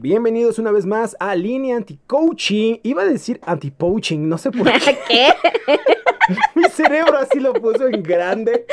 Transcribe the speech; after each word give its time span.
Bienvenidos 0.00 0.58
una 0.60 0.70
vez 0.70 0.86
más 0.86 1.16
a 1.18 1.34
Línea 1.34 1.76
Anti-Coaching. 1.76 2.76
Iba 2.84 3.02
a 3.02 3.06
decir 3.06 3.40
anti-poaching, 3.44 4.28
no 4.28 4.38
sé 4.38 4.52
por 4.52 4.70
qué. 4.72 4.96
¿Qué? 5.08 5.28
Mi 6.54 6.64
cerebro 6.68 7.16
así 7.18 7.40
lo 7.40 7.52
puso 7.54 7.88
en 7.88 8.02
grande, 8.02 8.64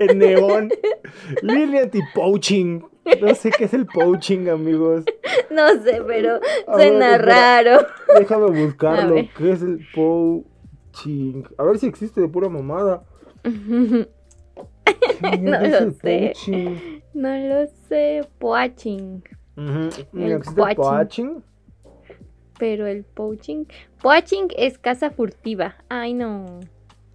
en 0.00 0.18
neón. 0.18 0.70
Línea 1.42 1.82
Anti-Poaching. 1.82 2.80
No 3.20 3.34
sé 3.34 3.50
qué 3.50 3.64
es 3.64 3.74
el 3.74 3.86
poaching, 3.86 4.48
amigos. 4.48 5.04
No 5.50 5.68
sé, 5.82 6.02
pero 6.06 6.40
suena 6.74 7.10
ver, 7.12 7.24
raro. 7.26 7.86
Déjame 8.18 8.46
buscarlo. 8.64 9.14
¿Qué 9.36 9.50
es 9.52 9.62
el 9.62 9.86
poaching? 9.94 11.42
A 11.58 11.64
ver 11.64 11.78
si 11.78 11.86
existe 11.86 12.20
de 12.20 12.28
pura 12.28 12.48
mamada. 12.48 13.04
¿Qué 13.42 15.38
No 15.38 15.60
lo 15.60 15.90
sé. 15.92 16.32
poaching? 16.34 16.76
No 17.14 17.36
lo 17.36 17.66
sé, 17.88 18.22
poaching. 18.38 19.20
El 19.56 19.86
¿Existe 19.86 20.60
el 20.60 20.76
poaching. 20.76 20.76
poaching? 20.76 21.40
Pero 22.58 22.86
el 22.86 23.04
poaching. 23.04 23.64
Poaching 24.02 24.48
es 24.56 24.78
casa 24.78 25.10
furtiva. 25.10 25.76
Ay, 25.88 26.14
no. 26.14 26.60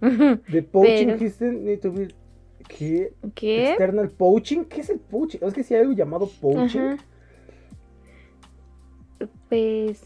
De 0.00 0.62
poaching 0.62 1.06
Pero- 1.18 2.08
¿Qué? 2.68 3.12
¿Qué? 3.34 3.68
External 3.70 4.08
poaching. 4.10 4.64
¿Qué 4.64 4.80
es 4.80 4.90
el 4.90 4.98
poaching? 4.98 5.38
Es 5.42 5.52
que 5.54 5.62
si 5.62 5.74
hay 5.74 5.80
algo 5.82 5.92
llamado 5.92 6.28
poaching. 6.40 6.80
Ajá. 6.80 7.04
Pues. 9.48 10.02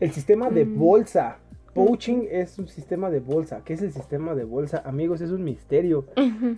El 0.00 0.12
sistema 0.12 0.50
de 0.50 0.64
Mm. 0.64 0.78
bolsa. 0.78 1.38
Poaching 1.74 2.26
es 2.30 2.58
un 2.58 2.68
sistema 2.68 3.08
de 3.10 3.20
bolsa. 3.20 3.62
¿Qué 3.64 3.72
es 3.72 3.80
el 3.82 3.92
sistema 3.92 4.34
de 4.34 4.44
bolsa? 4.44 4.82
Amigos, 4.84 5.22
es 5.22 5.30
un 5.30 5.42
misterio. 5.42 6.06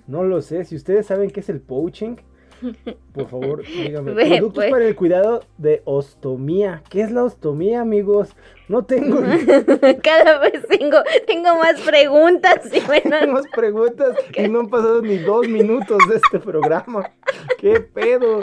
No 0.09 0.25
lo 0.25 0.43
sé. 0.43 0.65
Si 0.65 0.75
ustedes 0.75 1.07
saben 1.07 1.31
qué 1.31 1.39
es 1.41 1.49
el 1.49 1.61
poaching, 1.61 2.17
por 3.13 3.29
favor, 3.29 3.63
díganme. 3.67 4.13
Ve, 4.15 4.25
Productos 4.39 4.55
pues. 4.65 4.71
para 4.71 4.87
el 4.87 4.95
cuidado 4.97 5.41
de 5.59 5.83
ostomía. 5.85 6.83
¿Qué 6.91 7.03
es 7.03 7.11
la 7.11 7.25
ostomía, 7.25 7.81
amigos? 7.81 8.35
No 8.69 8.85
tengo 8.85 9.21
Cada 10.03 10.39
vez 10.39 10.67
tengo, 10.69 10.99
tengo 11.27 11.57
más 11.57 11.81
preguntas 11.83 12.61
y 12.73 12.81
bueno. 12.87 13.33
más 13.33 13.45
preguntas 13.55 14.17
y 14.37 14.49
no 14.49 14.61
han 14.61 14.69
pasado 14.71 15.03
ni 15.03 15.19
dos 15.19 15.47
minutos 15.49 15.99
de 16.09 16.17
este 16.17 16.39
programa. 16.39 17.11
¿Qué 17.59 17.81
pedo? 17.81 18.41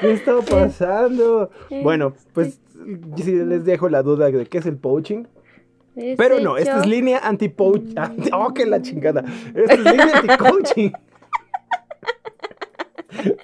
¿Qué 0.00 0.12
está 0.12 0.36
pasando? 0.40 1.50
Bueno, 1.82 2.14
pues 2.32 2.60
sí 3.16 3.32
les 3.32 3.64
dejo 3.64 3.88
la 3.88 4.02
duda 4.02 4.30
de 4.30 4.46
qué 4.46 4.58
es 4.58 4.66
el 4.66 4.76
poaching. 4.76 5.24
Pero 6.16 6.40
no, 6.40 6.56
esta 6.56 6.80
es 6.80 6.86
línea 6.86 7.18
anti-poach. 7.22 7.82
anti- 7.96 8.30
Oh, 8.32 8.52
que 8.54 8.64
la 8.66 8.80
chingada. 8.80 9.24
Esta 9.54 9.74
es 9.74 9.78
línea 9.80 10.10
anti-coaching. 10.16 10.90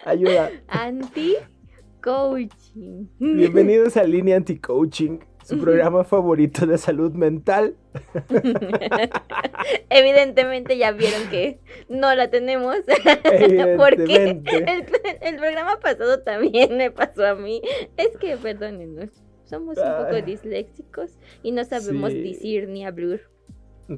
Ayuda. 0.09 0.51
Anti-coaching. 0.69 3.09
Bienvenidos 3.19 3.99
a 3.99 4.05
Línea 4.05 4.37
Anti-Coaching, 4.37 5.19
su 5.45 5.61
programa 5.61 6.03
favorito 6.03 6.67
de 6.67 6.79
salud 6.79 7.13
mental. 7.13 7.77
Evidentemente 9.91 10.79
ya 10.79 10.93
vieron 10.93 11.29
que 11.29 11.61
no 11.91 12.15
la 12.15 12.31
tenemos. 12.31 12.77
Porque 13.77 14.41
el, 14.47 14.87
el 15.21 15.37
programa 15.37 15.79
pasado 15.79 16.23
también 16.23 16.79
me 16.79 16.91
pasó 16.91 17.27
a 17.27 17.35
mí. 17.35 17.61
Es 17.99 18.17
que, 18.17 18.39
perdónenos, 18.39 19.11
somos 19.45 19.77
un 19.77 20.05
poco 20.05 20.23
disléxicos 20.25 21.19
y 21.43 21.53
no 21.53 21.65
sabemos 21.65 22.13
Sí. 22.13 22.23
decir 22.23 22.67
ni 22.71 22.87
hablar. 22.87 23.21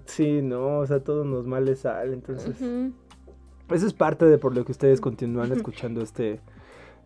Sí, 0.06 0.42
no, 0.42 0.78
o 0.80 0.86
sea, 0.86 1.04
todos 1.04 1.24
nos 1.24 1.46
males 1.46 1.78
salen. 1.80 2.14
Entonces. 2.14 2.56
Eso 3.76 3.86
es 3.86 3.92
parte 3.94 4.25
de 4.26 4.38
por 4.38 4.54
lo 4.56 4.64
que 4.64 4.72
ustedes 4.72 5.00
continúan 5.00 5.53
escuchando 5.53 6.00
este, 6.03 6.41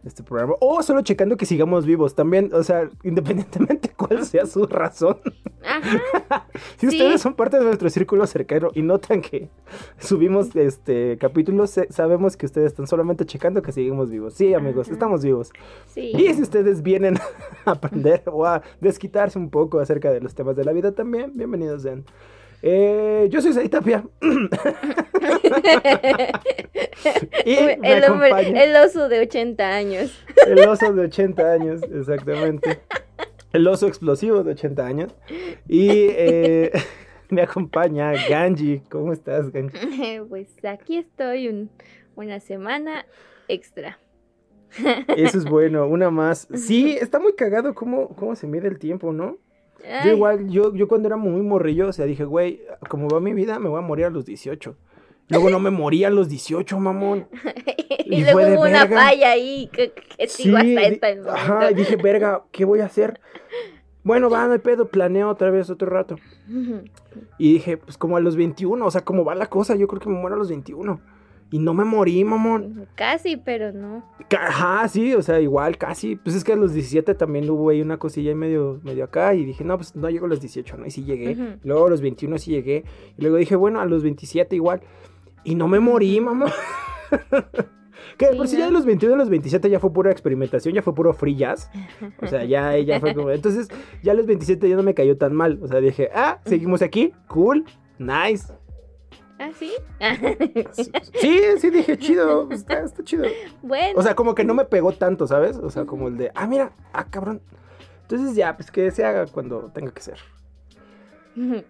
este 0.05 0.23
programa. 0.23 0.55
O 0.61 0.83
solo 0.83 1.03
checando 1.03 1.37
que 1.37 1.47
sigamos 1.47 1.87
vivos 1.87 2.15
también, 2.15 2.51
o 2.53 2.63
sea, 2.63 2.89
independientemente 3.03 3.91
cuál 3.97 4.25
sea 4.25 4.47
su 4.47 4.67
razón. 4.67 5.19
Ajá, 5.67 6.47
Si 6.77 6.89
Sí. 6.91 6.97
ustedes 6.97 7.21
son 7.23 7.35
parte 7.35 7.59
de 7.59 7.65
nuestro 7.65 7.89
círculo 7.89 8.27
cercano 8.27 8.69
y 8.75 8.83
notan 8.83 9.23
que 9.23 9.49
subimos 9.99 10.55
este 10.55 11.17
capítulos, 11.19 11.79
sabemos 11.89 12.37
que 12.37 12.47
ustedes 12.47 12.67
están 12.69 12.87
solamente 12.87 13.25
checando 13.25 13.63
que 13.63 13.73
seguimos 13.73 14.11
vivos. 14.11 14.35
Sí, 14.35 14.53
amigos, 14.55 14.87
Ajá. 14.89 14.93
estamos 14.95 15.23
vivos. 15.25 15.51
sí. 15.87 16.13
Y 16.15 16.35
si 16.35 16.43
ustedes 16.43 16.83
vienen 16.83 17.17
a 17.65 17.71
aprender 17.73 18.23
o 18.27 18.45
a 18.47 18.63
desquitarse 18.81 19.39
un 19.39 19.49
poco 19.51 19.81
acerca 19.81 20.11
de 20.13 20.21
los 20.21 20.35
temas 20.35 20.55
de 20.57 20.65
la 20.65 20.73
vida 20.73 20.93
también, 20.93 21.33
bienvenidos 21.35 21.83
sean. 21.83 22.05
Eh, 22.67 23.29
yo 23.31 23.43
soy 23.43 23.53
Said 23.53 23.69
Tapia. 23.69 24.03
y 27.45 27.57
me 27.57 27.73
el, 27.83 28.05
hombre- 28.11 28.29
acompaña 28.33 28.65
el 28.65 28.75
oso 28.77 29.09
de 29.11 29.21
80 29.21 29.69
años. 29.69 30.25
el 30.47 30.59
oso 30.61 30.91
de 30.95 31.03
80 31.03 31.53
años, 31.53 31.83
exactamente. 31.83 32.81
El 33.53 33.69
oso 33.69 33.87
explosivo 33.87 34.43
de 34.43 34.53
80 34.53 34.87
años. 34.87 35.15
Y 35.69 35.89
eh, 35.91 36.73
me 37.29 37.43
acompaña 37.43 38.13
Ganji. 38.29 38.81
¿Cómo 38.91 39.13
estás, 39.13 39.51
Ganji? 39.53 39.77
Pues 40.29 40.49
aquí 40.65 40.97
estoy 40.97 41.49
un- 41.49 41.71
una 42.17 42.41
semana 42.41 43.05
extra. 43.47 43.99
Eso 45.17 45.39
es 45.39 45.45
bueno, 45.45 45.87
una 45.87 46.11
más. 46.11 46.49
Sí, 46.55 46.97
está 47.01 47.21
muy 47.21 47.35
cagado 47.35 47.75
cómo, 47.75 48.09
cómo 48.17 48.35
se 48.35 48.47
mide 48.47 48.67
el 48.69 48.79
tiempo, 48.79 49.13
¿no? 49.13 49.37
Yo 50.05 50.12
igual, 50.12 50.49
yo, 50.49 50.75
yo 50.75 50.89
cuando 50.89 51.09
era 51.09 51.17
muy 51.17 51.43
morrillo, 51.43 51.89
o 51.89 51.93
sea, 51.93 52.06
dije, 52.06 52.25
güey, 52.25 52.62
como 52.89 53.09
va 53.09 53.21
mi 53.21 53.34
vida, 53.34 53.59
me 53.59 53.69
voy 53.69 53.78
a 53.78 53.83
morir 53.83 54.06
a 54.06 54.11
los 54.11 54.25
18. 54.25 54.77
Luego 55.28 55.50
no 55.50 55.59
me 55.59 55.71
moría 55.71 56.09
a 56.09 56.11
los 56.11 56.28
18, 56.28 56.78
mamón. 56.78 57.28
y, 58.05 58.17
y 58.17 58.25
fue 58.25 58.33
luego 58.33 58.50
de 58.50 58.56
hubo 58.56 58.62
una 58.62 58.87
falla 58.87 59.31
ahí 59.33 59.69
que, 59.73 59.93
que 59.93 60.28
Sí, 60.28 60.55
hasta 60.55 60.83
esta 60.83 61.33
ajá, 61.33 61.71
y 61.71 61.75
dije, 61.75 61.97
verga, 61.97 62.43
¿qué 62.53 62.65
voy 62.65 62.81
a 62.81 62.87
hacer? 62.87 63.21
Bueno, 64.03 64.28
va, 64.28 64.47
no 64.47 64.53
hay 64.53 64.59
pedo, 64.59 64.89
planeo 64.89 65.31
otra 65.31 65.50
vez 65.50 65.71
otro 65.71 65.89
rato. 65.89 66.17
Y 67.39 67.55
dije, 67.55 67.78
pues 67.78 67.97
como 67.97 68.19
a 68.19 68.21
los 68.21 68.37
21, 68.37 68.84
o 68.84 68.91
sea, 68.91 69.03
como 69.03 69.25
va 69.25 69.34
la 69.34 69.47
cosa, 69.47 69.77
yo 69.77 69.89
creo 69.89 70.00
que 70.00 70.11
me 70.11 70.17
muero 70.17 70.37
a 70.37 70.39
los 70.39 70.50
21. 70.50 71.00
Y 71.55 71.61
no 71.61 71.73
me 71.73 71.85
morí, 71.85 72.25
mamón. 72.25 72.89
Casi, 72.97 73.37
pero 73.37 73.71
no. 73.71 74.03
Ajá, 74.37 74.89
sí, 74.89 75.15
o 75.15 75.23
sea, 75.23 75.39
igual, 75.41 75.79
casi. 75.79 76.17
Pues 76.17 76.35
es 76.35 76.43
que 76.43 76.55
a 76.55 76.57
los 76.57 76.73
17 76.73 77.15
también 77.15 77.49
hubo 77.49 77.71
ahí 77.71 77.81
una 77.81 77.97
cosilla 77.97 78.31
ahí 78.31 78.35
medio, 78.35 78.81
medio 78.83 79.05
acá. 79.05 79.37
Y 79.37 79.45
dije, 79.45 79.63
no, 79.63 79.77
pues 79.77 79.95
no 79.95 80.11
llego 80.11 80.27
a 80.27 80.29
los 80.29 80.41
18, 80.41 80.79
¿no? 80.79 80.85
Y 80.85 80.91
sí 80.91 81.05
llegué. 81.05 81.59
Luego 81.63 81.87
a 81.87 81.91
los 81.91 82.01
21 82.01 82.39
sí 82.39 82.51
llegué. 82.51 82.83
Y 83.17 83.23
luego 83.23 83.37
dije, 83.37 83.55
bueno, 83.55 83.81
a 83.81 83.87
los 83.87 84.03
27 84.03 84.57
igual. 84.57 84.81
Y 85.45 85.55
no 85.55 85.69
me 85.69 85.79
morí, 85.79 86.21
mamá. 86.21 86.47
que 88.19 88.27
Sí, 88.31 88.37
por 88.37 88.49
si 88.49 88.57
ya 88.57 88.65
de 88.65 88.73
los 88.73 88.85
21 88.85 89.15
a 89.15 89.19
los 89.19 89.31
27 89.31 89.71
ya 89.71 89.79
fue 89.79 89.93
pura 89.93 90.11
experimentación, 90.11 90.75
ya 90.75 90.83
fue 90.83 90.93
puro 90.93 91.13
free 91.13 91.37
jazz. 91.37 91.71
O 92.21 92.27
sea, 92.27 92.45
ya, 92.45 92.77
ya 92.79 92.99
fue 92.99 93.15
como. 93.15 93.31
Entonces, 93.31 93.69
ya 94.03 94.11
a 94.11 94.17
los 94.17 94.27
27 94.27 94.69
ya 94.69 94.75
no 94.75 94.83
me 94.83 94.95
cayó 94.95 95.17
tan 95.17 95.33
mal. 95.33 95.61
O 95.63 95.69
sea, 95.69 95.81
dije, 95.81 96.11
ah, 96.13 96.41
seguimos 96.47 96.83
aquí, 96.83 97.13
cool, 97.29 97.65
nice. 98.00 98.53
¿Ah, 99.44 99.50
sí? 99.58 99.73
Sí, 101.20 101.41
sí, 101.61 101.70
dije, 101.70 101.99
chido, 101.99 102.49
está, 102.50 102.81
está 102.81 103.05
chido. 103.05 103.25
bueno. 103.62 103.99
O 103.99 104.02
sea, 104.02 104.14
como 104.14 104.35
que 104.35 104.44
no 104.44 104.55
me 104.55 104.64
pegó 104.64 104.93
tanto, 104.93 105.26
¿sabes? 105.26 105.56
O 105.58 105.70
sea, 105.70 105.85
como 105.85 106.08
el 106.08 106.17
de, 106.17 106.31
ah, 106.35 106.46
mira, 106.46 106.73
ah, 106.93 107.05
cabrón. 107.11 107.43
Entonces 108.02 108.37
ya, 108.37 108.56
pues 108.56 108.70
que 108.70 108.91
se 108.91 109.05
haga 109.05 109.26
cuando 109.26 109.70
tenga 109.73 109.93
que 109.93 110.00
ser. 110.02 110.19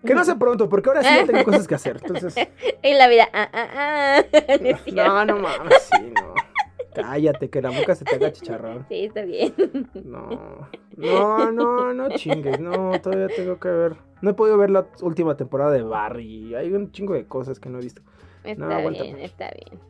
Que 0.04 0.14
no 0.14 0.24
sea 0.24 0.36
pronto, 0.36 0.68
porque 0.68 0.90
ahora 0.90 1.02
sí 1.02 1.08
ya 1.08 1.24
tengo 1.24 1.42
cosas 1.42 1.66
que 1.66 1.74
hacer. 1.74 1.98
Entonces, 2.02 2.34
En 2.82 2.98
la 2.98 3.08
vida. 3.08 3.28
Ah, 3.32 3.48
ah, 3.52 3.68
ah. 3.74 4.22
No, 4.92 5.24
no 5.24 5.38
mames, 5.38 5.90
sí, 5.90 6.12
no. 6.14 6.34
Cállate, 6.94 7.50
que 7.50 7.60
la 7.60 7.70
boca 7.70 7.94
se 7.94 8.04
te 8.04 8.14
haga 8.14 8.32
chicharrón. 8.32 8.86
Sí, 8.88 9.06
está 9.06 9.22
bien. 9.22 9.52
No, 10.04 10.68
no, 10.96 11.52
no, 11.52 11.94
no 11.94 12.08
chingues, 12.10 12.60
no, 12.60 13.00
todavía 13.00 13.28
tengo 13.34 13.58
que 13.58 13.68
ver. 13.68 13.96
No 14.22 14.30
he 14.30 14.34
podido 14.34 14.56
ver 14.56 14.70
la 14.70 14.86
última 15.02 15.36
temporada 15.36 15.72
de 15.72 15.82
Barry. 15.82 16.54
Hay 16.54 16.72
un 16.72 16.92
chingo 16.92 17.14
de 17.14 17.26
cosas 17.26 17.58
que 17.58 17.68
no 17.68 17.78
he 17.78 17.82
visto. 17.82 18.02
Está 18.44 18.78
bien, 18.88 19.18
está 19.20 19.50
bien. 19.50 19.80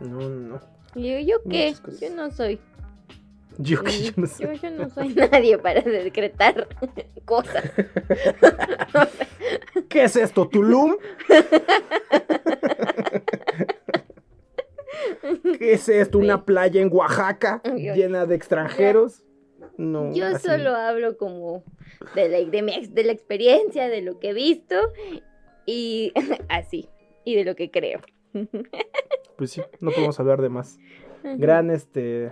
No, 0.00 0.28
no. 0.28 0.60
Yo, 0.94 1.18
¿yo 1.18 1.42
qué? 1.48 1.74
Yo 2.00 2.14
no 2.14 2.30
soy. 2.30 2.58
Yo 3.58 3.82
que 3.82 4.02
yo 4.02 4.12
no 4.16 4.26
sé. 4.26 4.44
Yo, 4.44 4.52
yo 4.52 4.70
no 4.70 4.90
soy 4.90 5.14
nadie 5.14 5.56
para 5.58 5.80
decretar 5.80 6.68
cosas. 7.24 7.64
¿Qué 9.88 10.04
es 10.04 10.16
esto, 10.16 10.46
Tulum? 10.48 10.96
¿Es 15.60 15.88
esto 15.88 16.18
una 16.18 16.44
playa 16.44 16.80
en 16.80 16.90
Oaxaca 16.92 17.62
llena 17.64 18.26
de 18.26 18.34
extranjeros? 18.34 19.22
No. 19.76 20.12
Yo 20.14 20.26
así. 20.26 20.46
solo 20.48 20.70
hablo 20.74 21.16
como 21.16 21.62
de 22.14 22.28
la, 22.28 22.38
de, 22.50 22.62
mi 22.62 22.72
ex- 22.74 22.94
de 22.94 23.04
la 23.04 23.12
experiencia, 23.12 23.88
de 23.88 24.02
lo 24.02 24.18
que 24.18 24.30
he 24.30 24.34
visto 24.34 24.74
y 25.66 26.12
así, 26.48 26.88
y 27.24 27.34
de 27.34 27.44
lo 27.44 27.54
que 27.56 27.70
creo. 27.70 28.00
Pues 29.36 29.50
sí, 29.50 29.62
no 29.80 29.90
podemos 29.90 30.18
hablar 30.20 30.40
de 30.40 30.48
más. 30.48 30.78
Gran, 31.22 31.70
este. 31.70 32.30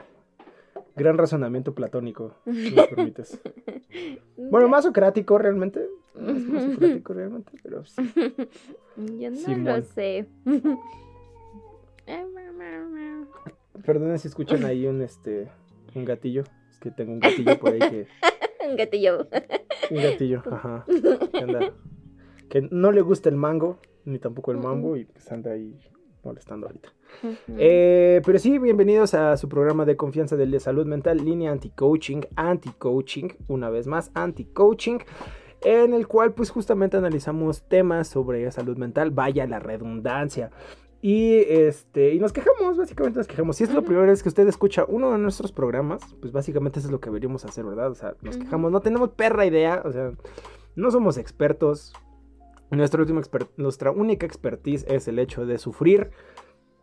Gran 0.97 1.19
razonamiento 1.19 1.75
platónico, 1.75 2.37
si 2.45 2.71
me 2.71 2.85
permites. 2.87 3.41
Bueno, 4.37 4.69
más 4.69 4.85
socrático 4.85 5.39
realmente. 5.39 5.87
Más, 6.15 6.35
más 6.41 6.65
socrático 6.65 7.13
realmente, 7.15 7.53
pero 7.63 7.85
sí. 7.85 8.03
Yo 8.97 9.31
no 9.31 9.77
lo 9.77 9.83
sé. 9.83 10.27
Perdonen 13.85 14.19
si 14.19 14.29
escuchan 14.29 14.65
ahí 14.65 14.87
un 14.87 15.03
este. 15.03 15.49
Un 15.95 16.05
gatillo. 16.05 16.43
Es 16.71 16.79
que 16.79 16.91
tengo 16.91 17.13
un 17.13 17.21
gatillo 17.21 17.59
por 17.59 17.73
ahí 17.73 17.79
que. 17.79 18.07
Un 18.67 18.77
gatillo. 18.77 19.27
Un 19.91 19.97
gatillo, 20.03 20.43
ajá. 20.51 20.87
Que, 21.33 21.39
anda- 21.39 21.73
que 22.49 22.63
no 22.71 22.93
le 22.93 23.03
gusta 23.03 23.29
el 23.29 23.37
mango, 23.37 23.79
ni 24.07 24.19
tampoco 24.19 24.53
el 24.53 24.57
mambo, 24.57 24.97
y 24.97 25.05
pues 25.05 25.31
anda 25.31 25.53
ahí 25.53 25.79
molestando 26.23 26.67
ahorita. 26.69 26.89
Eh, 27.59 28.23
pero 28.25 28.39
sí, 28.39 28.59
bienvenidos 28.59 29.13
a 29.13 29.37
su 29.37 29.51
programa 29.51 29.85
de 29.85 29.99
confianza 29.99 30.37
de 30.37 30.61
salud 30.61 30.87
mental, 30.87 31.19
línea 31.23 31.53
anti-coaching, 31.53 32.23
anti-coaching, 32.37 33.29
una 33.49 33.69
vez 33.69 33.87
más, 33.87 34.11
anti-coaching, 34.15 34.99
en 35.63 35.93
el 35.93 36.09
cual 36.09 36.33
pues 36.33 36.49
justamente 36.51 36.97
analizamos 36.97 37.69
temas 37.69 38.09
sobre 38.09 38.51
salud 38.51 38.79
mental, 38.79 39.11
vaya 39.11 39.47
la 39.47 39.59
redundancia. 39.59 40.51
Y 41.07 41.35
este, 41.49 42.15
y 42.15 42.19
nos 42.19 42.33
quejamos, 42.33 42.79
básicamente 42.79 43.19
nos 43.19 43.27
quejamos. 43.27 43.57
Si 43.57 43.65
es 43.65 43.71
la 43.75 43.81
Ujú. 43.81 43.89
primera 43.89 44.07
vez 44.07 44.23
que 44.23 44.31
usted 44.31 44.49
escucha 44.49 44.87
uno 44.89 45.13
de 45.13 45.19
nuestros 45.19 45.53
programas, 45.53 46.01
pues 46.23 46.33
básicamente 46.33 46.79
eso 46.79 46.89
es 46.89 46.93
lo 46.93 46.99
que 46.99 47.11
deberíamos 47.11 47.45
hacer, 47.45 47.63
¿verdad? 47.67 47.91
O 47.91 47.95
sea, 47.95 48.15
nos 48.23 48.37
Ujú. 48.37 48.45
quejamos, 48.47 48.73
no 48.73 48.81
tenemos 48.81 49.11
perra 49.11 49.45
idea, 49.45 49.83
o 49.85 49.93
sea, 49.93 50.13
no 50.77 50.91
somos 50.91 51.19
expertos. 51.19 51.93
Nuestra, 52.71 53.03
última 53.03 53.21
exper- 53.21 53.51
nuestra 53.59 53.91
única 53.91 54.25
expertise 54.25 54.87
es 54.89 55.07
el 55.07 55.19
hecho 55.19 55.45
de 55.45 55.59
sufrir 55.59 56.11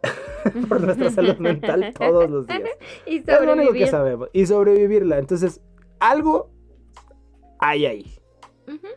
por 0.70 0.82
nuestra 0.82 1.10
salud 1.10 1.38
mental 1.38 1.92
todos 1.98 2.30
los 2.30 2.46
días. 2.46 2.62
Y 3.08 3.18
Es 3.18 3.26
lo 3.26 3.54
único 3.54 3.74
que 3.74 3.88
sobrevivir. 3.88 3.88
sabemos. 3.88 4.30
Y 4.34 4.46
sobrevivirla. 4.46 5.18
Entonces, 5.18 5.62
algo 6.00 6.52
hay 7.58 7.88
ahí. 7.88 8.20
Ujú. 8.68 8.88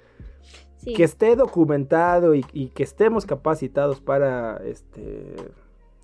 Sí. 0.84 0.92
Que 0.94 1.04
esté 1.04 1.34
documentado 1.36 2.34
y, 2.34 2.44
y 2.52 2.68
que 2.68 2.82
estemos 2.82 3.26
capacitados 3.26 4.00
para 4.00 4.58
este, 4.64 5.34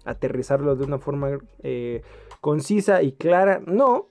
aterrizarlo 0.05 0.75
de 0.77 0.85
una 0.85 0.99
forma 0.99 1.39
eh, 1.63 2.03
concisa 2.41 3.03
y 3.03 3.13
clara. 3.13 3.61
No, 3.67 4.09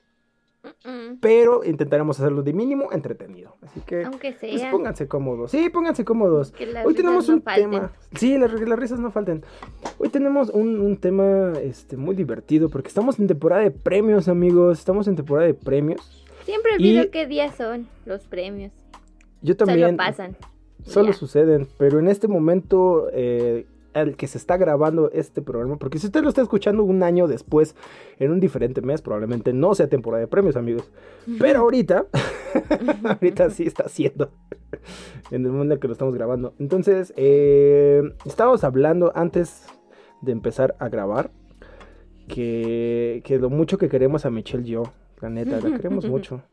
pero 1.21 1.63
intentaremos 1.63 2.19
hacerlo 2.19 2.43
de 2.43 2.53
mínimo 2.53 2.91
entretenido. 2.91 3.55
Así 3.61 3.79
que, 3.81 4.03
Aunque 4.03 4.33
pues 4.39 4.61
pónganse 4.71 5.07
cómodos. 5.07 5.51
Sí, 5.51 5.69
pónganse 5.69 6.03
cómodos. 6.05 6.53
Hoy 6.85 6.93
tenemos 6.93 7.27
no 7.27 7.35
un 7.35 7.41
falten. 7.41 7.71
tema. 7.71 7.91
Sí, 8.15 8.37
las, 8.37 8.51
las 8.51 8.79
risas 8.79 8.99
no 8.99 9.09
falten. 9.11 9.43
Hoy 9.97 10.09
tenemos 10.09 10.49
un, 10.49 10.79
un 10.81 10.97
tema 10.97 11.53
este, 11.61 11.97
muy 11.97 12.15
divertido 12.15 12.69
porque 12.69 12.89
estamos 12.89 13.19
en 13.19 13.27
temporada 13.27 13.63
de 13.63 13.71
premios, 13.71 14.27
amigos. 14.27 14.79
Estamos 14.79 15.07
en 15.07 15.15
temporada 15.15 15.47
de 15.47 15.53
premios. 15.53 16.25
Siempre 16.45 16.73
olvido 16.75 17.03
Y- 17.03 17.09
qué 17.09 17.25
días 17.25 17.55
son 17.55 17.87
los 18.05 18.27
premios. 18.27 18.71
Yo 19.41 19.53
Solo 19.53 19.67
también. 19.67 19.95
pasan. 19.97 20.35
Solo 20.83 21.13
suceden, 21.13 21.67
pero 21.77 21.99
en 21.99 22.07
este 22.07 22.27
momento 22.27 23.09
eh, 23.13 23.65
al 23.93 24.15
que 24.15 24.27
se 24.27 24.37
está 24.37 24.57
grabando 24.57 25.11
este 25.11 25.41
programa, 25.41 25.77
porque 25.77 25.99
si 25.99 26.07
usted 26.07 26.21
lo 26.21 26.29
está 26.29 26.41
escuchando 26.41 26.83
un 26.83 27.03
año 27.03 27.27
después, 27.27 27.75
en 28.19 28.31
un 28.31 28.39
diferente 28.39 28.81
mes, 28.81 29.01
probablemente 29.01 29.53
no 29.53 29.73
sea 29.75 29.87
temporada 29.87 30.21
de 30.21 30.27
premios, 30.27 30.55
amigos. 30.55 30.89
Pero 31.39 31.59
ahorita, 31.59 32.05
ahorita 33.03 33.49
sí 33.49 33.63
está 33.63 33.87
siendo, 33.89 34.31
en 35.31 35.45
el 35.45 35.51
momento 35.51 35.75
en 35.75 35.79
que 35.79 35.87
lo 35.87 35.93
estamos 35.93 36.13
grabando. 36.13 36.53
Entonces, 36.59 37.13
eh, 37.17 38.01
estábamos 38.25 38.63
hablando 38.63 39.11
antes 39.15 39.65
de 40.21 40.31
empezar 40.31 40.75
a 40.79 40.89
grabar, 40.89 41.31
que, 42.27 43.21
que 43.25 43.39
lo 43.39 43.49
mucho 43.49 43.77
que 43.77 43.89
queremos 43.89 44.25
a 44.25 44.29
Michelle 44.29 44.63
y 44.63 44.71
yo, 44.71 44.83
la 45.19 45.29
neta, 45.29 45.59
la 45.59 45.75
queremos 45.75 46.07
mucho. 46.07 46.43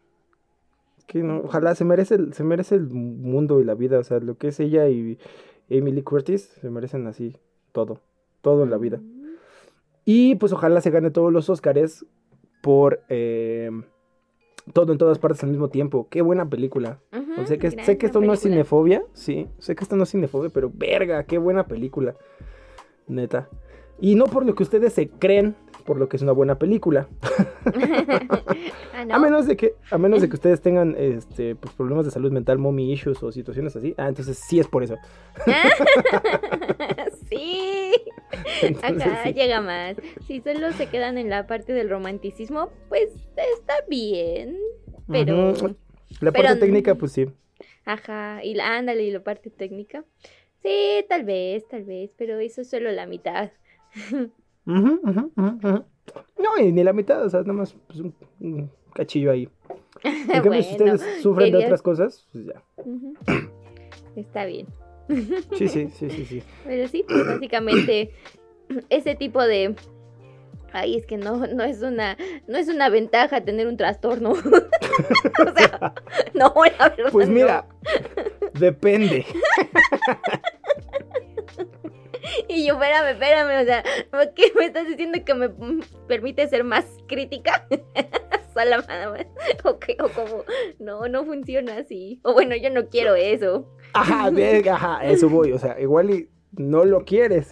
Que 1.07 1.23
no, 1.23 1.39
ojalá 1.45 1.75
se 1.75 1.85
merece, 1.85 2.17
el- 2.17 2.33
se 2.35 2.45
merece 2.45 2.75
el 2.75 2.89
mundo 2.89 3.61
y 3.61 3.65
la 3.65 3.75
vida, 3.75 3.99
o 3.99 4.05
sea, 4.05 4.19
lo 4.21 4.37
que 4.37 4.49
es 4.49 4.59
ella 4.61 4.89
y 4.89 5.19
Emily 5.69 6.03
Curtis 6.03 6.43
se 6.61 6.71
merecen 6.71 7.07
así 7.07 7.37
todo, 7.73 8.01
todo 8.43 8.65
en 8.65 8.71
la 8.71 8.77
vida. 8.79 9.01
Y 10.05 10.35
pues 10.37 10.53
ojalá 10.53 10.81
se 10.81 10.91
gane 10.91 11.11
todos 11.11 11.33
los 11.33 11.49
Óscares 11.51 12.05
por 12.63 13.03
eh, 13.09 13.71
todo 14.73 14.93
en 14.93 14.99
todas 14.99 15.19
partes 15.19 15.43
al 15.45 15.51
mismo 15.51 15.69
tiempo. 15.69 16.09
Qué 16.11 16.23
buena 16.23 16.49
película. 16.49 17.01
O 17.39 17.47
sea, 17.47 17.59
que, 17.59 17.71
sé 17.71 17.99
que 17.99 18.07
esto 18.07 18.21
no 18.21 18.33
es 18.33 18.41
cinefobia, 18.41 19.05
sí, 19.13 19.47
sé 19.59 19.75
que 19.77 19.85
esto 19.85 19.95
no 19.97 20.05
es 20.05 20.11
cinefobia, 20.11 20.51
pero 20.51 20.71
verga, 20.75 21.23
qué 21.25 21.39
buena 21.39 21.67
película. 21.67 22.17
Neta. 23.07 23.49
Y 24.01 24.15
no 24.15 24.25
por 24.25 24.45
lo 24.45 24.55
que 24.55 24.63
ustedes 24.63 24.93
se 24.93 25.09
creen, 25.09 25.55
por 25.87 25.99
lo 25.99 26.09
que 26.09 26.17
es 26.17 26.23
una 26.23 26.33
buena 26.33 26.59
película. 26.59 27.09
Ah, 28.99 29.05
no. 29.05 29.15
A 29.15 29.19
menos 29.19 29.47
de 29.47 29.59
que, 29.59 29.75
a 29.91 29.99
menos 29.99 30.23
de 30.23 30.29
que 30.31 30.37
ustedes 30.37 30.63
tengan 30.63 30.97
este, 30.99 31.55
pues, 31.55 31.75
problemas 31.75 32.07
de 32.07 32.11
salud 32.11 32.33
mental, 32.33 32.57
mommy 32.57 32.91
issues 32.91 33.23
o 33.23 33.31
situaciones 33.31 33.77
así. 33.77 33.95
Ah, 33.99 34.09
entonces 34.09 34.39
sí 34.39 34.59
es 34.59 34.67
por 34.69 34.83
eso. 34.83 34.97
sí. 37.29 37.93
Entonces, 38.63 39.07
Acá 39.07 39.23
sí. 39.25 39.35
llega 39.35 39.61
más. 39.61 39.97
Si 40.27 40.41
solo 40.41 40.73
se 40.73 40.87
quedan 40.87 41.19
en 41.19 41.29
la 41.29 41.47
parte 41.47 41.75
del 41.75 41.91
romanticismo, 41.91 42.71
pues 42.89 43.11
está 43.37 43.75
bien. 43.87 44.57
Pero. 45.09 45.53
La 46.21 46.33
pero 46.33 46.45
parte 46.45 46.61
técnica, 46.61 46.95
pues 46.95 47.13
sí. 47.13 47.27
Ajá. 47.85 48.43
Y 48.43 48.55
la, 48.55 48.79
ándale, 48.79 49.03
y 49.05 49.11
la 49.11 49.21
parte 49.21 49.51
técnica. 49.51 50.05
Sí, 50.63 51.05
tal 51.07 51.25
vez, 51.25 51.69
tal 51.69 51.85
vez. 51.85 52.13
Pero 52.17 52.39
eso 52.39 52.63
es 52.63 52.71
solo 52.71 52.91
la 52.93 53.07
mitad. 53.07 53.51
Ujú, 54.67 55.01
ujú. 55.05 55.85
No, 56.39 56.59
y 56.59 56.73
ni 56.73 56.85
la 56.85 56.93
mitad, 56.93 57.25
o 57.25 57.31
sea, 57.31 57.41
nada 57.41 57.53
más 57.53 57.75
pues, 57.87 58.01
un, 58.01 58.15
un 58.41 58.71
cachillo 58.95 59.31
ahí. 59.31 59.49
En 60.05 60.43
cambio, 60.43 60.63
si 60.63 60.77
Bueno, 60.77 60.95
ustedes 60.95 61.23
sufren 61.23 61.53
de 61.53 61.59
otras 61.59 61.83
cosas, 61.83 62.27
pues 62.33 62.47
ya. 62.47 62.63
Está 64.17 64.45
bien. 64.45 64.67
Sí, 65.57 65.69
sí, 65.69 65.89
sí, 65.91 66.11
sí, 66.11 66.25
sí. 66.25 66.43
Pero 66.65 66.89
sí, 66.89 67.05
pues 67.07 67.27
básicamente 67.27 68.11
ese 68.91 69.15
tipo 69.15 69.43
de 69.43 69.75
ay, 70.73 70.97
es 70.97 71.07
que 71.07 71.17
no, 71.17 71.47
no 71.47 71.65
es 71.65 71.83
una, 71.83 72.17
no 72.47 72.59
es 72.59 72.69
una 72.69 72.89
ventaja 72.89 73.43
tener 73.43 73.67
un 73.67 73.77
trastorno. 73.77 74.31
o 74.33 75.55
sea, 75.57 75.95
no, 76.35 76.53
la 76.79 76.89
verdad. 76.91 77.13
Pues 77.13 77.29
no. 77.29 77.35
mira, 77.35 77.67
depende. 78.55 79.25
Y 82.49 82.67
yo, 82.67 82.75
espérame, 82.75 83.09
espérame, 83.13 83.63
o 83.63 83.65
sea, 83.65 83.85
¿por 84.11 84.35
qué 84.35 84.53
me 84.57 84.67
estás 84.67 84.87
diciendo 84.87 85.19
que 85.25 85.35
me 85.35 85.49
permite 86.09 86.49
ser 86.49 86.65
más 86.65 86.85
crítica? 87.07 87.67
Nada 88.57 89.11
más. 89.11 89.27
O, 89.65 89.79
que- 89.79 89.97
o 90.01 90.09
como, 90.09 90.45
no, 90.79 91.09
no 91.09 91.25
funciona 91.27 91.77
así. 91.79 92.21
O 92.23 92.33
bueno, 92.33 92.57
yo 92.57 92.71
no 92.71 92.89
quiero 92.89 93.15
eso. 93.15 93.71
Ajá, 93.93 94.31
bien, 94.31 94.67
ajá, 94.69 95.05
eso 95.05 95.29
voy. 95.29 95.53
O 95.53 95.59
sea, 95.59 95.79
igual 95.81 96.11
y 96.11 96.31
no 96.53 96.85
lo 96.87 97.05
quieres, 97.05 97.51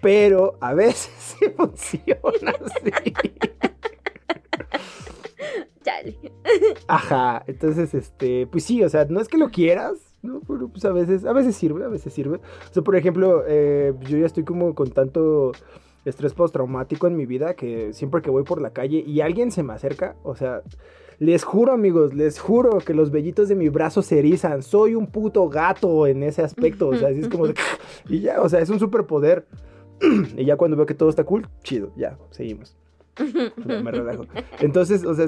pero 0.00 0.58
a 0.60 0.74
veces 0.74 1.12
sí 1.38 1.46
funciona 1.56 2.54
así. 2.64 3.12
Chale. 5.84 6.16
Ajá, 6.88 7.44
entonces, 7.46 7.94
este, 7.94 8.46
pues 8.46 8.64
sí, 8.64 8.82
o 8.82 8.88
sea, 8.88 9.04
no 9.06 9.20
es 9.20 9.28
que 9.28 9.38
lo 9.38 9.50
quieras, 9.50 10.11
¿no? 10.22 10.40
Pero 10.46 10.68
pues 10.68 10.84
a 10.84 10.92
veces, 10.92 11.24
a 11.24 11.32
veces 11.32 11.56
sirve, 11.56 11.84
a 11.84 11.88
veces 11.88 12.12
sirve. 12.12 12.36
O 12.38 12.72
sea, 12.72 12.82
por 12.82 12.96
ejemplo, 12.96 13.44
eh, 13.46 13.92
yo 14.08 14.18
ya 14.18 14.26
estoy 14.26 14.44
como 14.44 14.74
con 14.74 14.90
tanto 14.90 15.52
estrés 16.04 16.34
postraumático 16.34 17.06
en 17.06 17.16
mi 17.16 17.26
vida 17.26 17.54
que 17.54 17.92
siempre 17.92 18.22
que 18.22 18.30
voy 18.30 18.42
por 18.42 18.60
la 18.60 18.70
calle 18.70 19.04
y 19.06 19.20
alguien 19.20 19.52
se 19.52 19.62
me 19.62 19.72
acerca, 19.72 20.16
o 20.24 20.34
sea, 20.34 20.62
les 21.18 21.44
juro, 21.44 21.72
amigos, 21.72 22.14
les 22.14 22.40
juro 22.40 22.78
que 22.78 22.94
los 22.94 23.12
vellitos 23.12 23.48
de 23.48 23.54
mi 23.54 23.68
brazo 23.68 24.02
se 24.02 24.18
erizan. 24.18 24.62
Soy 24.62 24.96
un 24.96 25.06
puto 25.06 25.48
gato 25.48 26.06
en 26.06 26.22
ese 26.24 26.42
aspecto, 26.42 26.88
o 26.88 26.96
sea, 26.96 27.10
así 27.10 27.20
es 27.20 27.28
como 27.28 27.46
de, 27.46 27.54
y 28.08 28.20
ya, 28.20 28.40
o 28.40 28.48
sea, 28.48 28.60
es 28.60 28.70
un 28.70 28.78
superpoder. 28.78 29.46
y 30.36 30.44
ya 30.44 30.56
cuando 30.56 30.76
veo 30.76 30.86
que 30.86 30.94
todo 30.94 31.08
está 31.08 31.22
cool, 31.22 31.46
chido, 31.62 31.92
ya, 31.96 32.18
seguimos. 32.30 32.76
Ya 33.66 33.82
me 33.82 33.90
relajo. 33.92 34.24
Entonces, 34.60 35.04
o 35.04 35.14
sea, 35.14 35.26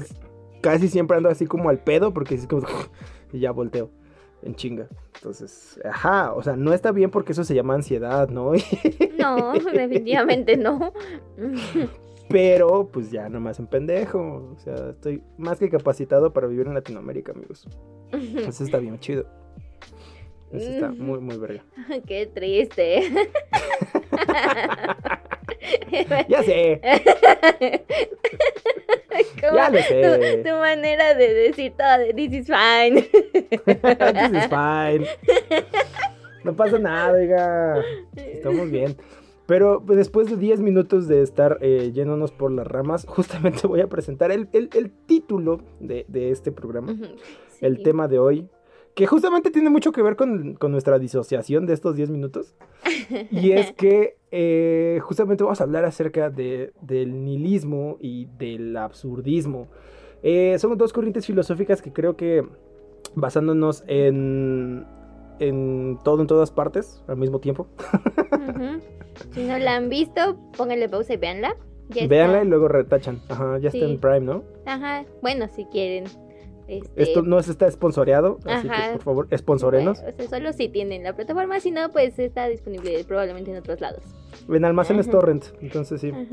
casi 0.61 0.89
siempre 0.89 1.17
ando 1.17 1.29
así 1.29 1.47
como 1.47 1.69
al 1.69 1.79
pedo 1.79 2.13
porque 2.13 2.35
es 2.35 2.47
como 2.49 2.67
y 3.33 3.39
ya 3.39 3.53
volteo 3.53 3.91
en 4.45 4.55
chinga. 4.55 4.89
Entonces, 5.17 5.81
ajá, 5.85 6.33
o 6.35 6.43
sea, 6.43 6.57
no 6.57 6.73
está 6.73 6.93
bien 6.93 7.11
porque 7.11 7.33
eso 7.33 7.45
se 7.45 7.55
llama 7.55 7.75
ansiedad, 7.75 8.29
¿no? 8.29 8.53
No, 9.19 9.53
definitivamente 9.53 10.57
no. 10.57 10.93
Pero 12.29 12.89
pues 12.93 13.11
ya 13.11 13.29
nomás 13.29 13.59
en 13.59 13.67
pendejo, 13.67 14.53
o 14.55 14.59
sea, 14.59 14.91
estoy 14.91 15.23
más 15.39 15.59
que 15.59 15.71
capacitado 15.71 16.33
para 16.33 16.47
vivir 16.47 16.67
en 16.67 16.75
Latinoamérica, 16.75 17.33
amigos. 17.33 17.67
Eso 18.13 18.65
está 18.65 18.79
bien 18.79 18.99
chido. 18.99 19.27
Eso 20.53 20.71
está 20.71 20.91
muy 20.91 21.21
muy 21.21 21.39
verga. 21.39 21.65
Qué 22.07 22.27
triste. 22.27 23.03
Ya 26.29 26.43
sé. 26.43 26.81
¿Cómo? 29.51 29.57
Ya 29.57 29.71
lo 29.71 29.79
sé. 29.79 30.43
Tu, 30.43 30.49
tu 30.51 30.57
manera 30.57 31.15
de 31.15 31.35
decir 31.35 31.73
todo 31.77 31.99
de 31.99 32.15
this 32.15 32.33
is 32.33 32.47
fine. 32.47 33.03
This 33.65 34.33
is 34.33 34.49
fine. 34.49 35.07
No 36.45 36.55
pasa 36.55 36.79
nada, 36.79 37.13
oiga. 37.13 37.83
Estamos 38.17 38.71
bien. 38.71 38.97
Pero 39.47 39.83
pues, 39.85 39.99
después 39.99 40.31
de 40.31 40.37
10 40.37 40.61
minutos 40.61 41.07
de 41.09 41.23
estar 41.23 41.59
eh, 41.61 41.91
yéndonos 41.93 42.33
por 42.33 42.51
las 42.51 42.67
ramas, 42.67 43.05
justamente 43.07 43.67
voy 43.67 43.81
a 43.81 43.89
presentar 43.89 44.31
el, 44.33 44.49
el- 44.53 44.71
el 44.75 44.91
título 44.91 45.61
de, 45.81 46.05
de 46.09 46.31
este 46.31 46.51
programa. 46.53 46.93
Ujú, 46.93 47.05
El 47.61 47.77
sí. 47.79 47.83
tema 47.83 48.09
de 48.09 48.19
hoy. 48.19 48.49
Que 48.95 49.07
justamente 49.07 49.51
tiene 49.51 49.71
mucho 49.71 49.91
que 49.93 50.03
ver 50.03 50.15
con, 50.17 50.55
con 50.55 50.71
nuestra 50.71 50.99
disociación 50.99 51.67
de 51.67 51.73
estos 51.75 51.97
10 51.97 52.11
minutos. 52.11 52.55
Y 53.31 53.53
es 53.53 53.73
que 53.73 54.17
eh, 54.31 55.01
justamente 55.03 55.43
vamos 55.43 55.61
a 55.61 55.65
hablar 55.65 55.85
acerca 55.85 56.31
de, 56.31 56.73
del 56.81 57.25
nihilismo 57.25 57.97
y 58.01 58.27
del 58.39 58.77
absurdismo. 58.77 59.69
Eh, 60.23 60.57
son 60.59 60.77
dos 60.79 60.93
corrientes 60.93 61.27
filosóficas 61.27 61.83
que 61.83 61.93
creo 61.93 62.17
que 62.17 62.47
basándonos 63.15 63.85
en, 63.87 64.87
en 65.39 65.99
todo 66.05 66.21
en 66.23 66.27
todas 66.27 66.51
partes 66.51 67.03
al 67.09 67.17
mismo 67.17 67.41
tiempo. 67.41 67.67
Si 69.33 69.45
no 69.45 69.59
la 69.59 69.77
han 69.77 69.89
visto, 69.89 70.37
pónganle 70.57 70.89
pausa 70.89 71.15
y 71.15 71.17
véanla. 71.17 71.57
Véanla 72.09 72.43
y 72.43 72.47
luego 72.47 72.69
retachan. 72.69 73.21
Ajá, 73.29 73.59
ya 73.59 73.69
está 73.69 73.85
en 73.85 74.01
Prime, 74.01 74.21
¿no? 74.21 74.45
Ajá, 74.67 75.05
bueno, 75.23 75.47
si 75.49 75.67
quieren. 75.67 76.05
Este, 76.67 77.03
Esto 77.03 77.23
no 77.23 77.39
está 77.39 77.71
sponsoreado, 77.71 78.39
así 78.47 78.69
Ajá. 78.69 78.87
que 78.87 78.93
por 78.95 79.03
favor, 79.03 79.29
sponsorenos. 79.37 80.01
bueno, 80.01 80.15
o 80.17 80.21
sea, 80.29 80.29
solo 80.39 80.53
si 80.55 80.69
tienen 80.69 81.03
la 81.03 81.15
plataforma, 81.15 81.61
si 81.61 81.71
no, 81.71 81.91
pues 81.91 82.19
está 82.19 82.49
disponible 82.49 83.05
probablemente 83.05 83.51
en 83.51 83.59
otros 83.59 83.81
lados. 83.81 84.03
En 84.49 84.65
almacenes 84.65 85.07
Ajá. 85.09 85.19
torrent, 85.19 85.45
entonces 85.61 86.01
sí. 86.01 86.11
Ajá. 86.11 86.25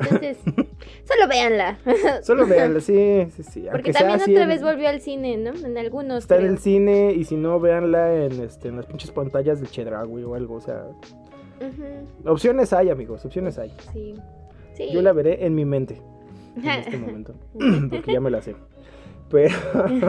Entonces, 0.00 0.38
solo 1.04 1.26
véanla. 1.28 1.76
Solo 2.22 2.46
véanla, 2.46 2.80
sí, 2.80 3.26
sí, 3.34 3.42
sí. 3.42 3.66
Porque 3.72 3.92
también 3.92 4.20
otra 4.20 4.42
en- 4.44 4.48
vez 4.48 4.62
volvió 4.62 4.88
al 4.88 5.00
cine, 5.00 5.36
¿no? 5.38 5.50
En 5.66 5.76
algunos. 5.76 6.18
Está 6.18 6.36
en 6.36 6.46
el 6.46 6.58
cine 6.58 7.12
y 7.16 7.24
si 7.24 7.36
no, 7.36 7.58
véanla 7.58 8.14
en, 8.26 8.40
este, 8.40 8.68
en 8.68 8.76
las 8.76 8.86
pinches 8.86 9.10
pantallas 9.10 9.60
de 9.60 9.66
Chedraui 9.66 10.22
o 10.22 10.34
algo. 10.36 10.54
O 10.54 10.60
sea, 10.60 10.84
opciones 12.24 12.72
hay, 12.72 12.90
amigos, 12.90 13.24
opciones 13.24 13.58
hay. 13.58 13.72
Sí. 13.92 14.14
Sí. 14.74 14.88
Yo 14.92 15.02
la 15.02 15.12
veré 15.12 15.44
en 15.44 15.54
mi 15.56 15.64
mente 15.64 16.00
en 16.56 16.68
este 16.68 16.96
momento, 16.98 17.34
porque 17.90 18.12
ya 18.12 18.20
me 18.20 18.30
la 18.30 18.40
sé. 18.42 18.54
Pero, 19.30 19.54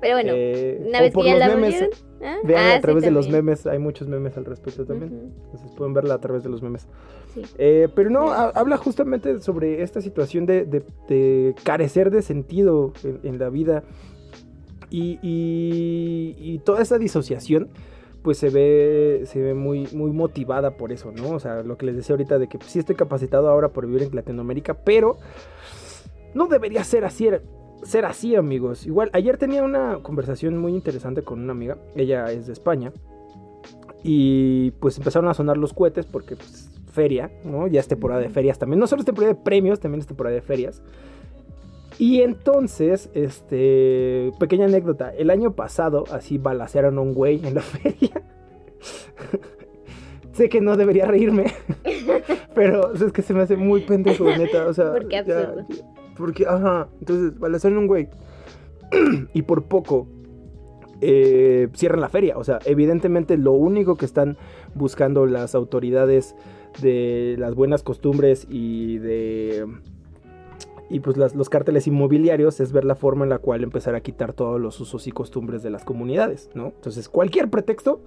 Pero 0.00 0.14
bueno, 0.16 0.32
eh, 0.34 0.82
una 0.88 1.00
vez 1.00 1.14
que 1.14 1.24
ya 1.24 1.36
la 1.36 1.48
memes. 1.54 1.88
¿ah? 2.24 2.36
véanla 2.42 2.72
Ah, 2.74 2.76
a 2.76 2.80
través 2.80 3.02
sí, 3.04 3.08
de 3.08 3.14
los 3.14 3.28
memes, 3.28 3.66
hay 3.66 3.78
muchos 3.78 4.08
memes 4.08 4.36
al 4.36 4.44
respecto 4.44 4.84
también. 4.84 5.32
Entonces 5.44 5.70
pueden 5.76 5.94
verla 5.94 6.14
a 6.14 6.18
través 6.20 6.42
de 6.42 6.48
los 6.48 6.60
memes. 6.60 6.88
sí. 7.34 7.42
Eh, 7.58 7.88
pero 7.94 8.10
no, 8.10 8.32
ha- 8.32 8.50
habla 8.50 8.76
justamente 8.76 9.38
sobre 9.40 9.82
esta 9.82 10.00
situación 10.00 10.44
de, 10.44 10.64
de- 10.64 10.82
de 11.08 11.54
carecer 11.62 12.10
de 12.10 12.22
sentido 12.22 12.92
en, 13.04 13.20
en 13.22 13.38
la 13.38 13.48
vida 13.48 13.84
y, 14.90 15.18
y- 15.22 16.34
y 16.38 16.58
toda 16.58 16.82
esa 16.82 16.98
disociación 16.98 17.68
pues 18.22 18.38
se 18.38 18.50
ve, 18.50 19.22
se 19.26 19.40
ve 19.40 19.52
muy, 19.54 19.88
muy 19.92 20.12
motivada 20.12 20.76
por 20.76 20.92
eso, 20.92 21.10
¿no? 21.12 21.30
O 21.30 21.40
sea, 21.40 21.62
lo 21.62 21.76
que 21.76 21.86
les 21.86 21.96
decía 21.96 22.12
ahorita 22.14 22.38
de 22.38 22.48
que 22.48 22.58
pues, 22.58 22.70
sí 22.70 22.78
estoy 22.78 22.94
capacitado 22.94 23.48
ahora 23.48 23.68
por 23.70 23.86
vivir 23.86 24.02
en 24.04 24.14
Latinoamérica, 24.14 24.74
pero 24.74 25.16
no 26.34 26.46
debería 26.46 26.84
ser 26.84 27.04
así, 27.04 27.28
ser 27.82 28.04
así, 28.04 28.34
amigos. 28.36 28.86
Igual, 28.86 29.10
ayer 29.12 29.36
tenía 29.38 29.62
una 29.62 29.98
conversación 30.02 30.56
muy 30.58 30.74
interesante 30.74 31.22
con 31.22 31.40
una 31.40 31.52
amiga, 31.52 31.76
ella 31.96 32.30
es 32.32 32.46
de 32.46 32.52
España, 32.52 32.92
y 34.02 34.72
pues 34.72 34.98
empezaron 34.98 35.28
a 35.28 35.34
sonar 35.34 35.56
los 35.56 35.72
cohetes 35.72 36.06
porque 36.06 36.36
pues 36.36 36.70
feria, 36.92 37.30
¿no? 37.44 37.66
Ya 37.68 37.80
es 37.80 37.88
temporada 37.88 38.20
de 38.20 38.28
ferias 38.28 38.58
también. 38.58 38.78
No 38.80 38.86
solo 38.86 39.00
es 39.00 39.06
temporada 39.06 39.32
de 39.34 39.40
premios, 39.40 39.80
también 39.80 40.00
es 40.00 40.06
temporada 40.06 40.34
de 40.34 40.42
ferias. 40.42 40.82
Y 41.98 42.22
entonces, 42.22 43.10
este, 43.14 44.32
pequeña 44.40 44.64
anécdota, 44.64 45.12
el 45.14 45.30
año 45.30 45.52
pasado 45.54 46.04
así 46.10 46.38
balacearon 46.38 46.98
a 46.98 47.00
un 47.00 47.14
güey 47.14 47.40
en 47.46 47.54
la 47.54 47.60
feria. 47.62 48.22
sé 50.32 50.48
que 50.48 50.60
no 50.60 50.76
debería 50.76 51.06
reírme, 51.06 51.46
pero 52.54 52.92
es 52.94 53.12
que 53.12 53.22
se 53.22 53.34
me 53.34 53.42
hace 53.42 53.56
muy 53.56 53.82
pendejo, 53.82 54.24
neta, 54.24 54.66
o 54.66 54.72
sea, 54.74 54.92
¿Por 54.92 55.08
qué 55.08 55.22
ya- 55.26 55.38
absurdo? 55.40 55.66
Porque, 56.22 56.46
ajá, 56.46 56.86
entonces 57.00 57.36
balacearon 57.36 57.80
un 57.80 57.86
güey 57.88 58.08
y 59.34 59.42
por 59.42 59.64
poco 59.64 60.06
eh, 61.00 61.68
cierran 61.74 62.00
la 62.00 62.08
feria. 62.08 62.38
O 62.38 62.44
sea, 62.44 62.60
evidentemente 62.64 63.36
lo 63.36 63.50
único 63.50 63.96
que 63.96 64.04
están 64.04 64.36
buscando 64.76 65.26
las 65.26 65.56
autoridades 65.56 66.36
de 66.80 67.34
las 67.40 67.56
buenas 67.56 67.82
costumbres 67.82 68.46
y 68.48 68.98
de... 68.98 69.66
Y 70.90 71.00
pues 71.00 71.16
los 71.16 71.48
cárteles 71.48 71.88
inmobiliarios 71.88 72.60
es 72.60 72.70
ver 72.70 72.84
la 72.84 72.94
forma 72.94 73.24
en 73.24 73.30
la 73.30 73.38
cual 73.38 73.64
empezar 73.64 73.96
a 73.96 74.00
quitar 74.00 74.32
todos 74.32 74.60
los 74.60 74.78
usos 74.78 75.08
y 75.08 75.10
costumbres 75.10 75.64
de 75.64 75.70
las 75.70 75.84
comunidades, 75.84 76.50
¿no? 76.54 76.66
Entonces 76.66 77.08
cualquier 77.08 77.50
pretexto 77.50 78.00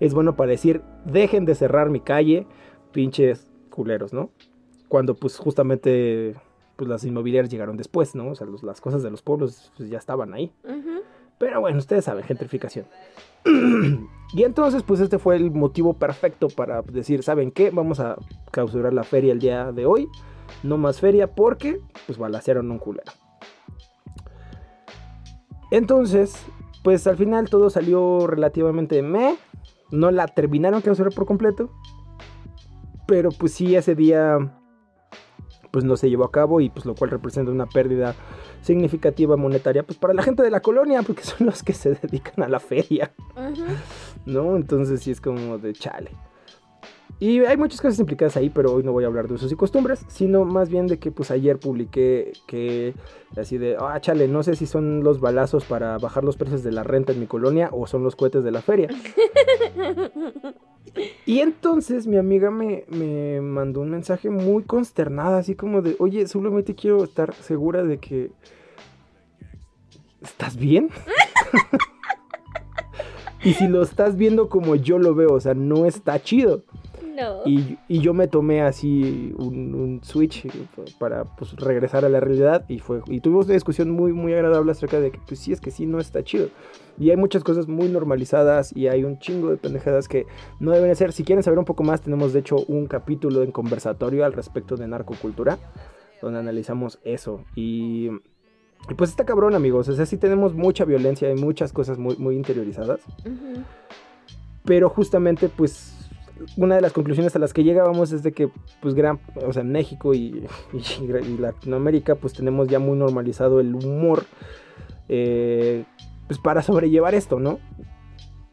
es 0.00 0.12
bueno 0.12 0.34
para 0.34 0.50
decir, 0.50 0.82
dejen 1.04 1.44
de 1.44 1.54
cerrar 1.54 1.88
mi 1.88 2.00
calle, 2.00 2.48
pinches 2.90 3.46
culeros, 3.68 4.12
¿no? 4.12 4.30
Cuando 4.88 5.14
pues 5.14 5.36
justamente 5.36 6.34
pues 6.80 6.88
las 6.88 7.04
inmobiliarias 7.04 7.52
llegaron 7.52 7.76
después, 7.76 8.14
¿no? 8.14 8.30
O 8.30 8.34
sea, 8.34 8.46
los- 8.46 8.62
las 8.62 8.80
cosas 8.80 9.02
de 9.02 9.10
los 9.10 9.20
pueblos 9.20 9.70
pues, 9.76 9.90
ya 9.90 9.98
estaban 9.98 10.32
ahí. 10.32 10.50
Pero 11.36 11.60
bueno, 11.60 11.76
ustedes 11.76 12.06
saben, 12.06 12.24
gentrificación. 12.24 12.86
y 14.32 14.42
entonces, 14.44 14.82
pues 14.82 15.00
este 15.00 15.18
fue 15.18 15.36
el 15.36 15.50
motivo 15.50 15.92
perfecto 15.92 16.48
para 16.48 16.80
decir, 16.80 17.22
¿saben 17.22 17.50
qué? 17.50 17.68
Vamos 17.68 18.00
a 18.00 18.16
clausurar 18.50 18.94
la 18.94 19.04
feria 19.04 19.32
el 19.32 19.40
día 19.40 19.72
de 19.72 19.84
hoy. 19.84 20.08
No 20.62 20.78
más 20.78 21.00
feria 21.00 21.34
porque, 21.34 21.78
pues, 22.06 22.16
balacearon 22.16 22.70
un 22.70 22.78
culero. 22.78 23.12
Entonces, 25.70 26.34
pues 26.82 27.06
al 27.06 27.16
final 27.18 27.50
todo 27.50 27.68
salió 27.68 28.26
relativamente 28.26 29.02
me. 29.02 29.36
No 29.90 30.10
la 30.10 30.28
terminaron 30.28 30.80
clausurar 30.80 31.12
por 31.12 31.26
completo. 31.26 31.70
Pero 33.06 33.30
pues 33.30 33.52
sí, 33.52 33.74
ese 33.74 33.94
día, 33.94 34.59
pues 35.70 35.84
no 35.84 35.96
se 35.96 36.10
llevó 36.10 36.24
a 36.24 36.30
cabo 36.30 36.60
y 36.60 36.70
pues 36.70 36.86
lo 36.86 36.94
cual 36.94 37.10
representa 37.10 37.52
una 37.52 37.66
pérdida 37.66 38.14
significativa 38.62 39.36
monetaria 39.36 39.82
pues 39.82 39.98
para 39.98 40.14
la 40.14 40.22
gente 40.22 40.42
de 40.42 40.50
la 40.50 40.60
colonia 40.60 41.02
porque 41.02 41.22
son 41.24 41.46
los 41.46 41.62
que 41.62 41.72
se 41.72 41.94
dedican 41.94 42.42
a 42.44 42.48
la 42.48 42.60
feria. 42.60 43.12
¿no? 44.26 44.56
Entonces 44.56 45.00
sí 45.00 45.10
es 45.10 45.20
como 45.20 45.58
de 45.58 45.72
chale. 45.72 46.10
Y 47.18 47.40
hay 47.40 47.58
muchas 47.58 47.82
cosas 47.82 47.98
implicadas 48.00 48.38
ahí, 48.38 48.48
pero 48.48 48.72
hoy 48.72 48.82
no 48.82 48.92
voy 48.92 49.04
a 49.04 49.06
hablar 49.06 49.28
de 49.28 49.34
usos 49.34 49.52
y 49.52 49.54
costumbres, 49.54 50.06
sino 50.08 50.46
más 50.46 50.70
bien 50.70 50.86
de 50.86 50.98
que 50.98 51.10
pues 51.10 51.30
ayer 51.30 51.58
publiqué 51.58 52.32
que 52.46 52.94
así 53.36 53.58
de, 53.58 53.76
ah, 53.78 54.00
chale, 54.00 54.26
no 54.26 54.42
sé 54.42 54.56
si 54.56 54.64
son 54.64 55.04
los 55.04 55.20
balazos 55.20 55.66
para 55.66 55.98
bajar 55.98 56.24
los 56.24 56.38
precios 56.38 56.62
de 56.62 56.72
la 56.72 56.82
renta 56.82 57.12
en 57.12 57.20
mi 57.20 57.26
colonia 57.26 57.68
o 57.72 57.86
son 57.86 58.04
los 58.04 58.16
cohetes 58.16 58.42
de 58.42 58.50
la 58.50 58.62
feria. 58.62 58.88
Y 61.26 61.40
entonces 61.40 62.06
mi 62.06 62.16
amiga 62.16 62.50
me, 62.50 62.84
me 62.88 63.40
mandó 63.40 63.80
un 63.80 63.90
mensaje 63.90 64.30
muy 64.30 64.64
consternada, 64.64 65.38
así 65.38 65.54
como 65.54 65.82
de, 65.82 65.96
oye, 65.98 66.26
solamente 66.26 66.74
quiero 66.74 67.04
estar 67.04 67.34
segura 67.34 67.82
de 67.84 67.98
que... 67.98 68.30
¿Estás 70.20 70.56
bien? 70.56 70.90
y 73.44 73.54
si 73.54 73.68
lo 73.68 73.82
estás 73.82 74.16
viendo 74.16 74.48
como 74.48 74.76
yo 74.76 74.98
lo 74.98 75.14
veo, 75.14 75.32
o 75.32 75.40
sea, 75.40 75.54
no 75.54 75.86
está 75.86 76.20
chido. 76.22 76.64
No. 77.16 77.40
Y, 77.44 77.78
y 77.88 78.00
yo 78.00 78.14
me 78.14 78.28
tomé 78.28 78.62
así 78.62 79.34
un, 79.36 79.74
un 79.74 80.00
switch 80.02 80.46
para 80.98 81.24
pues, 81.24 81.54
regresar 81.56 82.04
a 82.04 82.08
la 82.08 82.20
realidad 82.20 82.64
y 82.68 82.78
fue 82.78 83.00
y 83.06 83.20
tuvimos 83.20 83.46
una 83.46 83.54
discusión 83.54 83.90
muy 83.90 84.12
muy 84.12 84.32
agradable 84.32 84.72
acerca 84.72 85.00
de 85.00 85.10
que 85.10 85.18
pues 85.26 85.40
sí 85.40 85.52
es 85.52 85.60
que 85.60 85.70
sí 85.70 85.86
no 85.86 85.98
está 85.98 86.22
chido. 86.22 86.48
Y 86.98 87.10
hay 87.10 87.16
muchas 87.16 87.42
cosas 87.44 87.66
muy 87.68 87.88
normalizadas 87.88 88.74
y 88.76 88.88
hay 88.88 89.04
un 89.04 89.18
chingo 89.18 89.50
de 89.50 89.56
pendejadas 89.56 90.06
que 90.08 90.26
no 90.60 90.70
deben 90.72 90.94
ser. 90.96 91.12
Si 91.12 91.24
quieren 91.24 91.42
saber 91.42 91.58
un 91.58 91.64
poco 91.64 91.82
más 91.82 92.02
tenemos 92.02 92.32
de 92.32 92.40
hecho 92.40 92.56
un 92.68 92.86
capítulo 92.86 93.42
en 93.42 93.52
conversatorio 93.52 94.24
al 94.24 94.32
respecto 94.32 94.76
de 94.76 94.86
narcocultura 94.86 95.58
donde 96.22 96.38
analizamos 96.38 96.98
eso. 97.04 97.44
Y 97.54 98.10
y 98.88 98.94
pues 98.94 99.10
está 99.10 99.24
cabrón 99.24 99.54
amigos. 99.54 99.88
O 99.88 99.94
sea 99.94 100.06
sí 100.06 100.16
tenemos 100.16 100.54
mucha 100.54 100.84
violencia 100.84 101.30
y 101.30 101.34
muchas 101.34 101.72
cosas 101.72 101.98
muy 101.98 102.16
muy 102.16 102.36
interiorizadas. 102.36 103.00
Ujú. 103.26 103.62
pero 104.64 104.88
justamente 104.90 105.48
pues 105.48 105.99
una 106.56 106.76
de 106.76 106.80
las 106.80 106.92
conclusiones 106.92 107.34
a 107.36 107.38
las 107.38 107.52
que 107.52 107.64
llegábamos 107.64 108.12
es 108.12 108.22
de 108.22 108.32
que 108.32 108.50
pues 108.80 108.94
gran 108.94 109.20
o 109.46 109.52
sea 109.52 109.62
México 109.62 110.14
y, 110.14 110.46
Latinoamérica 111.38 112.14
pues 112.14 112.32
tenemos 112.32 112.68
ya 112.68 112.78
muy 112.78 112.96
normalizado 112.96 113.60
el 113.60 113.74
humor 113.74 114.24
eh, 115.08 115.84
pues 116.26 116.38
para 116.38 116.62
sobrellevar 116.62 117.14
esto 117.14 117.38
no 117.38 117.58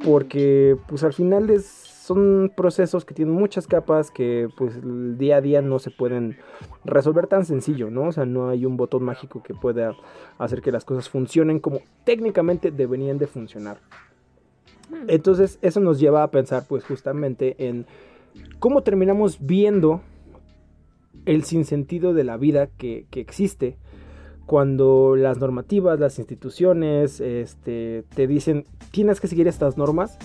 porque 0.03 0.77
pues 0.87 1.03
al 1.03 1.13
final 1.13 1.49
es, 1.49 1.65
son 1.65 2.51
procesos 2.55 3.03
que 3.03 3.13
tienen 3.13 3.33
muchas 3.33 3.67
capas 3.67 4.11
que 4.11 4.47
pues 4.57 4.75
el 4.77 5.17
día 5.17 5.37
a 5.37 5.41
día 5.41 5.61
no 5.61 5.79
se 5.79 5.91
pueden 5.91 6.37
resolver 6.85 7.27
tan 7.27 7.45
sencillo 7.45 7.89
no 7.89 8.03
o 8.03 8.11
sea 8.11 8.25
no 8.25 8.49
hay 8.49 8.65
un 8.65 8.77
botón 8.77 9.03
mágico 9.03 9.43
que 9.43 9.53
pueda 9.53 9.95
hacer 10.37 10.61
que 10.61 10.71
las 10.71 10.85
cosas 10.85 11.09
funcionen 11.09 11.59
como 11.59 11.81
técnicamente 12.03 12.71
deberían 12.71 13.17
de 13.17 13.27
funcionar 13.27 13.79
entonces 15.07 15.59
eso 15.61 15.79
nos 15.79 15.99
lleva 15.99 16.23
a 16.23 16.31
pensar 16.31 16.65
pues 16.67 16.83
justamente 16.83 17.55
en 17.67 17.85
cómo 18.59 18.83
terminamos 18.83 19.37
viendo 19.39 20.01
el 21.25 21.43
sinsentido 21.43 22.13
de 22.13 22.23
la 22.23 22.37
vida 22.37 22.67
que, 22.67 23.05
que 23.09 23.19
existe 23.19 23.77
cuando 24.47 25.17
las 25.17 25.39
normativas, 25.39 25.99
las 25.99 26.17
instituciones, 26.19 27.19
este, 27.19 28.05
te 28.15 28.27
dicen 28.27 28.63
tienes 28.91 29.19
que 29.19 29.27
seguir 29.27 29.47
estas 29.47 29.77
normas, 29.77 30.17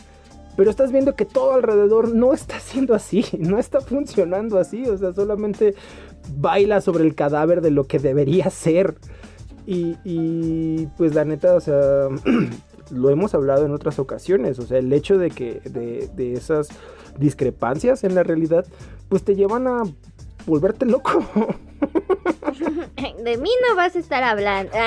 pero 0.57 0.71
estás 0.71 0.93
viendo 0.93 1.17
que 1.17 1.25
todo 1.25 1.55
alrededor 1.55 2.15
no 2.15 2.33
está 2.33 2.59
siendo 2.61 2.95
así, 2.95 3.25
no 3.39 3.59
está 3.59 3.81
funcionando 3.81 4.59
así, 4.59 4.87
o 4.87 4.97
sea, 4.97 5.13
solamente 5.13 5.75
baila 6.37 6.81
sobre 6.81 7.05
el 7.05 7.15
cadáver 7.15 7.61
de 7.61 7.73
lo 7.73 7.85
que 7.85 7.99
debería 7.99 8.49
ser. 8.49 8.95
Y, 9.67 9.97
y 10.05 10.89
pues 10.97 11.15
la 11.15 11.25
neta, 11.25 11.55
o 11.55 11.61
sea, 11.61 12.09
lo 12.93 13.11
hemos 13.11 13.35
hablado 13.35 13.65
en 13.65 13.73
otras 13.73 13.99
ocasiones, 13.99 14.59
o 14.59 14.63
sea, 14.63 14.79
el 14.79 14.93
hecho 14.93 15.19
de 15.19 15.31
que 15.31 15.61
de, 15.65 16.09
de 16.15 16.35
esas 16.35 16.69
discrepancias 17.19 18.05
en 18.05 18.15
la 18.15 18.23
realidad, 18.23 18.67
pues 19.09 19.25
te 19.25 19.35
llevan 19.35 19.67
a 19.67 19.83
volverte 20.47 20.87
loco. 20.87 21.25
De 23.25 23.37
mí 23.37 23.51
no 23.69 23.77
vas 23.77 23.95
a 23.97 23.99
estar 23.99 24.23
hablando. 24.23 24.73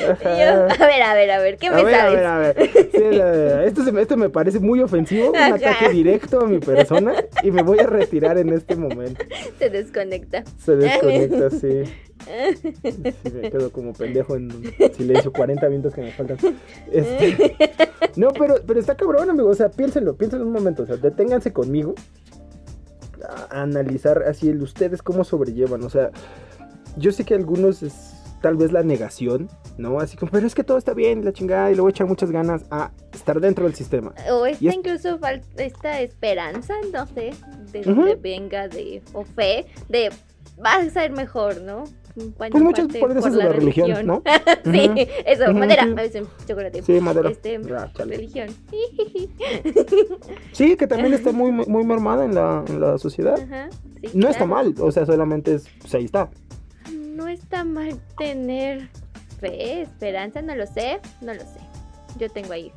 Yo, 0.00 0.06
a 0.26 0.86
ver, 0.86 1.02
a 1.02 1.14
ver, 1.14 1.30
a 1.30 1.38
ver, 1.40 1.56
¿qué 1.58 1.70
me 1.70 1.82
ver, 1.84 1.94
sabes? 1.94 2.14
A 2.14 2.16
ver, 2.16 2.26
a 2.26 2.38
ver. 2.38 2.70
Sí, 2.92 3.16
la- 3.16 3.64
esto, 3.64 3.84
se 3.84 3.92
me, 3.92 4.02
esto 4.02 4.16
me 4.16 4.28
parece 4.28 4.58
muy 4.58 4.80
ofensivo, 4.80 5.30
un 5.30 5.36
ataque 5.36 5.88
directo 5.90 6.40
a 6.40 6.46
mi 6.46 6.58
persona 6.58 7.14
y 7.42 7.50
me 7.50 7.62
voy 7.62 7.78
a 7.78 7.86
retirar 7.86 8.38
en 8.38 8.50
este 8.52 8.76
momento. 8.76 9.24
Se 9.58 9.70
desconecta. 9.70 10.42
Se 10.58 10.76
desconecta, 10.76 11.50
sí. 11.50 11.84
Sí, 12.60 13.30
me 13.32 13.50
quedo 13.50 13.72
como 13.72 13.92
pendejo 13.94 14.36
en 14.36 14.50
silencio 14.94 15.32
40 15.32 15.68
minutos 15.68 15.94
que 15.94 16.02
me 16.02 16.12
faltan. 16.12 16.36
Este, 16.92 17.56
no, 18.16 18.28
pero, 18.32 18.56
pero 18.66 18.78
está 18.80 18.94
cabrón, 18.96 19.30
amigo. 19.30 19.48
O 19.48 19.54
sea, 19.54 19.70
piénsenlo, 19.70 20.16
piénsenlo 20.16 20.44
un 20.46 20.52
momento. 20.52 20.82
O 20.82 20.86
sea, 20.86 20.96
deténganse 20.96 21.52
conmigo 21.52 21.94
a 23.28 23.62
analizar 23.62 24.22
así 24.24 24.48
el 24.48 24.62
ustedes 24.62 25.02
cómo 25.02 25.24
sobrellevan. 25.24 25.82
O 25.84 25.90
sea, 25.90 26.10
yo 26.96 27.12
sé 27.12 27.24
que 27.24 27.34
algunos 27.34 27.82
es 27.82 28.14
tal 28.42 28.56
vez 28.56 28.72
la 28.72 28.82
negación, 28.82 29.48
¿no? 29.76 30.00
Así 30.00 30.16
como, 30.16 30.32
pero 30.32 30.46
es 30.46 30.54
que 30.54 30.64
todo 30.64 30.78
está 30.78 30.94
bien, 30.94 31.24
la 31.26 31.32
chingada, 31.32 31.70
y 31.70 31.74
le 31.74 31.82
voy 31.82 31.90
a 31.90 31.92
echar 31.92 32.06
muchas 32.06 32.30
ganas 32.30 32.64
a 32.70 32.90
estar 33.12 33.38
dentro 33.40 33.64
del 33.66 33.74
sistema. 33.74 34.14
O 34.32 34.46
esta 34.46 34.68
es- 34.68 34.74
incluso 34.74 35.18
esta 35.58 36.00
esperanza, 36.00 36.72
no 36.92 37.06
sé, 37.06 37.32
de 37.70 37.80
Ujú. 37.80 37.94
donde 37.94 38.14
venga, 38.16 38.66
de, 38.68 39.02
o 39.12 39.24
fe, 39.24 39.66
de 39.90 40.10
vas 40.58 40.86
a 40.86 40.90
ser 40.90 41.12
mejor, 41.12 41.60
¿no? 41.60 41.84
Bueno, 42.14 42.52
Pues 42.52 42.62
muchas 42.64 42.86
por 42.98 43.14
de 43.14 43.30
la 43.36 43.48
religión, 43.50 44.06
¿no? 44.06 44.22
sí, 44.64 45.08
eso, 45.26 45.44
Ujú, 45.44 45.54
madera, 45.58 45.84
sí. 45.84 45.90
a 45.90 45.94
veces 45.94 46.28
chocolate. 46.46 46.82
Sí, 46.82 47.00
madera. 47.00 47.30
Este, 47.30 47.60
Ah, 47.76 47.90
religión. 47.98 48.48
Sí, 50.52 50.76
que 50.76 50.86
también 50.86 51.14
está 51.14 51.32
muy, 51.32 51.52
muy 51.52 51.84
mermada 51.84 52.24
en 52.24 52.34
la, 52.34 52.64
en 52.66 52.80
la 52.80 52.98
sociedad. 52.98 53.38
Ajá, 53.40 53.68
sí, 54.00 54.08
No 54.14 54.28
está 54.28 54.44
claro. 54.46 54.46
mal, 54.46 54.74
o 54.80 54.90
sea, 54.90 55.06
solamente 55.06 55.54
es, 55.54 55.68
pues 55.80 55.94
ahí 55.94 56.04
está. 56.04 56.30
No 56.92 57.28
está 57.28 57.64
mal 57.64 58.00
tener 58.18 58.88
fe, 59.40 59.82
esperanza, 59.82 60.42
no 60.42 60.54
lo 60.54 60.66
sé, 60.66 61.00
no 61.20 61.32
lo 61.34 61.40
sé. 61.40 61.60
Yo 62.18 62.28
tengo 62.30 62.52
ahí 62.52 62.72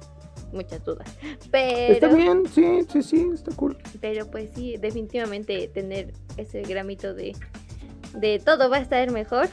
muchas 0.51 0.83
dudas. 0.85 1.07
Pero, 1.51 1.93
Está 1.93 2.07
bien, 2.15 2.43
sí, 2.53 2.81
sí, 2.91 3.01
sí, 3.01 3.29
está 3.33 3.55
cool. 3.55 3.77
pero 3.99 4.27
pues 4.29 4.51
sí, 4.55 4.77
definitivamente 4.77 5.67
tener 5.69 6.13
ese 6.37 6.61
gramito 6.61 7.13
de, 7.13 7.35
de 8.13 8.39
todo 8.43 8.69
va 8.69 8.77
a 8.77 8.81
estar 8.81 9.11
mejor. 9.11 9.47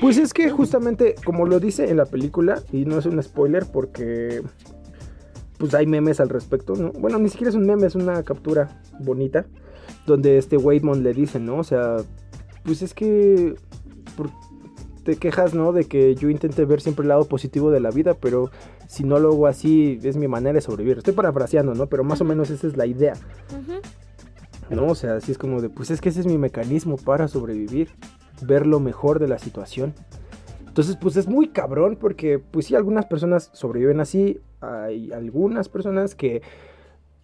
Pues 0.00 0.18
es 0.18 0.32
que 0.32 0.50
justamente, 0.50 1.14
como 1.24 1.46
lo 1.46 1.60
dice 1.60 1.90
en 1.90 1.96
la 1.96 2.06
película, 2.06 2.62
y 2.72 2.84
no 2.84 2.98
es 2.98 3.06
un 3.06 3.22
spoiler 3.22 3.66
porque 3.70 4.42
pues 5.58 5.74
hay 5.74 5.86
memes 5.86 6.18
al 6.18 6.28
respecto, 6.28 6.74
¿no? 6.74 6.90
Bueno, 6.92 7.18
ni 7.18 7.28
siquiera 7.28 7.50
es 7.50 7.54
un 7.54 7.66
meme, 7.66 7.86
es 7.86 7.94
una 7.94 8.22
captura 8.24 8.80
bonita, 8.98 9.46
donde 10.06 10.38
este 10.38 10.56
Waitman 10.56 11.04
le 11.04 11.12
dice, 11.12 11.38
¿no? 11.38 11.58
O 11.58 11.64
sea, 11.64 11.98
pues 12.64 12.82
es 12.82 12.94
que 12.94 13.54
te 15.04 15.16
quejas, 15.16 15.54
¿no? 15.54 15.72
De 15.72 15.84
que 15.84 16.14
yo 16.14 16.30
intente 16.30 16.64
ver 16.64 16.80
siempre 16.80 17.04
el 17.04 17.10
lado 17.10 17.26
positivo 17.26 17.70
de 17.70 17.80
la 17.80 17.90
vida, 17.90 18.14
pero 18.14 18.50
si 18.88 19.04
no 19.04 19.18
lo 19.18 19.30
hago 19.30 19.46
así, 19.46 19.98
es 20.02 20.16
mi 20.16 20.28
manera 20.28 20.54
de 20.54 20.60
sobrevivir. 20.60 20.98
Estoy 20.98 21.14
parafraseando, 21.14 21.74
¿no? 21.74 21.86
Pero 21.86 22.04
más 22.04 22.20
o 22.20 22.24
menos 22.24 22.50
esa 22.50 22.66
es 22.66 22.76
la 22.76 22.86
idea. 22.86 23.14
¿No? 24.72 24.88
O 24.88 24.94
sea, 24.94 25.16
así 25.16 25.32
es 25.32 25.38
como 25.38 25.60
de, 25.60 25.68
pues 25.68 25.90
es 25.90 26.00
que 26.00 26.08
ese 26.08 26.20
es 26.20 26.26
mi 26.26 26.38
mecanismo 26.38 26.96
para 26.96 27.28
sobrevivir, 27.28 27.88
ver 28.42 28.66
lo 28.66 28.80
mejor 28.80 29.18
de 29.18 29.28
la 29.28 29.38
situación. 29.38 29.94
Entonces, 30.66 30.96
pues 30.96 31.16
es 31.16 31.28
muy 31.28 31.48
cabrón 31.48 31.96
porque, 32.00 32.38
pues 32.38 32.66
sí, 32.66 32.74
algunas 32.74 33.06
personas 33.06 33.50
sobreviven 33.52 34.00
así, 34.00 34.40
hay 34.60 35.12
algunas 35.12 35.68
personas 35.68 36.14
que, 36.14 36.42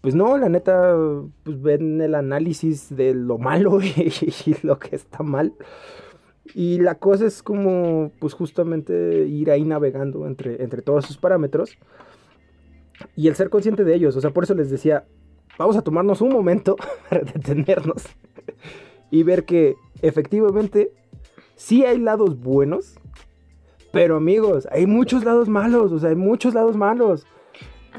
pues 0.03 0.15
no, 0.15 0.37
la 0.37 0.49
neta, 0.49 0.95
pues 1.45 1.63
ven 1.63 2.01
el 2.01 2.15
análisis 2.15 2.95
de 2.95 3.15
lo 3.15 3.39
malo 3.39 3.81
y, 3.83 4.57
lo 4.63 4.79
que 4.79 4.95
está 4.95 5.23
mal. 5.23 5.55
Y 6.55 6.79
la 6.81 6.97
cosa 6.97 7.27
es 7.27 7.43
como, 7.43 8.13
pues 8.21 8.35
justamente 8.35 9.27
ir 9.27 9.51
ahí 9.51 9.65
navegando 9.65 10.27
entre, 10.27 10.63
entre 10.63 10.83
todos 10.83 11.05
esos 11.05 11.19
parámetros 11.19 11.79
y 13.17 13.29
el 13.29 13.35
ser 13.35 13.51
consciente 13.51 13.85
de 13.85 13.95
ellos. 13.95 14.17
O 14.17 14.21
sea, 14.21 14.31
por 14.31 14.45
eso 14.45 14.55
les 14.55 14.71
decía, 14.71 15.07
vamos 15.59 15.77
a 15.77 15.83
tomarnos 15.83 16.21
un 16.21 16.31
momento 16.31 16.77
para 17.09 17.23
detenernos 17.23 18.05
y 19.11 19.23
ver 19.23 19.45
que 19.45 19.77
efectivamente 20.03 20.93
sí 21.57 21.85
hay 21.85 21.99
lados 21.99 22.41
buenos, 22.41 22.99
pero 23.93 24.17
amigos, 24.17 24.69
hay 24.71 24.87
muchos 24.87 25.25
lados 25.25 25.49
malos, 25.49 25.93
o 25.93 25.99
sea, 25.99 26.11
hay 26.11 26.17
muchos 26.17 26.55
lados 26.55 26.77
malos. 26.77 27.27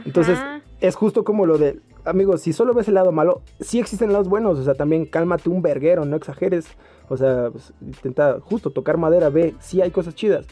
Entonces. 0.06 0.40
Es 0.82 0.96
justo 0.96 1.26
como 1.26 1.46
lo 1.46 1.58
de, 1.58 1.82
amigos, 2.06 2.42
si 2.42 2.54
solo 2.54 2.74
ves 2.74 2.88
el 2.88 2.94
lado 2.94 3.12
malo, 3.12 3.42
sí 3.60 3.80
existen 3.80 4.14
lados 4.14 4.30
buenos, 4.30 4.58
o 4.60 4.64
sea, 4.64 4.74
también 4.76 5.06
cálmate 5.06 5.50
un 5.50 5.62
verguero, 5.62 6.06
no 6.06 6.16
exageres, 6.16 6.68
o 7.10 7.18
sea, 7.18 7.50
pues, 7.52 7.74
intenta 7.82 8.40
justo 8.40 8.72
tocar 8.72 8.98
madera, 8.98 9.30
ve, 9.30 9.56
sí 9.60 9.82
hay 9.82 9.92
cosas 9.92 10.16
chidas. 10.16 10.46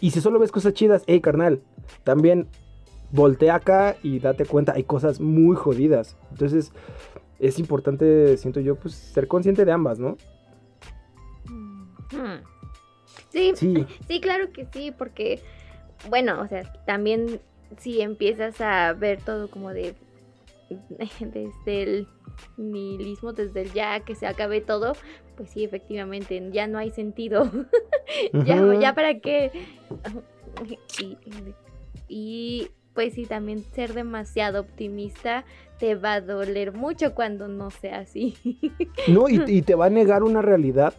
Y 0.00 0.10
si 0.10 0.20
solo 0.20 0.38
ves 0.38 0.52
cosas 0.52 0.74
chidas, 0.74 1.02
hey 1.06 1.20
carnal, 1.20 1.62
también 2.02 2.48
voltea 3.10 3.56
acá 3.56 3.96
y 4.02 4.18
date 4.18 4.44
cuenta, 4.44 4.72
hay 4.72 4.84
cosas 4.84 5.20
muy 5.20 5.56
jodidas. 5.56 6.16
Entonces, 6.30 6.72
es 7.38 7.58
importante, 7.58 8.36
siento 8.36 8.60
yo, 8.60 8.76
pues 8.76 8.94
ser 8.94 9.28
consciente 9.28 9.64
de 9.64 9.72
ambas, 9.72 9.98
¿no? 9.98 10.16
Sí, 13.30 13.52
Sí, 13.56 13.86
Sí, 14.06 14.20
claro 14.20 14.52
que 14.52 14.66
sí, 14.72 14.92
porque, 14.96 15.40
bueno, 16.08 16.40
o 16.40 16.46
sea, 16.46 16.72
también 16.86 17.40
si 17.78 18.00
empiezas 18.00 18.60
a 18.60 18.92
ver 18.92 19.20
todo 19.20 19.50
como 19.50 19.70
de 19.70 19.94
desde 21.20 21.82
el 21.82 22.08
nihilismo, 22.56 23.32
desde 23.32 23.62
el 23.62 23.72
ya 23.72 24.00
que 24.00 24.14
se 24.14 24.26
acabe 24.26 24.60
todo, 24.60 24.94
pues 25.36 25.50
sí, 25.50 25.64
efectivamente, 25.64 26.42
ya 26.52 26.66
no 26.66 26.78
hay 26.78 26.90
sentido. 26.90 27.50
ya, 28.46 28.94
para 28.94 29.18
qué. 29.18 29.50
Y, 31.00 31.18
y, 32.08 32.70
pues 32.94 33.14
sí, 33.14 33.26
también 33.26 33.62
ser 33.74 33.92
demasiado 33.92 34.60
optimista 34.60 35.44
te 35.78 35.96
va 35.96 36.14
a 36.14 36.20
doler 36.20 36.72
mucho 36.72 37.14
cuando 37.14 37.48
no 37.48 37.70
sea 37.70 38.00
así. 38.00 38.36
No, 39.08 39.28
y, 39.28 39.62
te 39.62 39.74
va 39.74 39.86
a 39.86 39.90
negar 39.90 40.22
una 40.22 40.40
realidad. 40.40 40.94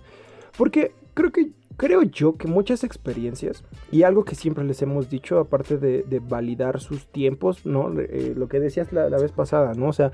Porque 0.58 0.92
creo 1.14 1.32
que 1.32 1.52
creo 1.78 2.04
yo 2.04 2.38
que 2.38 2.48
muchas 2.48 2.84
experiencias, 2.84 3.64
y 3.92 4.04
algo 4.04 4.24
que 4.24 4.36
siempre 4.36 4.64
les 4.64 4.82
hemos 4.82 5.10
dicho, 5.10 5.40
aparte 5.40 5.78
de, 5.78 6.20
validar 6.20 6.80
sus 6.80 7.08
tiempos, 7.08 7.66
¿no? 7.66 7.92
Eh, 8.00 8.34
lo 8.36 8.48
que 8.48 8.60
decías 8.60 8.94
la, 8.94 9.10
vez 9.10 9.32
pasada, 9.32 9.74
¿no? 9.74 9.88
O 9.88 9.94
sea, 9.94 10.12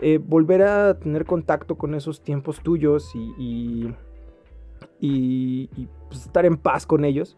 eh, 0.00 0.18
volver 0.18 0.62
a 0.62 0.98
tener 0.98 1.24
contacto 1.24 1.76
con 1.76 1.94
esos 1.94 2.22
tiempos 2.22 2.60
tuyos 2.60 3.12
y- 3.14 3.92
y, 5.00 5.88
pues, 6.08 6.26
estar 6.26 6.46
en 6.46 6.56
paz 6.56 6.86
con 6.86 7.04
ellos. 7.04 7.36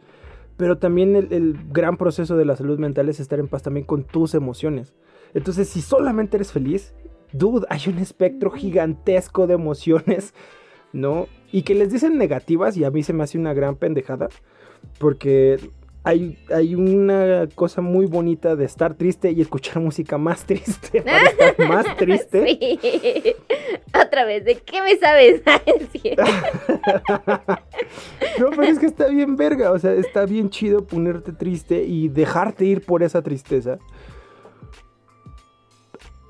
Pero 0.61 0.77
también 0.77 1.17
el, 1.17 1.33
el 1.33 1.57
gran 1.73 1.97
proceso 1.97 2.37
de 2.37 2.45
la 2.45 2.55
salud 2.55 2.79
mental 2.79 3.09
es 3.09 3.19
estar 3.19 3.39
en 3.39 3.49
paz 3.49 3.63
también 3.63 3.87
con 3.87 4.05
tus 4.05 4.35
emociones. 4.35 4.93
Entonces, 5.33 5.71
si 5.71 5.81
solamente 5.81 6.37
eres 6.37 6.53
feliz, 6.53 6.93
dude, 7.33 7.67
hay 7.71 7.81
un 7.87 7.97
espectro 7.97 8.51
gigantesco 8.51 9.47
de 9.47 9.55
emociones, 9.55 10.35
¿no? 10.93 11.29
Y 11.51 11.63
que 11.63 11.75
les 11.75 11.91
dicen 11.91 12.19
negativas 12.19 12.77
y 12.77 12.85
a 12.85 12.91
mí 12.91 13.03
se 13.03 13.15
me 13.15 13.25
hace 13.25 13.39
una 13.39 13.55
gran 13.55 13.77
pendejada, 13.77 14.29
porque 14.99 15.71
hay, 16.03 16.39
hay 16.53 16.75
una 16.75 17.47
cosa 17.55 17.83
muy 17.83 18.07
bonita 18.07 18.57
de 18.57 18.65
estar 18.65 18.95
triste 18.95 19.31
y 19.33 19.41
escuchar 19.43 19.81
música 19.83 20.17
más 20.17 20.45
triste 20.45 21.03
para 21.03 21.29
estar 21.29 21.69
más 21.69 21.97
triste. 21.97 22.41
Sí. 22.61 22.79
Otra 23.95 24.25
vez, 24.25 24.45
¿de 24.45 24.57
qué 24.57 24.83
me 24.83 24.97
sabes? 24.97 25.43
No, 28.39 28.51
pero 28.51 28.63
es 28.63 28.79
que 28.79 28.87
está 28.87 29.09
bien 29.09 29.37
verga, 29.37 29.73
o 29.73 29.79
sea, 29.79 29.93
está 29.93 30.25
bien 30.25 30.49
chido 30.49 30.87
ponerte 30.87 31.33
triste 31.33 31.83
y 31.83 32.09
dejarte 32.09 32.65
ir 32.65 32.85
por 32.85 33.03
esa 33.03 33.21
tristeza. 33.23 33.79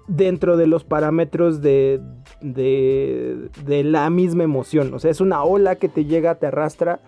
Dentro 0.08 0.56
de 0.56 0.66
los 0.66 0.82
parámetros 0.82 1.60
de, 1.60 2.00
de, 2.40 3.50
de 3.64 3.84
la 3.84 4.10
misma 4.10 4.42
emoción. 4.44 4.92
O 4.94 4.98
sea, 4.98 5.10
es 5.10 5.20
una 5.20 5.44
ola 5.44 5.76
que 5.76 5.88
te 5.88 6.04
llega, 6.04 6.34
te 6.36 6.46
arrastra 6.46 7.00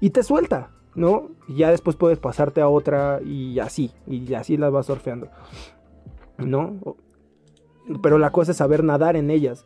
y 0.00 0.10
te 0.10 0.22
suelta, 0.22 0.70
¿no? 0.94 1.30
Y 1.48 1.56
ya 1.56 1.70
después 1.70 1.96
puedes 1.96 2.18
pasarte 2.18 2.60
a 2.60 2.68
otra 2.68 3.20
y 3.24 3.58
así, 3.58 3.92
y 4.06 4.34
así 4.34 4.56
las 4.56 4.72
vas 4.72 4.86
surfeando. 4.86 5.28
¿no? 6.38 6.96
Pero 8.02 8.18
la 8.18 8.30
cosa 8.30 8.52
es 8.52 8.58
saber 8.58 8.84
nadar 8.84 9.16
en 9.16 9.30
ellas. 9.30 9.64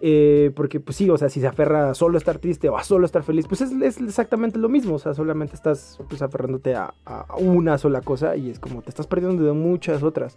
Eh, 0.00 0.52
porque, 0.54 0.80
pues 0.80 0.96
sí, 0.96 1.08
o 1.08 1.16
sea, 1.16 1.28
si 1.28 1.40
se 1.40 1.46
aferra 1.46 1.90
a 1.90 1.94
solo 1.94 2.18
estar 2.18 2.38
triste 2.38 2.68
o 2.68 2.76
a 2.76 2.84
solo 2.84 3.06
estar 3.06 3.22
feliz, 3.22 3.46
pues 3.48 3.60
es, 3.62 3.72
es 3.72 4.00
exactamente 4.00 4.58
lo 4.58 4.68
mismo. 4.68 4.96
O 4.96 4.98
sea, 4.98 5.14
solamente 5.14 5.54
estás 5.54 5.98
pues, 6.08 6.20
aferrándote 6.20 6.74
a, 6.74 6.92
a 7.04 7.36
una 7.36 7.78
sola 7.78 8.00
cosa 8.00 8.36
y 8.36 8.50
es 8.50 8.58
como 8.58 8.82
te 8.82 8.90
estás 8.90 9.06
perdiendo 9.06 9.44
de 9.44 9.52
muchas 9.52 10.02
otras. 10.02 10.36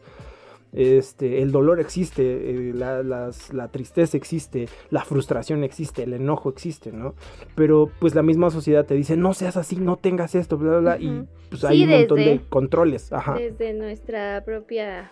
Este, 0.73 1.41
el 1.41 1.51
dolor 1.51 1.79
existe, 1.79 2.21
eh, 2.23 2.73
la, 2.73 3.01
las- 3.01 3.53
la 3.53 3.69
tristeza 3.69 4.17
existe, 4.17 4.67
la 4.89 5.03
frustración 5.03 5.63
existe, 5.63 6.03
el 6.03 6.13
enojo 6.13 6.49
existe, 6.49 6.91
¿no? 6.91 7.15
Pero 7.55 7.89
pues 7.99 8.13
la 8.15 8.21
misma 8.21 8.49
sociedad 8.49 8.85
te 8.85 8.93
dice, 8.93 9.15
no 9.17 9.33
seas 9.33 9.57
así, 9.57 9.77
no 9.77 9.95
tengas 9.95 10.35
esto, 10.35 10.57
bla, 10.57 10.71
bla, 10.71 10.79
bla. 10.79 10.97
Y 10.99 11.23
pues 11.49 11.61
Sí, 11.61 11.67
hay 11.67 11.83
un 11.83 11.89
montón 11.91 12.17
de 12.17 12.41
controles. 12.49 13.11
Ajá. 13.13 13.35
Desde 13.35 13.73
nuestra 13.73 14.43
propia. 14.45 15.09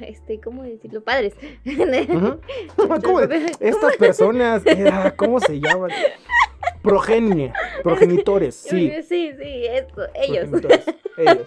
Este, 0.00 0.38
¿cómo 0.40 0.62
decirlo? 0.62 1.02
Padres. 1.02 1.34
Ujú. 1.66 2.38
¿Cómo 3.04 3.20
de- 3.26 3.52
Estas 3.60 3.96
personas, 3.96 4.62
ah, 4.92 5.14
¿cómo 5.16 5.40
se 5.40 5.58
llaman? 5.60 5.90
Progenie, 6.82 7.52
progenitores, 7.82 8.54
sí. 8.54 8.92
Sí, 9.02 9.32
sí, 9.38 9.66
esto, 9.66 10.02
ellos. 10.14 10.48
ellos. 11.16 11.38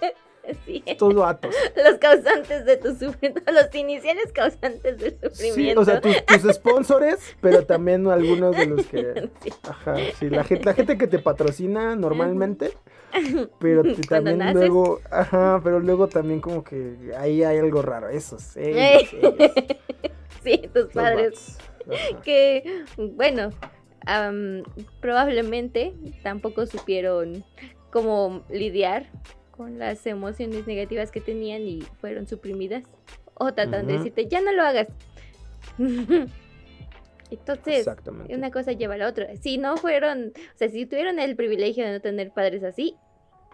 Sí, 0.65 0.83
los 0.97 1.97
causantes 1.99 2.65
de 2.65 2.77
tu 2.77 2.95
sufrimiento, 2.95 3.41
los 3.51 3.73
iniciales 3.75 4.31
causantes 4.33 4.97
del 4.97 5.17
Sí, 5.33 5.49
sufrimiento. 5.49 5.81
o 5.81 5.85
sea, 5.85 6.01
tus, 6.01 6.25
tus 6.25 6.53
sponsores, 6.55 7.35
pero 7.41 7.65
también 7.65 8.07
algunos 8.07 8.57
de 8.57 8.65
los 8.65 8.85
que. 8.87 9.29
Sí. 9.43 9.49
Ajá, 9.69 9.95
sí, 10.19 10.29
la 10.29 10.43
gente, 10.43 10.65
la 10.65 10.73
gente 10.73 10.97
que 10.97 11.07
te 11.07 11.19
patrocina 11.19 11.95
normalmente, 11.95 12.71
pero 13.59 13.83
te- 13.83 13.95
también 14.01 14.39
naces. 14.39 14.55
luego, 14.55 14.99
ajá, 15.11 15.61
pero 15.63 15.79
luego 15.79 16.07
también 16.07 16.41
como 16.41 16.63
que 16.63 16.95
ahí 17.17 17.43
hay 17.43 17.57
algo 17.59 17.81
raro, 17.81 18.09
esos, 18.09 18.57
ellos, 18.57 19.13
ellos, 19.13 19.35
Sí, 20.43 20.57
tus 20.73 20.83
los 20.85 20.93
padres. 20.93 21.57
que, 22.23 22.83
bueno, 22.97 23.51
probablemente 24.99 25.93
tampoco 26.23 26.65
supieron 26.65 27.43
cómo 27.91 28.43
lidiar 28.49 29.07
con 29.61 29.77
las 29.77 30.07
emociones 30.07 30.65
negativas 30.65 31.11
que 31.11 31.21
tenían 31.21 31.61
y 31.61 31.81
fueron 31.99 32.25
suprimidas. 32.27 32.83
O 33.35 33.53
tratan 33.53 33.85
de 33.85 33.93
decirte, 33.93 34.27
ya 34.27 34.41
no 34.41 34.51
lo 34.51 34.63
hagas. 34.63 34.87
Entonces, 37.29 37.87
una 38.29 38.49
cosa 38.49 38.71
lleva 38.71 38.95
a 38.95 38.97
la 38.97 39.07
otra. 39.07 39.35
Si 39.37 39.59
no 39.59 39.77
fueron, 39.77 40.33
o 40.35 40.57
sea, 40.57 40.67
si 40.69 40.87
tuvieron 40.87 41.19
el 41.19 41.35
privilegio 41.35 41.85
de 41.85 41.91
no 41.93 42.01
tener 42.01 42.31
padres 42.31 42.63
así, 42.63 42.95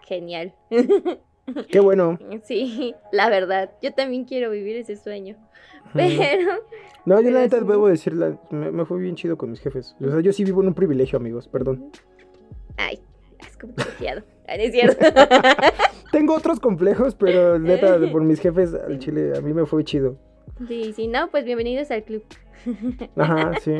genial. 0.06 0.54
Qué 1.70 1.78
bueno. 1.80 2.18
Sí, 2.42 2.94
la 3.12 3.28
verdad, 3.28 3.70
yo 3.82 3.92
también 3.92 4.24
quiero 4.24 4.50
vivir 4.50 4.76
ese 4.76 4.96
sueño. 4.96 5.36
Pero, 5.92 6.52
No, 7.04 7.20
yo 7.20 7.30
la 7.30 7.40
neta 7.40 7.60
debo 7.60 7.86
decir, 7.88 8.14
la- 8.14 8.38
me, 8.50 8.70
me 8.72 8.84
fue 8.86 8.98
bien 8.98 9.14
chido 9.14 9.36
con 9.36 9.50
mis 9.50 9.60
jefes. 9.60 9.94
O 10.00 10.10
sea, 10.10 10.20
yo 10.20 10.32
sí 10.32 10.42
vivo 10.44 10.62
en 10.62 10.68
un 10.68 10.74
privilegio, 10.74 11.18
amigos, 11.18 11.48
perdón. 11.48 11.90
ay, 12.78 12.98
es 13.46 13.56
como 13.58 13.74
confiado. 13.74 14.22
Ah, 14.48 14.54
es 14.56 14.72
cierto. 14.72 15.04
Tengo 16.12 16.34
otros 16.34 16.58
complejos, 16.58 17.14
pero 17.14 17.58
neta, 17.58 17.98
por 18.10 18.24
mis 18.24 18.40
jefes 18.40 18.72
al 18.74 18.98
chile, 18.98 19.32
a 19.36 19.40
mí 19.42 19.52
me 19.52 19.66
fue 19.66 19.84
chido. 19.84 20.16
Sí, 20.66 20.92
si 20.94 21.06
no, 21.06 21.28
pues 21.30 21.44
bienvenidos 21.44 21.90
al 21.90 22.02
club. 22.02 22.22
Ajá, 23.16 23.52
sí. 23.60 23.76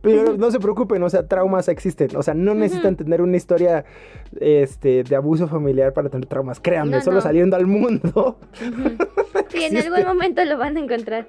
Pero 0.00 0.36
no 0.36 0.50
se 0.50 0.58
preocupen, 0.58 1.02
o 1.02 1.10
sea, 1.10 1.26
traumas 1.26 1.68
existen. 1.68 2.16
O 2.16 2.22
sea, 2.22 2.34
no 2.34 2.54
necesitan 2.54 2.96
tener 2.96 3.22
una 3.22 3.36
historia 3.36 3.84
este, 4.40 5.04
de 5.04 5.16
abuso 5.16 5.46
familiar 5.48 5.92
para 5.92 6.08
tener 6.08 6.26
traumas. 6.26 6.58
Créanme, 6.60 6.96
No, 6.96 7.00
solo 7.02 7.16
no. 7.16 7.22
saliendo 7.22 7.56
al 7.56 7.66
mundo. 7.66 8.38
Sí, 9.50 9.64
en 9.64 9.76
algún 9.76 10.04
momento 10.04 10.44
lo 10.44 10.58
van 10.58 10.76
a 10.76 10.80
encontrar. 10.80 11.28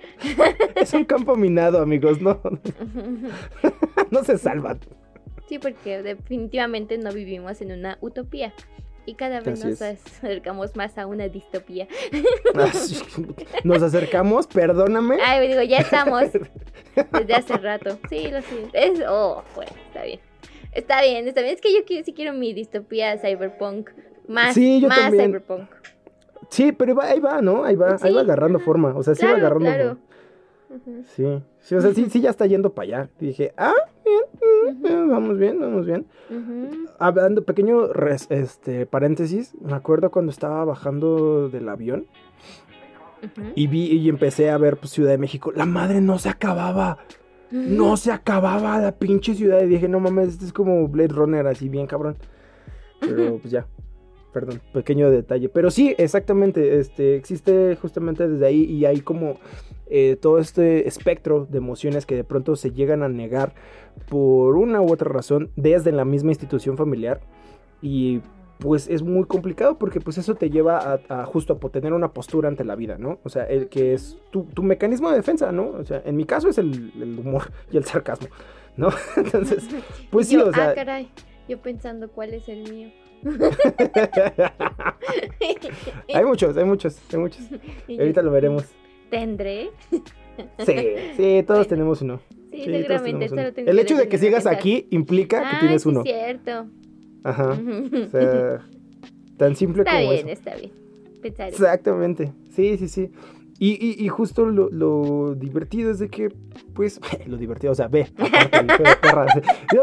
es 0.75 0.93
un 0.93 1.05
campo 1.05 1.35
minado, 1.35 1.81
amigos. 1.81 2.21
No, 2.21 2.39
no 4.11 4.23
se 4.23 4.37
salvan. 4.37 4.79
Sí, 5.53 5.59
porque 5.59 6.01
definitivamente 6.01 6.97
no 6.97 7.11
vivimos 7.11 7.61
en 7.61 7.73
una 7.73 7.99
utopía. 8.01 8.51
Y 9.05 9.13
cada 9.13 9.39
vez 9.39 9.59
Así 9.59 9.67
nos 9.67 9.81
es. 9.81 10.03
acercamos 10.17 10.75
más 10.75 10.97
a 10.97 11.05
una 11.05 11.27
distopía. 11.27 11.87
Así, 12.55 12.99
Nos 13.63 13.83
acercamos, 13.83 14.47
perdóname. 14.47 15.19
Ay, 15.23 15.47
digo, 15.47 15.61
ya 15.61 15.77
estamos 15.77 16.23
desde 17.11 17.33
hace 17.35 17.55
rato. 17.57 17.99
Sí, 18.09 18.29
lo 18.31 18.41
siento. 18.41 18.69
Es, 18.73 19.03
oh, 19.07 19.43
bueno, 19.53 19.71
está 19.85 20.01
bien. 20.05 20.19
Está 20.71 21.03
bien, 21.03 21.27
está 21.27 21.41
bien. 21.41 21.53
Es 21.53 21.61
que 21.61 21.71
yo 21.71 21.81
sí 22.03 22.13
quiero 22.13 22.33
mi 22.33 22.51
distopía 22.55 23.19
cyberpunk. 23.19 23.91
Más, 24.27 24.55
Sí, 24.55 24.81
yo 24.81 24.87
más 24.87 25.01
también. 25.01 25.25
cyberpunk. 25.27 25.69
Sí, 26.49 26.71
pero 26.71 26.99
ahí 26.99 27.19
va, 27.19 27.43
¿no? 27.43 27.63
Ahí 27.63 27.75
va, 27.75 27.95
ahí 28.01 28.11
va 28.11 28.21
agarrando 28.21 28.57
forma. 28.59 28.95
O 28.97 29.03
sea, 29.03 29.13
sí 29.13 29.23
va 29.23 29.33
agarrando 29.33 29.69
claro. 29.69 29.97
forma. 30.69 31.03
Sí, 31.15 31.43
sí, 31.59 31.75
o 31.75 31.81
sea, 31.81 31.93
sí, 31.93 32.07
sí 32.09 32.21
ya 32.21 32.31
está 32.31 32.47
yendo 32.47 32.73
para 32.73 32.85
allá. 33.01 33.09
Y 33.19 33.27
dije, 33.27 33.53
ah, 33.55 33.75
bien, 34.13 34.81
mm, 34.81 34.85
eh, 34.85 35.05
vamos 35.09 35.37
bien, 35.37 35.59
vamos 35.59 35.85
bien. 35.85 36.05
ujú. 36.29 36.87
Hablando, 36.99 37.43
pequeño 37.43 37.87
res- 37.91 38.27
este, 38.29 38.85
paréntesis, 38.85 39.53
me 39.61 39.73
acuerdo 39.73 40.11
cuando 40.11 40.31
estaba 40.31 40.63
bajando 40.65 41.49
del 41.49 41.67
avión 41.69 42.05
y 43.55 43.67
vi 43.67 43.85
y 43.87 44.09
empecé 44.09 44.49
a 44.49 44.57
ver 44.57 44.77
pues, 44.77 44.91
Ciudad 44.91 45.11
de 45.11 45.17
México. 45.17 45.51
La 45.55 45.65
madre 45.65 46.01
no 46.01 46.19
se 46.19 46.29
acababa, 46.29 46.97
no 47.51 47.97
se 47.97 48.11
acababa 48.11 48.77
la 48.79 48.91
pinche 48.93 49.33
ciudad. 49.35 49.61
Y 49.63 49.67
dije, 49.67 49.87
no 49.87 49.99
mames, 49.99 50.29
este 50.29 50.45
es 50.45 50.53
como 50.53 50.87
Blade 50.87 51.09
Runner, 51.13 51.45
así 51.47 51.69
bien 51.69 51.87
cabrón. 51.87 52.17
Pero 52.99 53.37
pues 53.39 53.51
ya, 53.51 53.65
perdón, 54.33 54.61
pequeño 54.73 55.09
detalle. 55.09 55.47
Pero 55.49 55.71
sí, 55.71 55.95
exactamente, 55.97 56.79
este, 56.79 57.15
existe 57.15 57.77
justamente 57.81 58.27
desde 58.27 58.45
ahí 58.45 58.63
y 58.63 58.85
hay 58.85 59.01
como 59.01 59.37
eh, 59.87 60.17
todo 60.19 60.39
este 60.39 60.87
espectro 60.87 61.45
de 61.49 61.59
emociones 61.59 62.05
que 62.05 62.15
de 62.15 62.23
pronto 62.23 62.55
se 62.55 62.71
llegan 62.71 63.03
a 63.03 63.09
negar 63.09 63.53
por 64.09 64.57
una 64.57 64.81
u 64.81 64.91
otra 64.91 65.09
razón 65.09 65.51
desde 65.55 65.91
la 65.91 66.03
misma 66.03 66.31
institución 66.31 66.77
familiar 66.77 67.21
y 67.81 68.21
pues 68.59 68.87
es 68.87 69.01
muy 69.03 69.25
complicado 69.25 69.77
porque 69.77 69.99
pues 69.99 70.17
eso 70.17 70.35
te 70.35 70.49
lleva 70.49 70.77
a, 70.77 71.21
a 71.21 71.25
justo 71.25 71.59
a 71.61 71.69
tener 71.69 71.93
una 71.93 72.13
postura 72.13 72.47
ante 72.47 72.63
la 72.63 72.75
vida, 72.75 72.97
¿no? 72.97 73.19
O 73.23 73.29
sea, 73.29 73.43
el 73.43 73.67
que 73.67 73.93
es 73.93 74.17
tu, 74.31 74.45
tu 74.45 74.63
mecanismo 74.63 75.09
de 75.09 75.17
defensa, 75.17 75.51
¿no? 75.51 75.69
O 75.69 75.83
sea, 75.83 76.01
en 76.05 76.15
mi 76.15 76.25
caso 76.25 76.47
es 76.47 76.57
el, 76.57 76.91
el 76.95 77.19
humor 77.19 77.51
y 77.71 77.77
el 77.77 77.83
sarcasmo, 77.83 78.27
¿no? 78.77 78.89
Entonces, 79.17 79.67
pues 80.09 80.27
sí, 80.27 80.35
Yo, 80.35 80.47
o 80.47 80.53
sea... 80.53 80.69
Ah, 80.69 80.73
caray. 80.73 81.09
Yo 81.49 81.57
pensando 81.61 82.09
cuál 82.09 82.33
es 82.33 82.47
el 82.47 82.71
mío. 82.71 82.89
hay 86.13 86.25
muchos, 86.25 86.57
hay 86.57 86.65
muchos, 86.65 86.97
hay 87.11 87.19
muchos. 87.19 87.41
Ahorita 87.89 88.21
lo 88.21 88.31
veremos. 88.31 88.65
¿Tendré? 89.09 89.69
Sí, 90.65 90.75
sí, 91.15 91.43
todos 91.45 91.47
Bueno. 91.59 91.65
tenemos 91.67 92.01
uno. 92.01 92.19
Sí, 92.51 92.63
Sí, 92.65 92.71
seguramente. 92.71 93.15
uno. 93.15 93.27
solo 93.29 93.53
tengo 93.53 93.71
El 93.71 93.79
hecho 93.79 93.95
de 93.97 94.07
que 94.07 94.17
sigas 94.17 94.43
pensar. 94.43 94.55
aquí 94.55 94.87
implica 94.91 95.39
que 95.41 95.55
Ah, 95.57 95.59
tienes 95.59 95.85
uno. 95.85 96.03
cierto. 96.03 96.67
Ajá. 97.23 97.51
O 97.51 98.07
sea, 98.09 98.65
tan 99.37 99.55
simple 99.55 99.83
está 99.83 99.97
como 99.99 100.11
bien, 100.11 100.29
eso. 100.29 100.39
está 100.39 100.55
bien. 100.55 100.71
Pensaré. 101.21 101.49
Exactamente. 101.49 102.31
Sí, 102.51 102.77
sí, 102.77 102.87
sí. 102.87 103.11
Y, 103.59 103.71
y, 103.73 104.03
y 104.03 104.07
justo 104.09 104.45
lo, 104.45 104.69
lo 104.69 105.35
divertido 105.35 105.91
es 105.91 105.99
de 105.99 106.09
que, 106.09 106.29
pues, 106.73 106.99
lo 107.27 107.37
divertido, 107.37 107.71
o 107.71 107.75
sea, 107.75 107.87
ve, 107.87 108.07
aparte 108.17 108.83
perra, 109.01 109.25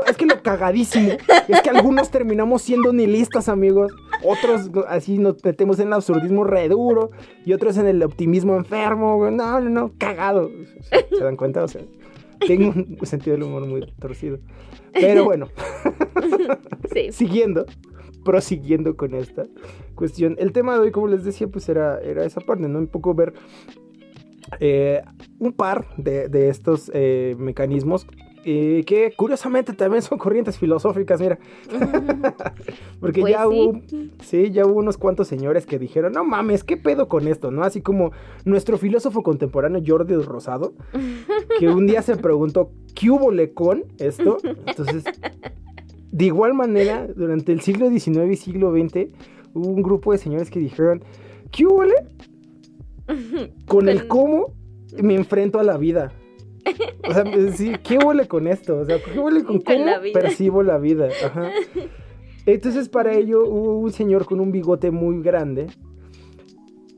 es 0.07 0.17
que 0.17 0.27
lo 0.27 0.43
cagadísimo 0.43 1.13
es 1.49 1.61
que 1.63 1.71
algunos 1.71 2.11
terminamos 2.11 2.63
siendo 2.63 2.93
nihilistas, 2.93 3.49
amigos. 3.49 3.93
Otros 4.25 4.71
así 4.89 5.19
nos 5.19 5.43
metemos 5.45 5.79
en 5.79 5.87
el 5.89 5.93
absurdismo 5.95 6.45
re 6.45 6.69
duro 6.69 7.11
y 7.47 7.53
otros 7.53 7.77
en 7.79 7.87
el 7.87 8.03
optimismo 8.03 8.57
enfermo. 8.57 9.17
güey. 9.17 9.33
No, 9.35 9.61
no, 9.61 9.71
no, 9.71 9.93
cagado. 9.99 10.51
¿Se, 10.83 11.17
se 11.17 11.25
dan 11.25 11.37
cuenta? 11.37 11.63
O 11.65 11.69
sea, 11.69 11.81
tengo 12.47 12.73
un 12.75 12.99
sentido 13.07 13.37
del 13.37 13.45
humor 13.45 13.67
muy 13.67 13.87
torcido. 13.99 14.39
Pero 14.93 15.25
bueno, 15.25 15.49
Sí. 16.93 17.13
siguiendo, 17.13 17.65
prosiguiendo 18.31 18.97
con 18.97 19.13
esta 19.15 19.47
cuestión. 19.97 20.37
El 20.39 20.53
tema 20.53 20.75
de 20.75 20.79
hoy, 20.79 20.93
como 20.93 21.09
les 21.09 21.25
decía, 21.25 21.49
pues 21.49 21.69
era, 21.69 21.99
era 21.99 22.25
esa 22.25 22.41
parte, 22.41 22.69
¿no? 22.69 22.79
Un 22.79 22.87
poco 22.87 23.13
ver 23.13 23.35
eh, 24.61 25.03
un 25.41 25.53
par 25.53 25.89
de, 25.97 26.29
de 26.29 26.49
estos 26.49 26.93
eh, 26.95 27.35
mecanismos 27.41 28.07
eh, 28.45 28.85
que 28.87 29.13
curiosamente 29.17 29.73
también 29.73 30.01
son 30.01 30.17
corrientes 30.17 30.59
filosóficas, 30.59 31.21
mira. 31.21 31.41
Porque 33.01 33.21
Pues 33.21 33.33
ya 33.33 33.43
sí. 33.43 33.49
hubo, 33.49 33.81
sí, 34.23 34.51
ya 34.53 34.65
hubo 34.65 34.79
unos 34.79 34.97
cuantos 34.97 35.27
señores 35.27 35.67
que 35.67 35.81
dijeron, 35.81 36.13
no 36.13 36.23
mames, 36.23 36.63
¿qué 36.63 36.77
pedo 36.77 37.09
con 37.09 37.27
esto? 37.27 37.51
¿No? 37.51 37.65
Así 37.65 37.83
como 37.83 38.13
nuestro 38.45 38.79
filósofo 38.79 39.25
contemporáneo 39.25 39.83
Jordi 39.85 40.15
Rosado, 40.15 40.73
que 41.59 41.69
un 41.69 41.89
día 41.89 42.01
se 42.03 42.17
preguntó, 42.17 42.71
¿qué 42.95 43.11
hubo 43.11 43.33
le 43.33 43.53
con 43.55 43.87
esto? 43.99 44.37
Entonces, 44.67 45.03
de 46.13 46.27
igual 46.27 46.55
manera, 46.55 47.07
durante 47.07 47.53
el 47.53 47.61
siglo 47.61 47.89
XIX 47.89 48.33
y 48.33 48.37
siglo 48.37 48.73
XX, 48.73 49.09
hubo 49.55 49.69
un 49.69 49.83
grupo 49.83 50.13
de 50.13 50.19
señores 50.19 50.51
que 50.51 50.59
dijeron, 50.59 51.05
¿qué 51.51 51.67
hubo 51.67 51.85
le? 51.85 51.95
Con 53.67 53.89
el 53.89 54.07
cómo 54.07 54.53
me 55.01 55.15
enfrento 55.15 55.59
a 55.59 55.65
la 55.65 55.77
vida. 55.77 56.13
O 57.09 57.13
sea, 57.13 57.25
sí, 57.53 57.73
¿qué 57.83 57.99
huele 57.99 58.29
con 58.29 58.47
esto? 58.47 58.79
O 58.79 58.85
sea, 58.85 58.99
¿qué 59.03 59.19
huele 59.19 59.43
con 59.45 59.61
cómo 59.61 59.85
la 59.85 60.01
percibo 60.13 60.63
la 60.63 60.79
vida? 60.79 61.09
Ajá. 61.25 61.51
Entonces, 62.45 62.89
para 62.89 63.15
ello 63.15 63.47
hubo 63.47 63.79
un 63.79 63.93
señor 63.93 64.27
con 64.27 64.41
un 64.41 64.53
bigote 64.53 64.91
muy 64.91 65.23
grande 65.23 65.69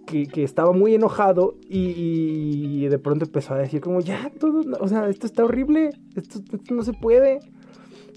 que, 0.07 0.27
que 0.27 0.43
estaba 0.43 0.73
muy 0.73 0.95
enojado 0.95 1.55
y, 1.69 2.83
y 2.85 2.89
de 2.89 2.99
pronto 2.99 3.25
empezó 3.25 3.55
a 3.55 3.59
decir 3.59 3.81
como, 3.81 4.01
ya, 4.01 4.31
todo, 4.39 4.63
o 4.81 4.89
sea, 4.89 5.09
esto 5.09 5.27
está 5.27 5.45
horrible, 5.45 5.91
esto, 6.17 6.41
esto 6.53 6.75
no 6.75 6.83
se 6.83 6.93
puede, 6.93 7.41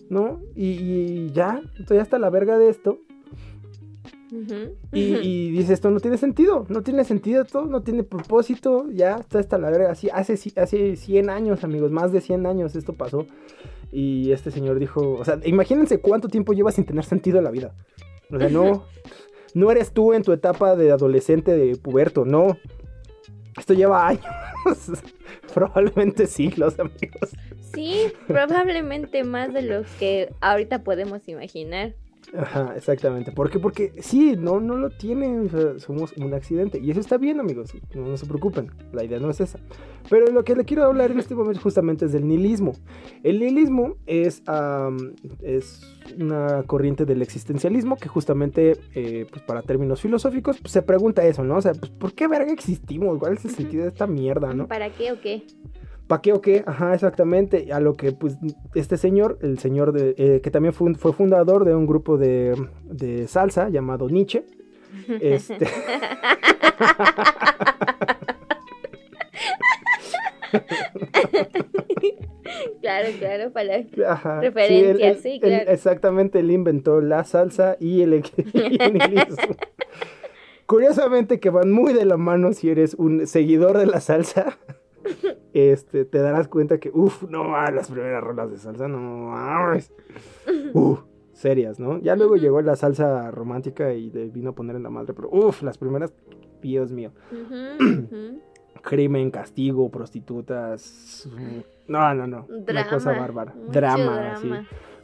¿no? 0.09 0.41
Y, 0.55 0.67
y 0.67 1.31
ya, 1.31 1.61
estoy 1.79 1.97
hasta 1.97 2.19
la 2.19 2.29
verga 2.29 2.57
de 2.57 2.69
esto. 2.69 2.99
Y, 4.91 4.99
y 5.01 5.51
dice, 5.51 5.73
esto 5.73 5.89
no 5.91 5.99
tiene 5.99 6.17
sentido, 6.17 6.65
no 6.67 6.81
tiene 6.81 7.03
sentido 7.05 7.43
esto, 7.43 7.65
no 7.65 7.83
tiene 7.83 8.03
propósito, 8.03 8.89
ya 8.91 9.15
está 9.15 9.39
hasta 9.39 9.57
la 9.57 9.69
verga. 9.69 9.91
Así, 9.91 10.09
hace, 10.11 10.37
hace 10.59 10.95
100 10.95 11.29
años, 11.29 11.63
amigos, 11.63 11.91
más 11.91 12.11
de 12.11 12.21
100 12.21 12.45
años 12.45 12.75
esto 12.75 12.93
pasó. 12.93 13.25
Y 13.91 14.31
este 14.31 14.51
señor 14.51 14.79
dijo, 14.79 15.13
o 15.13 15.23
sea, 15.23 15.39
imagínense 15.45 15.99
cuánto 15.99 16.27
tiempo 16.27 16.53
lleva 16.53 16.71
sin 16.71 16.85
tener 16.85 17.05
sentido 17.05 17.37
en 17.37 17.43
la 17.45 17.51
vida. 17.51 17.75
O 18.31 18.37
sea, 18.39 18.49
no, 18.49 18.83
no 19.53 19.71
eres 19.71 19.91
tú 19.91 20.13
en 20.13 20.23
tu 20.23 20.33
etapa 20.33 20.75
de 20.75 20.91
adolescente, 20.91 21.55
de 21.55 21.75
puberto, 21.77 22.25
no. 22.25 22.57
Esto 23.57 23.73
lleva 23.73 24.07
años, 24.07 24.23
probablemente 25.53 26.27
siglos, 26.27 26.77
amigos. 26.79 27.29
Sí, 27.73 28.11
probablemente 28.27 29.23
más 29.23 29.53
de 29.53 29.61
los 29.61 29.87
que 29.99 30.33
ahorita 30.41 30.83
podemos 30.83 31.27
imaginar. 31.27 31.93
Ajá, 32.38 32.73
exactamente. 32.75 33.31
¿Por 33.31 33.49
qué? 33.49 33.59
Porque 33.59 33.93
sí, 33.99 34.35
no, 34.38 34.59
no 34.59 34.75
lo 34.75 34.89
tienen. 34.89 35.45
o 35.45 35.49
sea, 35.49 35.79
somos 35.79 36.13
un 36.17 36.33
accidente. 36.33 36.79
Y 36.79 36.91
eso 36.91 36.99
está 36.99 37.17
bien, 37.17 37.39
amigos. 37.39 37.73
No, 37.93 38.07
no 38.07 38.17
se 38.17 38.25
preocupen. 38.25 38.71
La 38.91 39.03
idea 39.03 39.19
no 39.19 39.29
es 39.29 39.41
esa. 39.41 39.59
Pero 40.09 40.27
lo 40.27 40.43
que 40.43 40.55
le 40.55 40.65
quiero 40.65 40.83
hablar 40.83 41.11
en 41.11 41.19
este 41.19 41.35
momento 41.35 41.61
justamente 41.61 42.05
es 42.05 42.11
del 42.11 42.27
nihilismo. 42.27 42.73
El 43.23 43.39
nihilismo 43.39 43.95
es, 44.05 44.43
es 45.41 45.81
una 46.19 46.63
corriente 46.63 47.05
del 47.05 47.21
existencialismo 47.21 47.97
que 47.97 48.07
justamente, 48.07 48.77
eh, 48.93 49.25
pues 49.29 49.41
para 49.43 49.61
términos 49.61 50.01
filosóficos, 50.01 50.59
pues, 50.59 50.71
se 50.71 50.81
pregunta 50.81 51.25
eso, 51.25 51.43
¿no? 51.43 51.57
O 51.57 51.61
sea, 51.61 51.73
pues, 51.73 51.91
¿por 51.91 52.13
qué 52.13 52.27
verga 52.27 52.51
existimos? 52.51 53.17
¿Cuál 53.19 53.33
es 53.33 53.45
el 53.45 53.51
sentido 53.51 53.83
de 53.83 53.89
esta 53.89 54.07
mierda, 54.07 54.53
no? 54.53 54.67
¿Para 54.67 54.89
qué 54.91 55.11
o 55.11 55.21
qué? 55.21 55.43
¿Para 56.07 56.21
qué 56.21 56.33
o 56.33 56.41
qué? 56.41 56.63
Ajá, 56.67 56.93
exactamente. 56.93 57.71
A 57.73 57.79
lo 57.79 57.95
que, 57.95 58.11
pues, 58.11 58.37
este 58.75 58.97
señor, 58.97 59.39
el 59.41 59.57
señor 59.59 59.91
de, 59.91 60.13
eh, 60.17 60.41
que 60.41 60.51
también 60.51 60.73
fue, 60.73 60.87
un- 60.87 60.95
fue 60.95 61.13
fundador 61.13 61.65
de 61.65 61.73
un 61.75 61.87
grupo 61.87 62.17
de, 62.17 62.55
de 62.83 63.27
salsa 63.27 63.69
llamado 63.69 64.09
Nietzsche. 64.09 64.43
Este. 65.21 65.67
claro, 72.81 73.07
claro, 73.19 73.51
para... 73.51 73.75
Ajá, 74.07 74.41
Referencia, 74.41 75.09
él- 75.11 75.17
sí, 75.21 75.33
él- 75.35 75.39
claro. 75.41 75.71
exactamente, 75.71 76.39
él 76.39 76.51
inventó 76.51 77.01
la 77.01 77.23
salsa 77.23 77.77
y 77.79 78.01
el, 78.01 78.13
y 78.53 78.81
el 78.81 78.93
nihilismo. 78.93 79.55
Curiosamente 80.65 81.39
que 81.39 81.49
van 81.49 81.71
muy 81.71 81.93
de 81.93 82.05
la 82.05 82.17
mano 82.17 82.53
si 82.53 82.69
eres 82.69 82.95
un 82.95 83.27
seguidor 83.27 83.77
de 83.77 83.85
la 83.85 84.01
salsa. 84.01 84.57
Este, 85.57 86.03
te 86.03 86.17
darás 86.19 86.49
cuenta 86.49 86.79
que, 86.79 86.91
uff, 86.93 87.23
no 87.29 87.45
las 87.71 87.89
primeras 87.89 88.21
rolas 88.21 88.51
de 88.51 88.57
salsa, 88.57 88.89
no 88.89 88.97
mames. 89.29 89.89
Uf, 90.73 90.99
serias, 91.31 91.79
¿no? 91.79 91.97
Ya 91.99 92.17
luego 92.17 92.35
llegó 92.35 92.61
la 92.61 92.75
salsa 92.75 93.31
romántica 93.31 93.93
y 93.93 94.11
le 94.11 94.25
vino 94.27 94.49
a 94.49 94.53
poner 94.53 94.75
en 94.75 94.83
la 94.83 94.89
madre, 94.89 95.13
pero 95.13 95.29
uff, 95.31 95.61
las 95.63 95.77
primeras, 95.77 96.13
Dios 96.61 96.91
mío. 96.91 97.11
Crimen, 98.81 99.31
castigo, 99.31 99.89
prostitutas. 99.89 101.27
mm, 101.31 101.59
No, 101.91 102.13
no, 102.13 102.27
no. 102.27 102.45
Una 102.49 102.59
Drama. 102.65 102.89
cosa 102.89 103.11
bárbara. 103.17 103.53
Drama, 103.71 104.35
sí. 104.35 104.49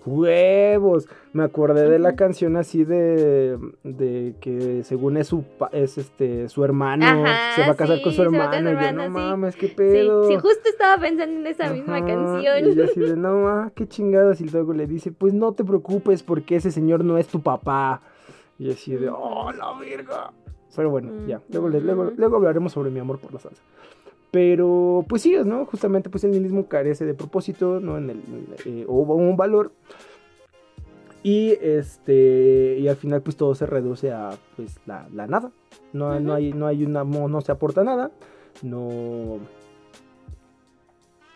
Huevos. 0.05 1.07
Me 1.33 1.43
acordé 1.43 1.89
de 1.89 1.99
la 1.99 2.15
canción 2.15 2.57
así 2.57 2.83
de, 2.83 3.57
de 3.83 4.35
que 4.41 4.83
según 4.83 5.17
es 5.17 5.27
su 5.27 5.43
es 5.71 5.97
este 5.97 6.49
su 6.49 6.63
hermano, 6.63 7.05
Ajá, 7.05 7.55
se 7.55 7.61
va 7.61 7.73
a 7.73 7.75
casar 7.75 8.01
con 8.01 8.11
su 8.13 8.21
hermano. 8.21 8.71
y 8.71 8.73
yo, 8.73 8.91
no 8.93 9.03
sí. 9.03 9.09
mames, 9.09 9.55
qué 9.55 9.67
pedo. 9.67 10.27
sí, 10.27 10.35
justo 10.35 10.69
estaba 10.69 10.99
pensando 11.01 11.39
en 11.39 11.47
esa 11.47 11.71
misma 11.71 12.05
canción. 12.05 12.69
Y 12.69 12.75
yo 12.75 12.83
así 12.85 12.99
de, 12.99 13.15
no, 13.15 13.47
ah, 13.47 13.71
qué 13.75 13.87
chingadas. 13.87 14.41
Y 14.41 14.49
luego 14.49 14.73
le 14.73 14.87
dice, 14.87 15.11
pues 15.11 15.33
no 15.33 15.53
te 15.53 15.63
preocupes 15.63 16.23
porque 16.23 16.55
ese 16.55 16.71
señor 16.71 17.03
no 17.05 17.17
es 17.17 17.27
tu 17.27 17.41
papá. 17.41 18.01
Y 18.57 18.71
así 18.71 18.95
de, 18.95 19.09
oh, 19.09 19.51
la 19.51 19.73
verga. 19.79 20.31
Pero 20.75 20.89
bueno, 20.89 21.27
ya. 21.27 21.41
Luego, 21.49 21.69
luego, 21.69 22.11
luego 22.15 22.35
hablaremos 22.37 22.71
sobre 22.71 22.91
mi 22.91 22.99
amor 22.99 23.19
por 23.19 23.33
la 23.33 23.39
salsa. 23.39 23.61
Pero, 24.31 25.05
pues 25.09 25.21
sí, 25.23 25.35
¿no? 25.45 25.65
Justamente, 25.65 26.09
pues 26.09 26.23
el 26.23 26.31
nihilismo 26.31 26.67
carece 26.67 27.05
de 27.05 27.13
propósito, 27.13 27.79
¿no? 27.81 27.97
En 27.97 28.09
el, 28.09 28.21
eh, 28.65 28.85
o 28.87 29.01
un 29.01 29.35
valor. 29.35 29.73
Y 31.23 31.51
este 31.61 32.77
y 32.79 32.87
al 32.87 32.95
final 32.95 33.21
pues 33.21 33.35
todo 33.35 33.53
se 33.53 33.67
reduce 33.67 34.11
a 34.11 34.31
pues 34.55 34.79
la, 34.87 35.07
la 35.13 35.27
nada. 35.27 35.51
No, 35.93 36.19
no 36.19 36.31
Ujú. 36.31 36.33
hay 36.33 36.51
no 36.53 36.65
hay 36.65 36.83
una 36.83 37.03
no, 37.03 37.27
no 37.27 37.41
se 37.41 37.51
aporta 37.51 37.83
nada. 37.83 38.09
No 38.63 39.37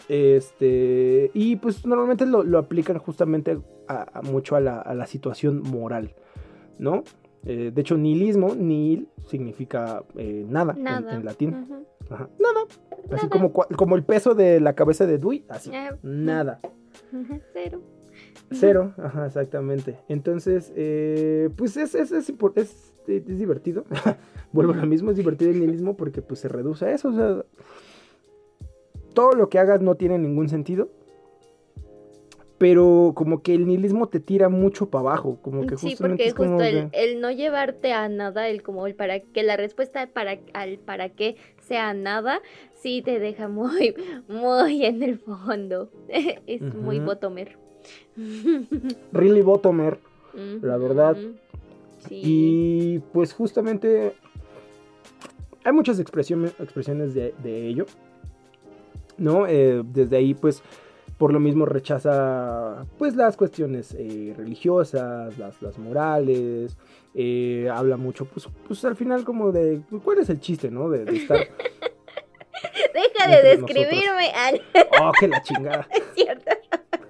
este 0.09 1.31
y 1.33 1.55
pues 1.57 1.85
normalmente 1.85 2.25
lo, 2.25 2.43
lo 2.43 2.57
aplican 2.59 2.97
justamente 2.97 3.59
a, 3.87 4.19
a 4.19 4.21
mucho 4.21 4.55
a 4.55 4.59
la, 4.59 4.79
a 4.79 4.93
la 4.93 5.05
situación 5.05 5.61
moral, 5.61 6.13
¿no? 6.79 7.03
Eh, 7.45 7.71
de 7.73 7.81
hecho, 7.81 7.95
nihilismo, 7.95 8.55
nihil 8.55 9.07
significa 9.27 10.03
eh, 10.17 10.45
nada, 10.49 10.73
en- 10.75 10.83
Nada. 10.83 11.15
En, 11.15 11.25
latín. 11.25 11.53
Ujú. 11.53 11.85
Ajá, 12.09 12.29
Nada. 12.39 12.59
Así 13.11 13.27
Nada. 13.27 13.29
como, 13.29 13.53
como 13.53 13.95
el 13.95 14.03
peso 14.03 14.35
de 14.35 14.59
la 14.59 14.73
cabeza 14.73 15.05
de 15.05 15.17
Dewey, 15.17 15.45
así. 15.49 15.71
Nada. 16.03 16.59
Cero. 17.53 17.81
Cero, 18.51 18.93
ajá, 18.97 19.25
exactamente. 19.25 19.97
Entonces, 20.07 20.71
eh, 20.75 21.49
pues 21.55 21.75
es, 21.77 21.95
es, 21.95 22.11
es, 22.11 22.29
impor- 22.29 22.53
es- 22.55 22.93
es 23.07 23.25
divertido. 23.39 23.85
Vuelvo 24.53 24.73
a 24.73 24.77
lo 24.77 24.85
mismo, 24.85 25.11
es 25.11 25.17
divertido 25.17 25.51
el 25.51 25.59
nihilismo 25.59 25.97
porque 25.97 26.21
pues 26.21 26.39
se 26.39 26.47
reduce 26.47 26.85
a 26.85 26.91
eso. 26.93 27.09
O 27.09 27.13
sea, 27.13 27.43
todo 29.13 29.31
lo 29.33 29.49
que 29.49 29.59
hagas 29.59 29.81
no 29.81 29.95
tiene 29.95 30.17
ningún 30.17 30.49
sentido. 30.49 30.89
Pero 32.57 33.11
como 33.15 33.41
que 33.41 33.53
el 33.53 33.67
nihilismo 33.67 34.07
te 34.07 34.21
tira 34.21 34.47
mucho 34.47 34.89
para 34.89 35.01
abajo. 35.09 35.39
Como 35.41 35.67
que 35.67 35.75
Sí, 35.77 35.95
porque 35.99 36.27
es 36.27 36.33
justo 36.33 36.63
el, 36.63 36.89
el 36.93 37.19
no 37.19 37.29
llevarte 37.29 37.91
a 37.91 38.07
nada, 38.07 38.47
el 38.47 38.63
como 38.63 38.87
el 38.87 38.95
para 38.95 39.19
que 39.19 39.43
la 39.43 39.57
respuesta 39.57 40.07
para 40.07 40.39
al 40.53 40.77
para 40.77 41.09
qué 41.09 41.35
sea 41.59 41.93
nada, 41.93 42.41
sí 42.73 43.01
te 43.01 43.19
deja 43.19 43.47
muy, 43.49 43.95
muy 44.29 44.85
en 44.85 45.03
el 45.03 45.19
fondo. 45.19 45.89
es 46.47 46.61
muy 46.61 46.99
botomer. 46.99 47.57
Really 49.11 49.41
bottomer. 49.41 49.99
La 50.61 50.77
verdad. 50.77 51.17
Ujú. 51.17 51.35
Sí. 52.07 52.21
Y 52.23 52.99
pues 53.13 53.33
justamente 53.33 54.13
hay 55.63 55.73
muchas 55.73 55.99
expresiones, 55.99 56.53
expresiones 56.59 57.13
de, 57.13 57.33
de 57.43 57.67
ello. 57.67 57.85
¿No? 59.17 59.47
Eh, 59.47 59.81
desde 59.85 60.17
ahí 60.17 60.33
pues 60.33 60.61
por 61.17 61.31
lo 61.31 61.39
mismo 61.39 61.65
rechaza 61.65 62.85
pues 62.97 63.15
las 63.15 63.37
cuestiones 63.37 63.95
eh, 63.97 64.33
religiosas, 64.37 65.37
las, 65.37 65.61
las 65.61 65.77
morales. 65.77 66.77
eh, 67.13 67.69
habla 67.73 67.97
mucho 67.97 68.25
pues, 68.25 68.47
pues 68.67 68.83
al 68.85 68.95
final 68.95 69.23
como 69.23 69.51
de 69.51 69.81
cuál 70.03 70.19
es 70.19 70.29
el 70.29 70.39
chiste, 70.39 70.69
¿no? 70.69 70.89
De, 70.89 71.05
de 71.05 71.17
estar... 71.17 71.37
Deja 72.93 73.27
de 73.29 73.43
describirme, 73.57 74.31
Al, 74.31 74.61
Oh, 75.01 75.11
que 75.19 75.27
la 75.27 75.41
chingada. 75.43 75.87
es 75.91 76.03
cierto. 76.15 76.51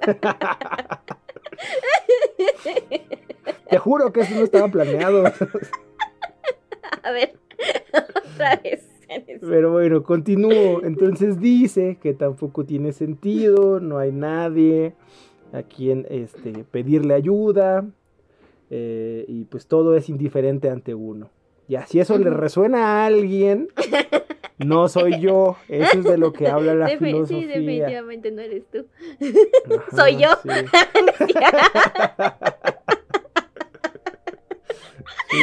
Te 3.69 3.77
juro 3.77 4.11
que 4.11 4.21
eso 4.21 4.35
no 4.35 4.41
estaba 4.43 4.67
planeado. 4.67 5.25
A 7.03 7.11
ver, 7.11 7.37
otra 8.33 8.55
vez. 8.57 8.87
Pero 9.41 9.71
bueno, 9.71 10.03
continúo. 10.03 10.81
Entonces 10.83 11.39
dice 11.39 11.97
que 12.01 12.13
tampoco 12.13 12.65
tiene 12.65 12.91
sentido, 12.93 13.79
no 13.79 13.97
hay 13.97 14.11
nadie 14.11 14.93
a 15.53 15.63
quien 15.63 16.05
este, 16.09 16.65
pedirle 16.71 17.13
ayuda. 17.13 17.85
eh, 18.71 19.25
y 19.27 19.43
pues 19.45 19.67
todo 19.67 19.95
es 19.95 20.09
indiferente 20.09 20.69
ante 20.69 20.93
uno. 20.95 21.29
Y 21.67 21.75
si 21.87 21.99
eso 21.99 22.17
le 22.17 22.29
resuena 22.29 23.03
a 23.03 23.05
alguien, 23.07 23.69
no 24.59 24.87
soy 24.87 25.19
yo. 25.19 25.55
Eso 25.67 25.99
es 25.99 26.03
de 26.03 26.17
lo 26.17 26.31
que 26.33 26.47
habla 26.47 26.75
la 26.75 26.87
Defi- 26.87 26.99
filosofía. 26.99 27.39
Sí, 27.41 27.45
definitivamente 27.47 28.31
no 28.31 28.41
eres 28.41 28.63
tú. 28.71 28.85
Ajá, 29.75 29.95
soy 29.95 30.17
yo. 30.17 30.29
Sí, 35.29 35.37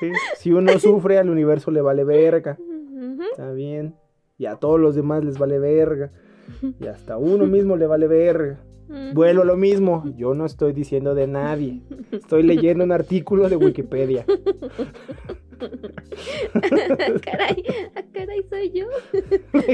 sí. 0.00 0.12
Si 0.38 0.52
uno 0.52 0.78
sufre, 0.78 1.18
al 1.18 1.30
universo 1.30 1.70
le 1.70 1.80
vale 1.80 2.04
verga. 2.04 2.58
Está 3.30 3.52
bien. 3.52 3.96
Y 4.38 4.46
a 4.46 4.56
todos 4.56 4.78
los 4.80 4.94
demás 4.94 5.24
les 5.24 5.38
vale 5.38 5.58
verga. 5.58 6.12
Y 6.80 6.86
hasta 6.86 7.14
a 7.14 7.18
uno 7.18 7.46
mismo 7.46 7.76
le 7.76 7.86
vale 7.86 8.06
verga. 8.06 8.60
Vuelo 9.14 9.44
lo 9.44 9.56
mismo. 9.56 10.04
Yo 10.16 10.34
no 10.34 10.46
estoy 10.46 10.72
diciendo 10.72 11.14
de 11.14 11.26
nadie. 11.26 11.82
Estoy 12.12 12.44
leyendo 12.44 12.84
un 12.84 12.92
artículo 12.92 13.48
de 13.48 13.56
Wikipedia. 13.56 14.24
caray, 17.24 17.64
ah, 17.96 18.02
caray, 18.12 18.46
soy 18.48 18.70
yo. 18.72 18.86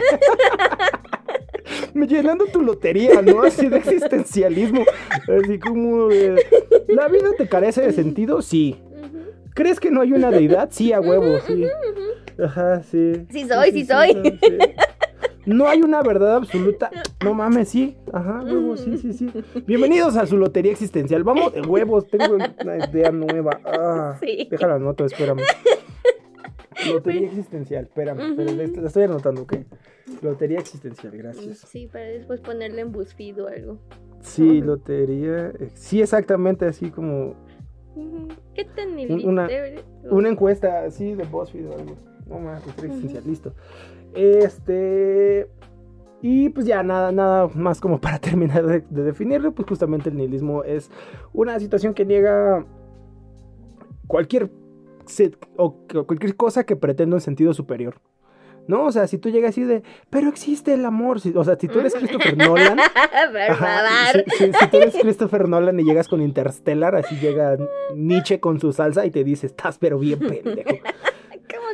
Me 1.94 2.06
llenando 2.06 2.46
tu 2.46 2.62
lotería, 2.62 3.20
¿no? 3.22 3.42
Así 3.42 3.68
de 3.68 3.76
existencialismo. 3.78 4.84
Así 5.28 5.58
como 5.58 6.08
de... 6.08 6.42
¿La 6.88 7.08
vida 7.08 7.30
te 7.36 7.48
carece 7.48 7.82
de 7.82 7.92
sentido? 7.92 8.40
Sí. 8.42 8.78
¿Crees 9.54 9.78
que 9.78 9.90
no 9.90 10.00
hay 10.00 10.12
una 10.12 10.30
deidad? 10.30 10.70
Sí, 10.70 10.92
a 10.92 11.00
huevo, 11.00 11.38
sí. 11.46 11.66
Ajá, 12.38 12.82
sí. 12.82 13.26
Sí 13.30 13.46
soy, 13.48 13.72
sí 13.72 13.84
soy. 13.84 14.12
sí. 14.12 14.58
No 15.44 15.66
hay 15.66 15.82
una 15.82 16.02
verdad 16.04 16.36
absoluta. 16.36 16.88
No 17.24 17.34
mames, 17.34 17.68
sí. 17.70 17.96
Ajá, 18.12 18.42
huevos, 18.44 18.78
sí, 18.78 18.96
sí, 18.96 19.12
sí. 19.12 19.28
Bienvenidos 19.66 20.16
a 20.16 20.24
su 20.24 20.36
lotería 20.36 20.70
existencial. 20.70 21.24
Vamos, 21.24 21.52
huevos, 21.66 22.06
tengo 22.06 22.36
una 22.36 22.78
idea 22.88 23.10
nueva. 23.10 23.58
Ah, 23.64 24.16
Sí. 24.20 24.46
Déjala 24.48 24.76
anoto, 24.76 25.04
espérame. 25.04 25.40
Lotería 26.86 27.26
existencial, 27.26 27.84
espérame, 27.86 28.20
espérame, 28.20 28.56
la 28.76 28.82
la 28.82 28.86
estoy 28.86 29.02
anotando, 29.02 29.42
¿ok? 29.42 29.54
Lotería 30.22 30.60
existencial, 30.60 31.12
gracias. 31.16 31.58
Sí, 31.58 31.88
para 31.88 32.04
después 32.04 32.40
ponerle 32.40 32.82
en 32.82 32.92
BuzzFeed 32.92 33.42
o 33.42 33.48
algo. 33.48 33.78
Sí, 34.20 34.60
lotería. 34.60 35.48
eh, 35.58 35.70
Sí, 35.74 36.00
exactamente 36.00 36.66
así 36.66 36.90
como. 36.92 37.34
¿Qué 38.54 38.64
tan 38.64 38.90
Un- 38.96 39.24
una- 39.26 39.48
una 40.08 40.28
encuesta 40.28 40.84
así 40.84 41.14
de 41.14 41.24
BuzzFeed 41.24 41.68
o 41.68 41.72
algo. 41.76 41.96
No 42.32 42.38
más, 42.40 42.66
existencial, 42.66 43.22
listo. 43.26 43.52
Este. 44.14 45.48
Y 46.20 46.50
pues 46.50 46.66
ya 46.66 46.82
nada, 46.82 47.10
nada 47.12 47.48
más 47.54 47.80
como 47.80 48.00
para 48.00 48.18
terminar 48.20 48.64
de, 48.66 48.84
de 48.88 49.02
definirlo, 49.02 49.52
pues 49.52 49.68
justamente 49.68 50.08
el 50.08 50.16
nihilismo 50.16 50.62
es 50.64 50.90
una 51.32 51.58
situación 51.58 51.94
que 51.94 52.04
niega 52.04 52.64
cualquier, 54.06 54.50
o 55.56 55.76
cualquier 56.06 56.36
cosa 56.36 56.64
que 56.64 56.76
pretenda 56.76 57.16
un 57.16 57.20
sentido 57.20 57.52
superior. 57.54 57.96
¿No? 58.68 58.84
O 58.84 58.92
sea, 58.92 59.08
si 59.08 59.18
tú 59.18 59.28
llegas 59.28 59.50
así 59.50 59.64
de, 59.64 59.82
pero 60.08 60.28
existe 60.28 60.72
el 60.74 60.84
amor. 60.84 61.20
si- 61.20 61.32
o 61.36 61.42
sea, 61.42 61.56
si 61.58 61.66
tú 61.66 61.80
eres 61.80 61.94
Christopher 61.96 62.36
Nolan, 62.36 62.78
Ajá, 63.50 64.12
si, 64.12 64.20
si- 64.46 64.52
si 64.52 64.66
tú 64.70 64.76
eres 64.76 64.94
Christopher 65.02 65.48
Nolan 65.48 65.80
y 65.80 65.82
llegas 65.82 66.06
con 66.06 66.22
Interstellar, 66.22 66.94
así 66.94 67.16
llega 67.16 67.56
Nietzsche 67.96 68.38
con 68.38 68.60
su 68.60 68.72
salsa 68.72 69.04
y 69.04 69.10
te 69.10 69.24
dice, 69.24 69.48
estás 69.48 69.78
pero 69.78 69.98
bien 69.98 70.20
pendejo. 70.20 70.76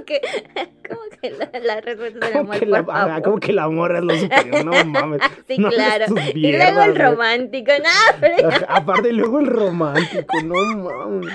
¿Cómo 0.88 1.00
que, 1.20 1.30
la, 1.30 1.50
la 1.60 1.80
respuesta 1.80 2.18
del 2.26 2.32
Como 2.32 2.44
amor, 2.52 2.58
que, 2.58 2.66
la, 2.66 2.84
por 2.84 2.94
ajá, 2.94 3.06
favor? 3.08 3.22
como 3.22 3.36
que 3.40 3.50
el 3.52 3.58
amor 3.58 3.96
es 3.96 4.02
lo 4.02 4.16
superior, 4.16 4.64
no 4.64 4.84
mames. 4.84 5.20
Sí, 5.46 5.58
No 5.58 5.68
claro. 5.70 6.06
Y 6.34 6.52
luego 6.52 6.80
el 6.82 6.94
romántico, 6.96 7.72
no, 7.82 8.18
pero- 8.20 8.48
Aparte, 8.68 9.12
luego 9.12 9.40
el 9.40 9.46
romántico, 9.46 10.40
no 10.44 10.54
mames. 10.76 11.32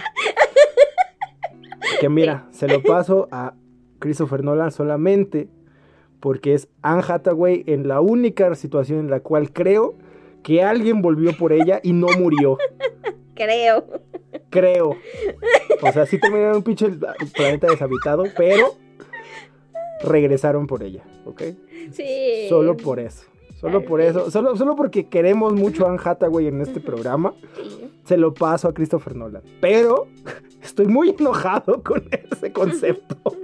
Que 1.99 2.09
mira, 2.09 2.47
se 2.51 2.67
lo 2.67 2.81
paso 2.81 3.27
a 3.31 3.53
Christopher 3.99 4.43
Nolan 4.43 4.71
solamente 4.71 5.47
porque 6.19 6.53
es 6.53 6.69
Anne 6.81 7.03
Hathaway 7.07 7.63
en 7.67 7.87
la 7.87 7.99
única 8.01 8.53
situación 8.55 8.99
en 8.99 9.09
la 9.09 9.19
cual 9.19 9.51
creo 9.51 9.95
que 10.41 10.63
alguien 10.63 11.01
volvió 11.01 11.35
por 11.37 11.51
ella 11.53 11.79
y 11.83 11.93
no 11.93 12.07
murió. 12.17 12.57
Creo. 13.35 13.85
Creo. 14.49 14.95
O 15.81 15.91
sea, 15.91 16.05
sí 16.05 16.19
terminaron 16.19 16.57
un 16.57 16.63
pinche 16.63 16.89
planeta 17.35 17.67
deshabitado, 17.67 18.23
pero 18.37 18.75
regresaron 20.03 20.67
por 20.67 20.83
ella, 20.83 21.03
¿ok? 21.25 21.41
Sí. 21.91 22.45
Solo 22.49 22.77
por 22.77 22.99
eso. 22.99 23.25
Solo 23.59 23.83
por 23.85 24.01
eso. 24.01 24.29
Solo, 24.29 24.57
solo 24.57 24.75
porque 24.75 25.07
queremos 25.07 25.53
mucho 25.53 25.85
a 25.85 25.89
Anne 25.89 25.99
Hathaway 26.03 26.47
en 26.47 26.59
este 26.61 26.81
programa, 26.81 27.33
Sí. 27.55 27.89
se 28.03 28.17
lo 28.17 28.33
paso 28.33 28.67
a 28.67 28.73
Christopher 28.73 29.15
Nolan. 29.15 29.41
Pero 29.61 30.07
estoy 30.61 30.87
muy 30.87 31.15
enojado 31.17 31.81
con 31.81 32.03
ese 32.11 32.51
concepto. 32.51 33.15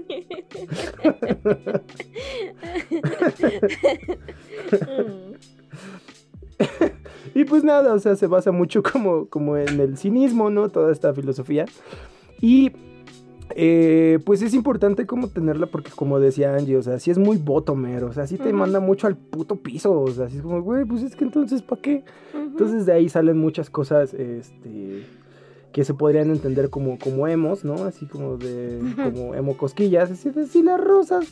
Y 7.39 7.45
pues 7.45 7.63
nada, 7.63 7.93
o 7.93 7.99
sea, 7.99 8.17
se 8.17 8.27
basa 8.27 8.51
mucho 8.51 8.83
como, 8.91 9.27
como 9.27 9.55
en 9.55 9.79
el 9.79 9.97
cinismo, 9.97 10.49
¿no? 10.49 10.67
Toda 10.67 10.91
esta 10.91 11.13
filosofía. 11.13 11.65
Y 12.41 12.73
eh, 13.55 14.19
pues 14.25 14.41
es 14.41 14.53
importante 14.53 15.05
como 15.05 15.29
tenerla 15.29 15.67
porque 15.67 15.89
como 15.89 16.19
decía 16.19 16.53
Angie, 16.53 16.75
o 16.75 16.83
sea, 16.83 16.99
sí 16.99 17.11
es 17.11 17.17
muy 17.17 17.37
bottomer, 17.37 18.03
o 18.03 18.11
sea, 18.11 18.27
sí 18.27 18.37
te 18.37 18.51
manda 18.51 18.81
mucho 18.81 19.07
al 19.07 19.15
puto 19.15 19.55
piso, 19.55 20.01
o 20.01 20.07
sea, 20.09 20.25
así 20.25 20.35
es 20.35 20.43
como, 20.43 20.61
güey, 20.61 20.83
pues 20.83 21.01
es 21.01 21.15
que 21.15 21.23
entonces, 21.23 21.61
¿para 21.61 21.81
qué? 21.81 22.03
Entonces 22.33 22.85
de 22.85 22.91
ahí 22.91 23.07
salen 23.07 23.37
muchas 23.37 23.69
cosas, 23.69 24.13
este, 24.13 25.05
que 25.71 25.85
se 25.85 25.93
podrían 25.93 26.31
entender 26.31 26.69
como, 26.69 26.99
como 26.99 27.25
emos, 27.25 27.63
¿no? 27.63 27.85
Así 27.85 28.05
como 28.05 28.35
de, 28.35 28.81
como 29.01 29.33
emo 29.33 29.55
cosquillas, 29.55 30.11
así 30.11 30.29
de, 30.29 30.45
si 30.45 30.61
las 30.61 30.79
rosas, 30.79 31.25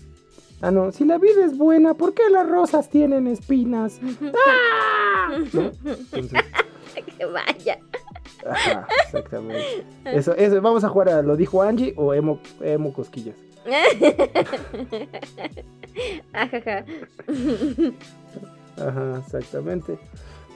ah, 0.62 0.72
no, 0.72 0.94
si 0.94 1.04
la 1.04 1.18
vida 1.18 1.44
es 1.44 1.58
buena, 1.58 1.96
¿por 1.96 2.14
qué 2.14 2.24
las 2.32 2.48
rosas 2.48 2.90
tienen 2.90 3.28
espinas? 3.28 4.00
¡Ah! 4.24 4.97
¿No? 5.30 5.72
Entonces, 6.14 6.44
que 7.18 7.26
vaya. 7.26 7.80
ajá, 8.50 8.88
exactamente. 9.06 9.86
Eso, 10.06 10.36
eso, 10.36 10.62
vamos 10.62 10.84
a 10.84 10.90
jugar 10.90 11.10
a 11.10 11.22
lo 11.22 11.36
dijo 11.36 11.62
Angie 11.62 11.94
o 11.98 12.14
emo, 12.14 12.40
emo 12.62 12.94
cosquillas. 12.94 13.36
Ajaja. 16.34 16.86
Ajá, 18.78 19.22
exactamente. 19.26 19.98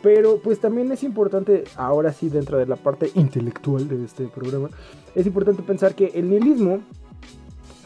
Pero 0.01 0.39
pues 0.39 0.60
también 0.60 0.91
es 0.91 1.03
importante, 1.03 1.63
ahora 1.75 2.12
sí 2.12 2.29
dentro 2.29 2.57
de 2.57 2.65
la 2.65 2.75
parte 2.75 3.12
intelectual 3.13 3.88
de 3.88 4.03
este 4.05 4.27
programa, 4.27 4.69
es 5.13 5.27
importante 5.27 5.62
pensar 5.62 5.93
que 5.93 6.12
el 6.15 6.29
nihilismo 6.29 6.81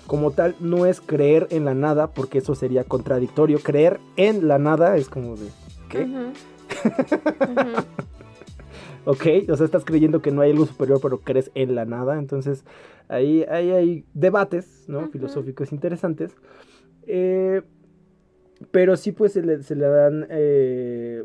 como 0.08 0.32
tal 0.32 0.56
no 0.60 0.86
es 0.86 1.02
creer 1.02 1.48
en 1.50 1.65
la 1.65 1.74
nada, 1.74 2.08
porque 2.08 2.38
eso 2.38 2.56
sería 2.56 2.84
contradictorio. 2.84 3.60
Creer 3.60 4.00
en 4.15 4.48
la 4.48 4.60
nada 4.60 4.95
es 4.98 5.10
como 5.10 5.36
de, 5.36 5.50
¿qué? 5.89 6.08
Ok, 9.06 9.28
o 9.50 9.56
sea, 9.56 9.65
estás 9.65 9.86
creyendo 9.86 10.21
que 10.21 10.32
no 10.32 10.41
hay 10.41 10.52
algo 10.52 10.65
superior, 10.65 11.00
pero 11.00 11.19
crees 11.19 11.52
en 11.54 11.76
la 11.76 11.86
nada. 11.86 12.17
Entonces, 12.17 12.65
ahí, 13.08 13.43
ahí 13.43 13.69
hay 13.69 14.06
debates, 14.15 14.86
¿no? 14.88 15.08
Filosóficos 15.10 15.71
interesantes. 15.71 16.36
Eh, 17.06 17.62
pero 18.71 18.98
sí, 18.98 19.12
pues 19.12 19.34
se 19.34 19.43
le, 19.43 19.62
se 19.62 19.76
le 19.76 19.86
dan, 19.86 20.26
eh, 20.30 21.24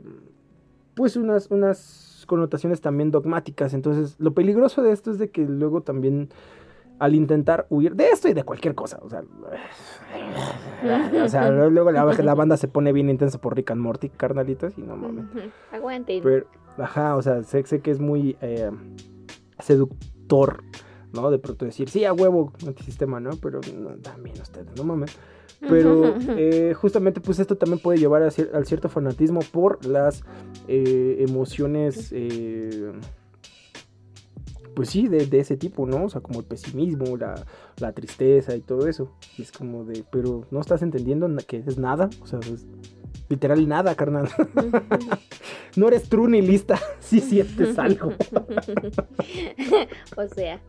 pues, 0.94 1.16
unas, 1.16 1.50
unas 1.50 2.24
connotaciones 2.26 2.82
también 2.82 3.10
dogmáticas. 3.10 3.72
Entonces, 3.72 4.14
lo 4.18 4.34
peligroso 4.34 4.82
de 4.82 4.92
esto 4.92 5.10
es 5.10 5.18
de 5.18 5.30
que 5.30 5.46
luego 5.46 5.80
también, 5.80 6.28
al 7.00 7.14
intentar 7.16 7.66
huir 7.70 7.96
de 7.96 8.10
esto 8.10 8.28
y 8.28 8.34
de 8.34 8.44
cualquier 8.44 8.74
cosa, 8.76 9.00
o 9.02 9.08
sea, 9.10 9.22
o 11.24 11.28
sea 11.28 11.50
luego 11.70 11.90
la, 11.90 12.04
la 12.04 12.34
banda 12.34 12.56
se 12.56 12.68
pone 12.68 12.92
bien 12.92 13.10
intensa 13.10 13.40
por 13.40 13.56
Rick 13.56 13.72
and 13.72 13.80
Morty, 13.80 14.08
carnalitos, 14.10 14.74
y 14.78 14.82
no 14.82 14.96
mames. 14.96 15.24
Aguanten. 15.72 16.22
Pero, 16.22 16.46
ajá, 16.78 17.16
o 17.16 17.22
sea, 17.22 17.42
sé, 17.42 17.64
sé 17.66 17.80
que 17.80 17.90
es 17.90 17.98
muy 18.00 18.36
eh, 18.40 18.70
seductor, 19.58 20.62
¿no? 21.12 21.30
De 21.30 21.38
pronto 21.38 21.64
decir, 21.64 21.88
sí, 21.88 22.04
a 22.04 22.12
huevo, 22.12 22.52
antisistema, 22.66 23.18
¿no? 23.20 23.30
Pero 23.42 23.60
no, 23.76 23.90
también 23.96 24.40
ustedes, 24.40 24.68
no 24.76 24.84
mames. 24.84 25.16
Pero 25.68 26.14
eh, 26.38 26.72
justamente, 26.74 27.20
pues 27.20 27.38
esto 27.38 27.54
también 27.56 27.80
puede 27.80 27.98
llevar 27.98 28.22
a 28.22 28.28
cier- 28.28 28.54
al 28.54 28.64
cierto 28.64 28.88
fanatismo 28.88 29.40
por 29.52 29.84
las 29.84 30.22
eh, 30.68 31.16
emociones, 31.28 32.12
pues 34.74 34.90
sí, 34.90 35.08
de, 35.08 35.26
de 35.26 35.40
ese 35.40 35.56
tipo, 35.56 35.86
¿no? 35.86 36.04
O 36.04 36.08
sea, 36.08 36.20
como 36.20 36.40
el 36.40 36.46
pesimismo, 36.46 37.16
la, 37.16 37.46
la 37.78 37.92
tristeza 37.92 38.56
y 38.56 38.60
todo 38.60 38.86
eso. 38.86 39.10
Y 39.36 39.42
es 39.42 39.52
como 39.52 39.84
de, 39.84 40.04
pero 40.10 40.46
no 40.50 40.60
estás 40.60 40.82
entendiendo 40.82 41.28
que 41.46 41.58
es 41.58 41.78
nada, 41.78 42.10
o 42.22 42.26
sea, 42.26 42.38
es 42.40 42.66
literal 43.28 43.66
nada, 43.68 43.94
carnal. 43.94 44.28
No 45.76 45.86
eres 45.86 46.08
true 46.08 46.28
ni 46.28 46.42
lista 46.42 46.80
si 47.00 47.20
sientes 47.20 47.78
algo. 47.78 48.12
o 50.16 50.28
sea. 50.34 50.60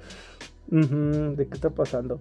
¿De 0.68 1.48
qué 1.48 1.54
está 1.54 1.70
pasando? 1.72 2.20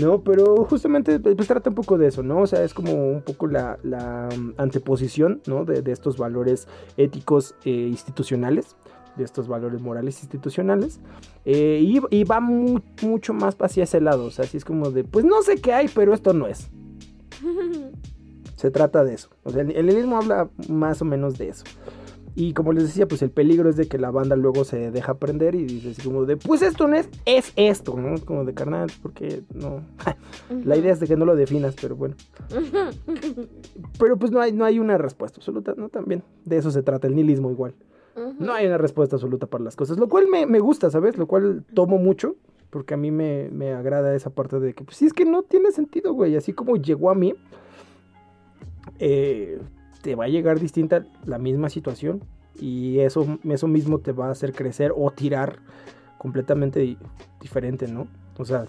No, 0.00 0.22
pero 0.22 0.64
justamente 0.64 1.18
pues 1.18 1.46
trata 1.46 1.70
un 1.70 1.76
poco 1.76 1.98
de 1.98 2.06
eso, 2.06 2.22
¿no? 2.22 2.40
O 2.40 2.46
sea, 2.46 2.62
es 2.62 2.72
como 2.72 2.92
un 2.92 3.22
poco 3.22 3.48
la, 3.48 3.78
la, 3.82 4.28
mm, 4.36 4.54
anteposición, 4.56 5.42
¿no? 5.46 5.64
De, 5.64 5.82
de 5.82 5.92
estos 5.92 6.16
valores 6.16 6.68
éticos 6.96 7.54
eh, 7.64 7.70
institucionales, 7.70 8.76
de 9.18 9.24
estos 9.24 9.48
valores 9.48 9.80
morales 9.82 10.20
institucionales. 10.22 11.00
eh, 11.44 11.80
y, 11.82 12.00
y 12.10 12.24
va 12.24 12.40
mu- 12.40 12.80
mucho 13.02 13.34
más 13.34 13.56
hacia 13.60 13.84
ese 13.84 14.00
lado, 14.00 14.24
o 14.26 14.30
sea, 14.30 14.44
así 14.46 14.56
es 14.56 14.64
como 14.64 14.90
de, 14.90 15.04
pues 15.04 15.24
no 15.24 15.42
sé 15.42 15.56
qué 15.56 15.72
hay, 15.74 15.88
pero 15.94 16.14
esto 16.14 16.32
no 16.32 16.46
es. 16.46 16.70
Se 18.56 18.70
trata 18.70 19.04
de 19.04 19.14
eso. 19.14 19.28
O 19.44 19.50
sea, 19.50 19.62
el 19.62 19.68
nihilismo 19.68 20.16
habla 20.16 20.48
más 20.68 21.00
o 21.00 21.04
menos 21.04 21.38
de 21.38 21.48
eso. 21.50 21.64
Y 22.34 22.52
como 22.52 22.72
les 22.72 22.84
decía, 22.84 23.06
pues 23.08 23.22
el 23.22 23.30
peligro 23.30 23.68
es 23.68 23.76
de 23.76 23.88
que 23.88 23.98
la 23.98 24.10
banda 24.12 24.36
luego 24.36 24.64
se 24.64 24.90
deja 24.92 25.14
prender 25.14 25.54
y 25.56 25.64
dice 25.64 25.90
así 25.90 26.02
como 26.02 26.24
de, 26.24 26.36
pues 26.36 26.62
esto 26.62 26.86
no 26.86 26.94
es, 26.96 27.08
es 27.24 27.52
esto, 27.56 27.96
¿no? 27.96 28.16
Como 28.24 28.44
de 28.44 28.54
carnal, 28.54 28.90
porque 29.02 29.42
no. 29.54 29.82
La 30.64 30.76
idea 30.76 30.92
es 30.92 31.00
de 31.00 31.06
que 31.08 31.16
no 31.16 31.24
lo 31.24 31.34
definas, 31.34 31.74
pero 31.80 31.96
bueno. 31.96 32.14
Pero 33.98 34.16
pues 34.18 34.30
no 34.30 34.40
hay, 34.40 34.52
no 34.52 34.64
hay 34.64 34.78
una 34.78 34.98
respuesta 34.98 35.38
absoluta, 35.38 35.74
¿no? 35.76 35.88
También 35.88 36.22
de 36.44 36.56
eso 36.58 36.70
se 36.70 36.82
trata 36.82 37.06
el 37.08 37.14
nihilismo 37.16 37.50
igual. 37.50 37.74
No 38.38 38.52
hay 38.52 38.66
una 38.66 38.78
respuesta 38.78 39.16
absoluta 39.16 39.46
para 39.46 39.64
las 39.64 39.76
cosas, 39.76 39.98
lo 39.98 40.08
cual 40.08 40.26
me, 40.28 40.46
me 40.46 40.58
gusta, 40.60 40.90
¿sabes? 40.90 41.16
Lo 41.18 41.26
cual 41.26 41.64
tomo 41.74 41.98
mucho, 41.98 42.36
porque 42.70 42.94
a 42.94 42.96
mí 42.96 43.10
me, 43.10 43.48
me 43.50 43.72
agrada 43.72 44.14
esa 44.14 44.30
parte 44.30 44.58
de 44.60 44.74
que, 44.74 44.84
pues 44.84 44.96
sí, 44.96 45.06
es 45.06 45.12
que 45.12 45.24
no 45.24 45.42
tiene 45.42 45.70
sentido, 45.72 46.12
güey. 46.12 46.36
Así 46.36 46.52
como 46.52 46.76
llegó 46.76 47.10
a 47.10 47.14
mí, 47.14 47.34
eh, 48.98 49.60
te 50.02 50.14
va 50.14 50.24
a 50.24 50.28
llegar 50.28 50.58
distinta 50.60 51.04
la 51.26 51.38
misma 51.38 51.70
situación 51.70 52.22
y 52.60 52.98
eso, 53.00 53.26
eso 53.44 53.68
mismo 53.68 53.98
te 53.98 54.12
va 54.12 54.28
a 54.28 54.30
hacer 54.32 54.52
crecer 54.52 54.92
o 54.96 55.10
tirar 55.10 55.58
completamente 56.18 56.80
di- 56.80 56.98
diferente, 57.40 57.86
¿no? 57.88 58.08
O 58.38 58.44
sea, 58.44 58.66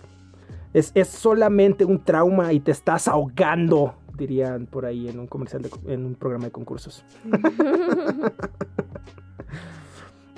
es, 0.73 0.91
es 0.95 1.07
solamente 1.07 1.85
un 1.85 2.03
trauma 2.03 2.53
y 2.53 2.59
te 2.59 2.71
estás 2.71 3.07
ahogando, 3.07 3.95
dirían 4.17 4.65
por 4.67 4.85
ahí 4.85 5.07
en 5.07 5.19
un 5.19 5.27
comercial, 5.27 5.61
de 5.63 5.69
en 5.87 6.05
un 6.05 6.15
programa 6.15 6.45
de 6.45 6.51
concursos. 6.51 7.03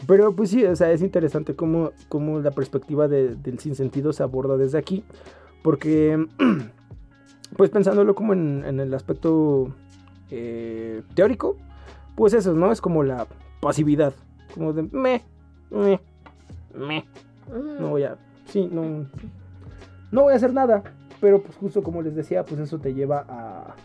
Pero 0.07 0.36
pues 0.36 0.49
sí, 0.49 0.66
o 0.66 0.76
sea, 0.76 0.91
es 0.91 1.01
interesante 1.01 1.55
cómo, 1.55 1.91
cómo 2.09 2.39
la 2.39 2.51
perspectiva 2.51 3.07
de- 3.07 3.36
del 3.36 3.59
sinsentido 3.59 4.14
se 4.14 4.24
aborda 4.24 4.57
desde 4.57 4.78
aquí. 4.78 5.03
Porque, 5.64 6.26
pues 7.57 7.70
pensándolo 7.70 8.16
como 8.16 8.34
en, 8.34 8.64
en 8.66 8.80
el 8.80 8.93
aspecto 8.93 9.74
eh, 10.32 11.03
teórico, 11.14 11.55
pues 12.16 12.34
eso, 12.34 12.53
¿no? 12.53 12.72
Es 12.72 12.82
como 12.82 13.03
la 13.03 13.28
pasividad. 13.62 14.14
Como 14.55 14.74
de 14.74 14.84
me, 14.84 15.22
me, 15.70 15.99
me. 16.76 17.05
No 17.80 17.89
voy 17.89 18.03
a. 18.03 18.18
Sí, 18.45 18.68
no. 18.72 19.05
No 20.12 20.24
voy 20.24 20.34
a 20.34 20.36
hacer 20.38 20.53
nada. 20.53 20.84
Pero 21.22 21.43
pues 21.43 21.55
justo 21.57 21.84
como 21.84 22.01
les 22.01 22.16
decía, 22.16 22.43
pues 22.43 22.59
eso 22.59 22.80
te 22.80 22.93
lleva 22.93 23.24
a. 23.30 23.76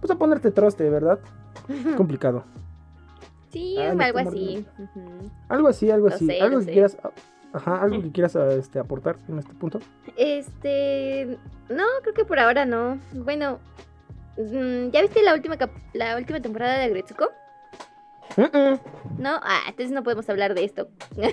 Pues 0.00 0.10
a 0.10 0.16
ponerte 0.16 0.50
troste, 0.50 0.88
¿verdad? 0.90 1.18
Complicado. 1.96 2.44
Sí, 3.58 3.74
Ah, 3.76 3.90
algo 3.98 4.18
así. 4.18 4.64
Algo 5.48 5.68
así, 5.68 5.90
algo 5.90 6.06
así. 6.08 6.26
sé, 6.26 6.40
algo 6.40 6.58
que 6.60 6.64
sé. 6.66 6.72
quieras. 6.72 6.96
Ajá, 7.52 7.82
algo 7.82 8.00
que 8.02 8.12
quieras 8.12 8.36
este, 8.36 8.78
aportar 8.78 9.16
en 9.28 9.38
este 9.40 9.52
punto. 9.54 9.80
Este, 10.16 11.36
no, 11.68 11.84
creo 12.02 12.14
que 12.14 12.24
por 12.24 12.38
ahora 12.38 12.64
no. 12.64 13.00
Bueno, 13.12 13.58
mm, 14.36 14.90
¿ya 14.90 15.02
viste 15.02 15.22
la 15.22 15.34
última 15.34 15.56
la 15.92 16.16
última 16.16 16.40
temporada 16.40 16.78
de 16.78 16.84
Agretsuko? 16.84 17.30
No, 19.18 19.40
ah, 19.42 19.62
entonces 19.66 19.90
no 19.90 20.04
podemos 20.04 20.28
hablar 20.30 20.54
de 20.54 20.64
esto. 20.64 20.88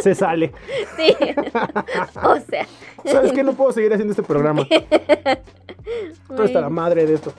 Se 0.00 0.14
sale. 0.14 0.52
sí. 0.96 1.14
o 2.22 2.36
sea, 2.40 2.66
¿Sabes 3.04 3.32
qué? 3.32 3.42
No 3.42 3.52
puedo 3.52 3.72
seguir 3.72 3.92
haciendo 3.92 4.12
este 4.12 4.22
programa. 4.22 4.66
Esto 6.30 6.44
está 6.44 6.60
la 6.62 6.70
madre 6.70 7.06
de 7.06 7.14
esto. 7.14 7.32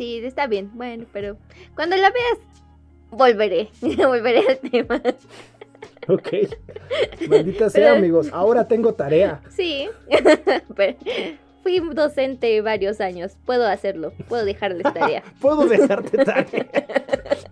Sí, 0.00 0.24
está 0.24 0.46
bien. 0.46 0.70
Bueno, 0.72 1.04
pero 1.12 1.36
cuando 1.74 1.94
la 1.96 2.10
veas 2.10 2.38
volveré, 3.10 3.68
volveré 3.98 4.42
al 4.48 4.58
tema. 4.70 5.02
Ok. 6.08 6.28
Maldita 7.28 7.68
sea, 7.68 7.84
Pero- 7.88 7.96
amigos. 7.96 8.30
Ahora 8.32 8.66
tengo 8.66 8.94
tarea. 8.94 9.42
Sí. 9.50 9.90
pero 10.74 10.96
fui 11.62 11.80
docente 11.92 12.58
varios 12.62 13.02
años. 13.02 13.36
Puedo 13.44 13.66
hacerlo. 13.66 14.14
Puedo 14.26 14.46
dejarles 14.46 14.84
tarea. 14.94 15.22
Puedo 15.38 15.66
dejarte 15.66 16.24
tarea. 16.24 16.66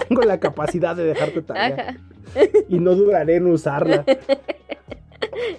Tengo 0.08 0.22
la 0.22 0.40
capacidad 0.40 0.96
de 0.96 1.04
dejarte 1.04 1.42
tarea. 1.42 1.90
Ajá. 1.90 1.96
Y 2.70 2.78
no 2.78 2.94
duraré 2.94 3.36
en 3.36 3.46
usarla. 3.46 4.04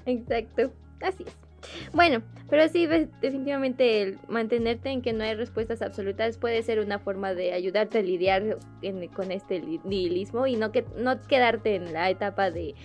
Exacto, 0.07 0.71
así 1.01 1.23
es. 1.27 1.48
Bueno, 1.93 2.21
pero 2.49 2.67
sí, 2.67 2.87
definitivamente 2.87 4.01
el 4.01 4.17
mantenerte 4.27 4.89
en 4.89 5.01
que 5.01 5.13
no 5.13 5.23
hay 5.23 5.35
respuestas 5.35 5.81
absolutas 5.81 6.37
puede 6.37 6.61
ser 6.63 6.79
una 6.79 6.99
forma 6.99 7.33
de 7.33 7.53
ayudarte 7.53 7.99
a 7.99 8.01
lidiar 8.01 8.57
en- 8.81 9.07
con 9.09 9.31
este 9.31 9.59
li- 9.59 9.81
nihilismo 9.83 10.47
y 10.47 10.55
no 10.55 10.71
que 10.71 10.85
no 10.97 11.19
quedarte 11.27 11.75
en 11.75 11.93
la 11.93 12.09
etapa 12.09 12.51
de 12.51 12.75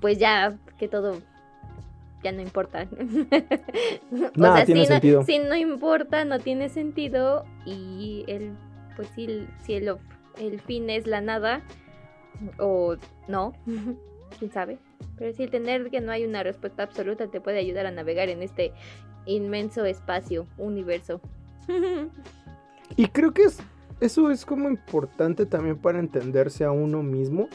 pues 0.00 0.18
ya 0.18 0.56
que 0.78 0.88
todo 0.88 1.20
ya 2.22 2.32
no 2.32 2.42
importa. 2.42 2.86
Nada 4.36 4.64
tiene 4.64 4.82
si 4.82 4.86
sentido. 4.86 5.20
No, 5.20 5.26
si 5.26 5.38
no 5.38 5.54
importa, 5.56 6.24
no 6.24 6.38
tiene 6.38 6.68
sentido 6.68 7.44
y 7.64 8.24
el 8.28 8.52
pues 8.96 9.08
si 9.14 9.74
el, 9.74 9.88
of- 9.88 10.00
el 10.38 10.60
fin 10.60 10.90
es 10.90 11.06
la 11.06 11.20
nada 11.20 11.62
o 12.58 12.96
no, 13.28 13.52
quién 14.38 14.50
sabe. 14.50 14.78
Pero 15.18 15.32
sí, 15.34 15.44
el 15.44 15.50
tener 15.50 15.90
que 15.90 16.00
no 16.00 16.12
hay 16.12 16.24
una 16.24 16.42
respuesta 16.42 16.82
absoluta 16.82 17.26
te 17.28 17.40
puede 17.40 17.58
ayudar 17.58 17.86
a 17.86 17.90
navegar 17.90 18.28
en 18.28 18.42
este 18.42 18.72
inmenso 19.26 19.84
espacio, 19.84 20.46
universo. 20.58 21.20
Y 22.96 23.06
creo 23.08 23.32
que 23.32 23.44
es, 23.44 23.58
eso 24.00 24.30
es 24.30 24.44
como 24.44 24.68
importante 24.68 25.46
también 25.46 25.78
para 25.78 25.98
entenderse 25.98 26.64
a 26.64 26.72
uno 26.72 27.02
mismo. 27.02 27.48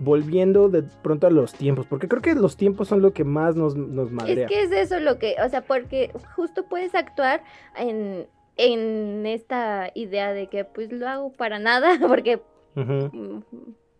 Volviendo 0.00 0.68
de 0.68 0.84
pronto 1.02 1.26
a 1.26 1.30
los 1.30 1.54
tiempos. 1.54 1.86
Porque 1.86 2.06
creo 2.06 2.22
que 2.22 2.34
los 2.34 2.56
tiempos 2.56 2.86
son 2.86 3.02
lo 3.02 3.12
que 3.12 3.24
más 3.24 3.56
nos, 3.56 3.74
nos 3.74 4.12
madrea. 4.12 4.46
Es 4.46 4.48
que 4.48 4.62
es 4.62 4.70
eso 4.70 5.00
lo 5.00 5.18
que, 5.18 5.34
o 5.44 5.48
sea, 5.48 5.62
porque 5.62 6.12
justo 6.36 6.66
puedes 6.68 6.94
actuar 6.94 7.42
en, 7.76 8.28
en 8.56 9.26
esta 9.26 9.90
idea 9.94 10.32
de 10.32 10.46
que 10.46 10.64
pues 10.64 10.92
lo 10.92 11.08
hago 11.08 11.32
para 11.32 11.58
nada, 11.58 11.98
porque 12.06 12.40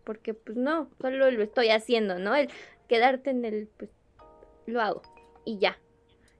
porque 0.09 0.33
pues 0.33 0.57
no, 0.57 0.89
solo 0.99 1.29
lo 1.29 1.43
estoy 1.43 1.69
haciendo, 1.69 2.17
¿no? 2.17 2.35
El 2.35 2.49
quedarte 2.87 3.29
en 3.29 3.45
el 3.45 3.67
pues 3.77 3.91
lo 4.65 4.81
hago 4.81 5.03
y 5.45 5.59
ya, 5.59 5.77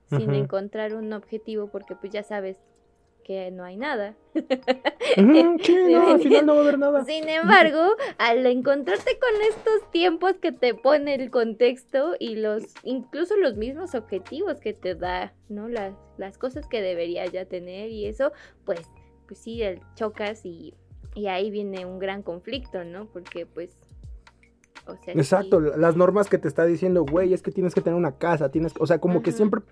sin 0.08 0.34
encontrar 0.34 0.92
un 0.96 1.12
objetivo 1.12 1.68
porque 1.70 1.94
pues 1.94 2.12
ya 2.12 2.24
sabes 2.24 2.58
que 3.22 3.52
no 3.52 3.62
hay 3.62 3.76
nada. 3.76 4.16
Sí, 5.62 5.76
no, 5.92 6.14
al 6.14 6.20
final 6.20 6.46
no 6.46 6.54
va 6.54 6.58
a 6.58 6.62
haber 6.62 6.78
nada. 6.80 7.04
Sin 7.04 7.28
embargo, 7.28 7.94
al 8.18 8.44
encontrarte 8.44 9.18
con 9.20 9.40
estos 9.42 9.88
tiempos 9.92 10.32
que 10.42 10.50
te 10.50 10.74
pone 10.74 11.14
el 11.14 11.30
contexto 11.30 12.16
y 12.18 12.34
los 12.34 12.74
incluso 12.82 13.36
los 13.36 13.54
mismos 13.56 13.94
objetivos 13.94 14.58
que 14.60 14.72
te 14.72 14.96
da, 14.96 15.32
¿no? 15.48 15.68
Las, 15.68 15.94
las 16.18 16.38
cosas 16.38 16.66
que 16.66 16.82
deberías 16.82 17.30
ya 17.30 17.44
tener 17.44 17.90
y 17.90 18.06
eso, 18.06 18.32
pues, 18.64 18.80
pues 19.28 19.38
sí, 19.38 19.62
el- 19.62 19.80
chocas 19.94 20.44
y, 20.44 20.74
y 21.14 21.26
ahí 21.26 21.50
viene 21.50 21.84
un 21.86 21.98
gran 21.98 22.22
conflicto, 22.22 22.84
¿no? 22.84 23.06
Porque 23.06 23.46
pues, 23.46 23.70
o 24.86 24.96
sea, 24.96 25.12
sí. 25.14 25.18
Exacto, 25.18 25.60
las 25.60 25.96
normas 25.96 26.28
que 26.28 26.38
te 26.38 26.48
está 26.48 26.64
diciendo, 26.64 27.04
güey, 27.04 27.34
es 27.34 27.42
que 27.42 27.50
tienes 27.50 27.74
que 27.74 27.80
tener 27.80 27.96
una 27.96 28.16
casa, 28.16 28.50
tienes 28.50 28.72
que, 28.72 28.82
o 28.82 28.86
sea, 28.86 28.98
como 28.98 29.22
que 29.22 29.32
siempre 29.32 29.62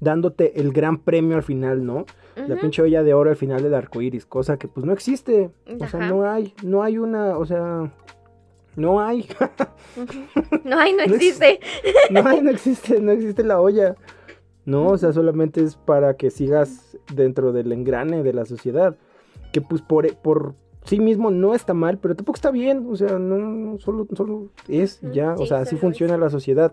dándote 0.00 0.60
el 0.60 0.72
gran 0.72 0.98
premio 0.98 1.36
al 1.36 1.42
final, 1.42 1.84
¿no? 1.84 2.06
La 2.34 2.56
pinche 2.56 2.82
olla 2.82 3.02
de 3.02 3.14
oro 3.14 3.30
al 3.30 3.36
final 3.36 3.62
del 3.62 3.74
arco 3.74 4.00
iris, 4.00 4.26
cosa 4.26 4.56
que 4.58 4.68
pues 4.68 4.86
no 4.86 4.92
existe. 4.92 5.50
O 5.66 5.86
sea, 5.86 6.00
Ajá. 6.00 6.08
no 6.08 6.28
hay, 6.28 6.54
no 6.62 6.82
hay 6.82 6.98
una, 6.98 7.36
o 7.38 7.44
sea, 7.44 7.92
no 8.76 9.00
hay. 9.00 9.28
No, 10.64 10.78
ay, 10.78 10.94
no 10.94 11.02
existe. 11.14 11.60
no 12.10 12.26
hay, 12.26 12.40
no 12.40 12.50
existe, 12.50 13.00
no 13.00 13.12
existe 13.12 13.44
la 13.44 13.60
olla. 13.60 13.96
No, 14.64 14.88
o 14.88 14.98
sea, 14.98 15.12
solamente 15.12 15.62
es 15.62 15.76
para 15.76 16.16
que 16.16 16.30
sigas 16.30 16.96
dentro 17.12 17.52
del 17.52 17.72
engrane 17.72 18.22
de 18.22 18.32
la 18.32 18.44
sociedad. 18.44 18.96
Que 19.52 19.60
pues 19.60 19.82
por, 19.82 20.14
por 20.16 20.54
sí 20.84 20.98
mismo 21.00 21.30
no 21.30 21.54
está 21.54 21.74
mal, 21.74 21.98
pero 21.98 22.14
tampoco 22.14 22.36
está 22.36 22.50
bien. 22.50 22.86
O 22.90 22.96
sea, 22.96 23.18
no, 23.18 23.38
no, 23.38 23.78
solo, 23.78 24.06
solo 24.16 24.48
es 24.68 25.00
y 25.02 25.14
ya. 25.14 25.34
o 25.34 25.46
sea, 25.46 25.58
así 25.60 25.76
funciona 25.76 26.14
es. 26.14 26.20
la 26.20 26.30
sociedad. 26.30 26.72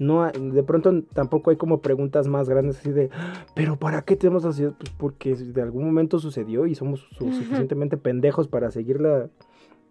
No, 0.00 0.22
hay- 0.22 0.32
de 0.50 0.62
pronto 0.62 1.02
tampoco 1.12 1.50
hay 1.50 1.56
como 1.56 1.80
preguntas 1.80 2.28
más 2.28 2.48
grandes 2.48 2.78
así 2.78 2.92
de, 2.92 3.10
"Ah, 3.12 3.44
pero 3.56 3.76
¿para 3.76 4.02
qué 4.02 4.14
tenemos 4.14 4.44
la 4.44 4.50
sociedad? 4.52 4.72
Pues 4.78 4.90
porque 4.96 5.34
de 5.34 5.60
algún 5.60 5.84
momento 5.84 6.20
sucedió 6.20 6.66
y 6.66 6.76
somos 6.76 7.00
su- 7.10 7.32
suficientemente 7.32 7.96
pendejos 7.96 8.46
para 8.46 8.70
seguirla 8.70 9.28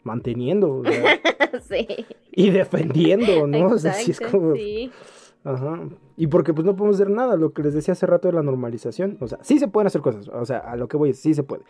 manteniendo 0.04 0.76
o 0.78 0.84
sea, 0.86 1.04
sí. 1.70 1.88
y 2.32 2.50
defendiendo, 2.52 3.48
¿no? 3.48 3.68
O 3.68 3.78
sea, 3.78 3.94
sí 3.94 4.12
es 4.12 4.18
exacto, 4.22 4.38
como... 4.40 4.56
sí. 4.56 4.92
Ajá. 5.48 5.80
Y 6.18 6.28
porque 6.28 6.54
pues 6.54 6.66
no 6.66 6.76
podemos 6.76 6.98
hacer 6.98 7.10
nada, 7.10 7.38
lo 7.38 7.54
que 7.54 7.64
les 7.64 7.74
decía 7.74 7.94
hace 7.94 8.06
rato 8.06 8.28
de 8.28 8.34
la 8.34 8.44
normalización. 8.44 9.18
O 9.22 9.28
sea, 9.28 9.40
sí 9.42 9.60
se 9.60 9.70
pueden 9.70 9.88
hacer 9.88 10.02
cosas, 10.02 10.28
o 10.28 10.46
sea, 10.46 10.58
a 10.58 10.76
lo 10.76 10.90
que 10.90 10.98
voy, 10.98 11.14
sí 11.14 11.34
se 11.34 11.44
puede. 11.44 11.64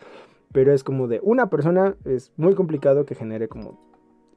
Pero 0.52 0.74
es 0.74 0.84
como 0.84 1.08
de 1.08 1.20
una 1.22 1.52
persona, 1.52 1.96
es 2.04 2.32
muy 2.38 2.56
complicado 2.56 3.06
que 3.06 3.14
genere 3.14 3.48
como 3.48 3.78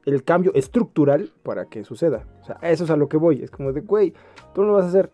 el 0.05 0.23
cambio 0.23 0.51
estructural 0.53 1.33
para 1.41 1.65
que 1.65 1.83
suceda. 1.83 2.27
O 2.41 2.45
sea, 2.45 2.59
eso 2.61 2.83
es 2.83 2.91
a 2.91 2.97
lo 2.97 3.09
que 3.09 3.17
voy. 3.17 3.41
Es 3.41 3.49
como 3.49 3.73
de, 3.73 3.81
güey, 3.81 4.13
tú 4.53 4.61
no 4.61 4.67
lo 4.67 4.73
vas 4.73 4.85
a 4.85 4.89
hacer. 4.89 5.11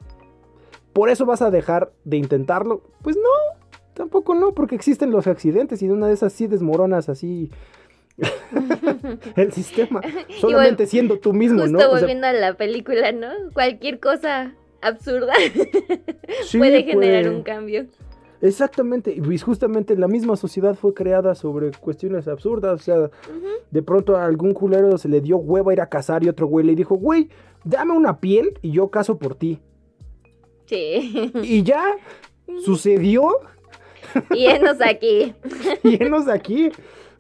¿Por 0.92 1.10
eso 1.10 1.26
vas 1.26 1.42
a 1.42 1.50
dejar 1.50 1.94
de 2.04 2.18
intentarlo? 2.18 2.82
Pues 3.02 3.16
no, 3.16 3.58
tampoco 3.94 4.36
no, 4.36 4.52
porque 4.52 4.76
existen 4.76 5.12
los 5.12 5.28
accidentes 5.28 5.82
y 5.82 5.88
de 5.88 5.94
una 5.94 6.08
de 6.08 6.14
esas 6.14 6.34
sí 6.34 6.48
desmoronas 6.48 7.08
así 7.08 7.50
el 9.36 9.52
sistema. 9.54 10.02
Solamente 10.40 10.88
siendo 10.88 11.20
tú 11.20 11.34
mismo, 11.34 11.62
Justo 11.62 11.72
¿no? 11.72 11.78
O 11.78 11.82
sea, 11.82 12.00
volviendo 12.00 12.28
a 12.28 12.34
la 12.34 12.56
película, 12.56 13.12
¿no? 13.12 13.30
Cualquier 13.54 14.00
cosa 14.00 14.54
absurda 14.82 15.34
sí, 16.44 16.58
puede 16.58 16.84
generar 16.84 17.24
pues. 17.24 17.36
un 17.36 17.44
cambio. 17.44 17.86
Exactamente, 18.40 19.12
y 19.16 19.20
pues 19.20 19.42
justamente 19.42 19.98
la 19.98 20.08
misma 20.08 20.36
sociedad 20.36 20.76
fue 20.76 20.94
creada 20.94 21.34
sobre 21.34 21.72
cuestiones 21.72 22.28
absurdas, 22.28 22.82
o 22.82 22.84
sea, 22.84 23.10
de 23.72 23.82
pronto 23.82 24.16
a 24.16 24.26
algún 24.26 24.54
culero 24.54 24.96
se 25.00 25.10
le 25.10 25.22
dio 25.22 25.38
hueva 25.38 25.74
ir 25.74 25.82
a 25.82 25.90
cazar 25.90 26.24
y 26.24 26.30
otro 26.30 26.46
güey 26.46 26.64
le 26.64 26.76
dijo, 26.76 26.96
güey, 26.96 27.30
dame 27.64 27.94
una 27.94 28.20
piel 28.20 28.54
y 28.62 28.72
yo 28.72 28.90
caso 28.90 29.18
por 29.18 29.34
ti. 29.34 29.60
Sí. 30.66 31.32
Y 31.42 31.64
ya 31.64 31.84
sucedió 32.64 33.40
y 34.32 34.46
enos 34.46 34.78
aquí. 34.82 35.34
y 35.84 36.04
enos 36.04 36.28
aquí. 36.28 36.70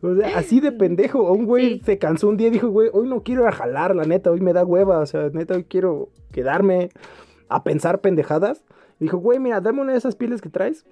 O 0.01 0.15
sea, 0.15 0.37
así 0.37 0.59
de 0.59 0.71
pendejo. 0.73 1.31
Un 1.31 1.45
güey 1.45 1.75
Sí. 1.79 1.81
se 1.85 1.97
cansó 1.97 2.29
un 2.29 2.37
día 2.37 2.47
y 2.47 2.51
dijo, 2.51 2.69
güey, 2.69 2.89
hoy 2.93 3.07
no 3.07 3.23
quiero 3.23 3.43
ir 3.43 3.47
a 3.47 3.51
jalar, 3.51 3.95
la 3.95 4.03
neta, 4.05 4.31
hoy 4.31 4.41
me 4.41 4.53
da 4.53 4.63
hueva. 4.65 4.99
O 4.99 5.05
sea, 5.05 5.29
neta, 5.33 5.55
hoy 5.55 5.63
quiero 5.63 6.09
quedarme 6.31 6.89
a 7.49 7.63
pensar 7.63 8.01
pendejadas. 8.01 8.63
Y 8.99 9.05
dijo, 9.05 9.17
güey, 9.17 9.39
mira, 9.39 9.61
dame 9.61 9.81
una 9.81 9.91
de 9.93 9.97
esas 9.99 10.15
pieles 10.15 10.41
que 10.41 10.49
traes. 10.49 10.85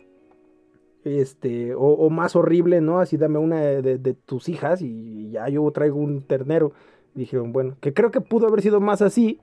Este, 1.04 1.76
o, 1.76 1.82
o 1.82 2.10
más 2.10 2.36
horrible, 2.36 2.82
¿no? 2.82 3.00
Así 3.00 3.16
dame 3.18 3.38
una 3.38 3.62
de, 3.62 3.82
de- 3.84 3.98
de 4.00 4.14
tus 4.16 4.50
hijas 4.50 4.82
y 4.82 5.30
ya 5.32 5.48
yo 5.50 5.70
traigo 5.72 5.98
un 6.00 6.24
ternero. 6.24 6.72
Y 7.16 7.20
dijeron, 7.20 7.54
bueno, 7.54 7.76
que 7.80 7.94
creo 7.94 8.10
que 8.12 8.22
pudo 8.22 8.48
haber 8.48 8.62
sido 8.62 8.80
más 8.82 9.02
así. 9.02 9.40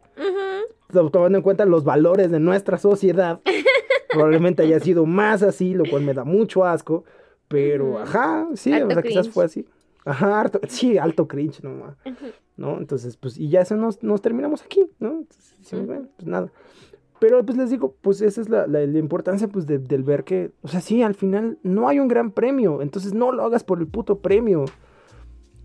Tomando 0.91 1.39
en 1.39 1.43
cuenta 1.43 1.65
los 1.65 1.85
valores 1.85 2.31
de 2.31 2.39
nuestra 2.41 2.77
sociedad, 2.79 3.41
probablemente 4.11 4.63
haya 4.63 4.79
sido 4.81 5.07
más 5.07 5.43
así, 5.43 5.73
lo 5.73 5.85
cual 5.89 6.03
me 6.03 6.13
da 6.13 6.25
mucho 6.25 6.65
asco, 6.67 7.05
pero 7.53 7.99
ajá, 8.01 8.49
sí, 8.55 8.73
Alto 8.73 8.89
o 8.89 8.91
sea, 8.93 9.03
quizás 9.03 9.29
fue 9.29 9.45
así. 9.45 9.65
Ajá, 10.05 10.41
harto- 10.41 10.61
sí, 10.69 10.99
alto 10.99 11.29
cringe 11.29 11.63
nomás, 11.63 11.97
¿no? 12.57 12.79
Entonces, 12.79 13.17
pues, 13.17 13.39
y 13.39 13.49
ya 13.49 13.61
eso 13.61 13.77
nos, 13.77 14.03
nos 14.03 14.21
terminamos 14.21 14.63
aquí, 14.63 14.87
¿no? 14.99 15.11
Entonces, 15.21 15.87
bueno, 15.87 16.09
pues 16.17 16.27
nada. 16.27 16.51
Pero 17.21 17.45
pues 17.47 17.57
les 17.57 17.71
digo, 17.71 17.95
pues 18.01 18.21
esa 18.21 18.41
es 18.41 18.49
la, 18.49 18.67
la- 18.67 18.85
la 18.85 18.99
importancia 18.99 19.47
pues 19.47 19.67
de- 19.67 19.79
del 19.79 20.03
ver 20.03 20.25
que, 20.25 20.51
o 20.63 20.69
sea, 20.69 20.81
sí, 20.81 21.03
al 21.03 21.15
final 21.15 21.59
no 21.63 21.87
hay 21.89 22.01
un 22.01 22.09
gran 22.09 22.33
premio, 22.33 22.83
entonces 22.83 23.15
no 23.15 23.31
lo 23.31 23.45
hagas 23.45 23.63
por 23.63 23.79
el 23.79 23.87
puto 23.87 24.19
premio. 24.19 24.65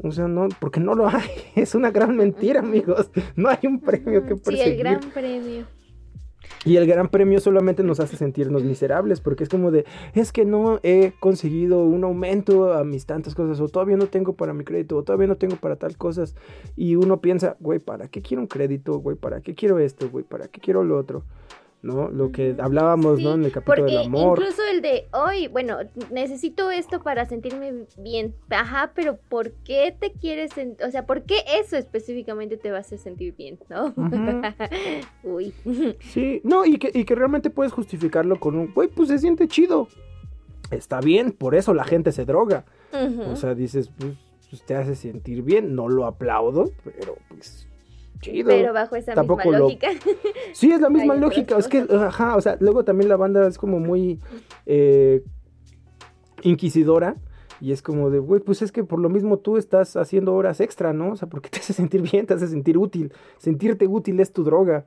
O 0.04 0.12
sea, 0.12 0.28
no, 0.28 0.48
porque 0.60 0.80
no 0.80 0.94
lo 0.94 1.08
hay, 1.10 1.24
es 1.56 1.74
una 1.74 1.90
gran 1.90 2.16
mentira, 2.16 2.60
amigos. 2.60 3.10
No 3.36 3.50
hay 3.50 3.58
un 3.64 3.80
premio 3.80 4.24
que 4.28 4.36
Sí, 4.36 4.42
perseguir. 4.44 4.74
el 4.74 4.78
gran 4.78 5.00
premio. 5.12 5.66
Y 6.66 6.76
el 6.76 6.88
gran 6.88 7.08
premio 7.10 7.40
solamente 7.40 7.84
nos 7.84 8.00
hace 8.00 8.18
sentirnos 8.18 8.64
miserables, 8.64 9.22
porque 9.22 9.44
es 9.44 9.50
como 9.50 9.72
de, 9.72 9.86
es 10.14 10.32
que 10.32 10.44
no 10.44 10.80
he 10.84 11.14
conseguido 11.20 11.84
un 11.84 12.04
aumento 12.04 12.74
a 12.74 12.84
mis 12.84 13.06
tantas 13.06 13.36
cosas, 13.36 13.60
o 13.62 13.70
todavía 13.70 13.98
no 13.98 14.08
tengo 14.08 14.34
para 14.34 14.54
mi 14.54 14.64
crédito, 14.64 14.98
o 14.98 15.04
todavía 15.04 15.28
no 15.28 15.38
tengo 15.38 15.56
para 15.56 15.78
tal 15.78 15.98
cosas. 15.98 16.36
Y 16.76 16.96
uno 16.96 17.22
piensa, 17.22 17.56
güey, 17.60 17.80
¿para 17.80 18.08
qué 18.08 18.22
quiero 18.22 18.42
un 18.42 18.48
crédito? 18.48 19.00
Güey, 19.00 19.16
¿para 19.16 19.42
qué 19.42 19.56
quiero 19.56 19.80
esto? 19.80 20.10
Güey, 20.10 20.26
¿para 20.26 20.48
qué 20.48 20.60
quiero 20.60 20.84
lo 20.84 20.98
otro? 20.98 21.24
¿No? 21.84 22.10
Lo 22.10 22.32
que 22.32 22.56
hablábamos, 22.60 23.22
¿no? 23.22 23.36
En 23.36 23.46
el 23.46 23.52
capítulo 23.52 23.78
Porque 23.78 23.98
del 23.98 24.08
amor. 24.08 24.40
incluso 24.40 24.62
el 24.72 24.82
de 24.82 25.08
hoy, 25.14 25.48
bueno, 25.48 25.78
necesito 26.12 26.72
esto 26.72 27.02
para 27.02 27.26
sentirme 27.26 27.86
bien. 27.98 28.34
Ajá, 28.50 28.92
pero 28.96 29.18
¿por 29.30 29.52
qué 29.64 29.96
te 29.98 30.12
quieres 30.12 30.52
sentir? 30.54 30.86
O 30.86 30.92
sea, 30.92 31.06
¿por 31.06 31.24
qué 31.24 31.44
eso 31.62 31.78
específicamente 31.78 32.58
te 32.58 32.72
va 32.72 32.78
a 32.78 32.82
hacer 32.82 32.98
sentir 32.98 33.36
bien, 33.36 33.60
no? 33.70 33.94
Uy. 35.24 35.54
Sí, 36.00 36.42
no, 36.44 36.66
y 36.66 36.78
que, 36.78 36.92
y 36.94 37.06
que 37.06 37.16
realmente 37.16 37.50
puedes 37.52 37.72
justificarlo 37.74 38.40
con 38.40 38.58
un, 38.58 38.74
güey, 38.74 38.90
pues 38.90 39.10
se 39.10 39.20
siente 39.20 39.48
chido. 39.48 39.88
Está 40.72 41.00
bien, 41.00 41.32
por 41.32 41.56
eso 41.56 41.74
la 41.74 41.84
gente 41.84 42.12
se 42.12 42.26
droga. 42.26 42.66
O 43.32 43.36
sea, 43.36 43.54
dices, 43.54 43.92
pues, 43.98 44.14
pues, 44.50 44.64
te 44.64 44.76
hace 44.76 44.96
sentir 44.96 45.44
bien, 45.44 45.76
no 45.76 45.88
lo 45.88 46.06
aplaudo, 46.06 46.72
pero 46.84 47.18
pues 47.30 47.67
chido. 48.20 48.48
pero 48.50 48.74
bajo 48.74 48.96
esa 48.96 49.14
tampoco 49.14 49.40
misma 49.46 49.58
lo- 49.60 49.64
lógica. 49.66 49.90
Sí, 50.54 50.72
es 50.72 50.82
la 50.82 50.90
misma 50.90 51.14
Hay 51.14 51.20
lógica, 51.20 51.58
es 51.58 51.68
que, 51.68 51.86
ajá, 51.90 52.36
o 52.36 52.42
sea, 52.42 52.58
luego 52.60 52.84
también 52.84 53.10
la 53.10 53.16
banda 53.18 53.48
es 53.48 53.58
como 53.58 53.80
muy 53.80 54.20
eh, 54.66 55.24
inquisidora. 56.42 57.16
Y 57.60 57.72
es 57.72 57.82
como 57.82 58.12
de, 58.12 58.20
güey, 58.20 58.40
pues 58.40 58.62
es 58.62 58.72
que 58.72 58.84
por 58.84 59.00
lo 59.00 59.10
mismo 59.10 59.38
tú 59.40 59.58
estás 59.58 59.96
haciendo 59.96 60.36
horas 60.36 60.60
extra, 60.62 60.94
¿no? 60.94 61.14
O 61.14 61.16
sea, 61.16 61.28
porque 61.28 61.50
te 61.50 61.58
hace 61.58 61.74
sentir 61.74 62.04
bien, 62.04 62.28
te 62.28 62.36
hace 62.36 62.48
sentir 62.48 62.78
útil. 62.78 63.12
Sentirte 63.40 63.88
útil 63.88 64.20
es 64.20 64.32
tu 64.32 64.44
droga. 64.44 64.86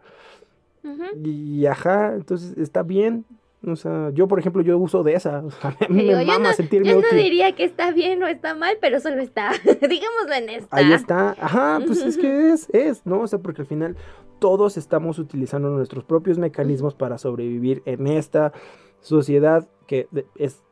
Ujú. 0.85 1.03
Y 1.25 1.67
ajá, 1.67 2.15
entonces 2.15 2.57
está 2.57 2.85
bien. 2.85 3.25
O 3.67 3.77
sea, 3.77 4.11
yo, 4.15 4.27
por 4.27 4.39
ejemplo, 4.39 4.63
yo 4.63 4.79
uso 4.79 5.03
de 5.03 5.15
esa. 5.15 5.41
O 5.45 5.51
sea, 5.51 5.71
a 5.81 5.93
mí 5.93 6.03
Digo, 6.03 6.17
me 6.19 6.25
yo 6.27 6.33
mama 6.33 6.49
no- 6.51 6.55
sentirme 6.55 6.89
Yo 6.89 6.95
no 6.95 7.07
útil. 7.07 7.19
diría 7.19 7.53
que 7.55 7.65
está 7.65 7.91
bien 7.93 8.23
o 8.23 8.27
está 8.27 8.55
mal, 8.55 8.77
pero 8.81 9.01
solo 9.01 9.21
está. 9.21 9.51
Digámoslo 9.65 10.35
en 10.35 10.49
esta. 10.49 10.77
Ahí 10.77 10.93
está. 10.93 11.37
Ajá, 11.39 11.79
pues 11.87 12.01
es 12.03 12.17
que 12.17 12.49
es, 12.53 12.69
es, 12.73 13.05
¿no? 13.07 13.21
O 13.21 13.27
sea, 13.27 13.39
porque 13.39 13.63
al 13.63 13.67
final 13.67 13.97
todos 14.39 14.77
estamos 14.79 15.19
utilizando 15.19 15.69
nuestros 15.69 16.05
propios 16.05 16.39
mecanismos 16.39 16.95
para 16.95 17.19
sobrevivir 17.19 17.83
en 17.85 18.07
esta 18.07 18.53
sociedad 19.01 19.69
que 19.87 20.09
es 20.37 20.63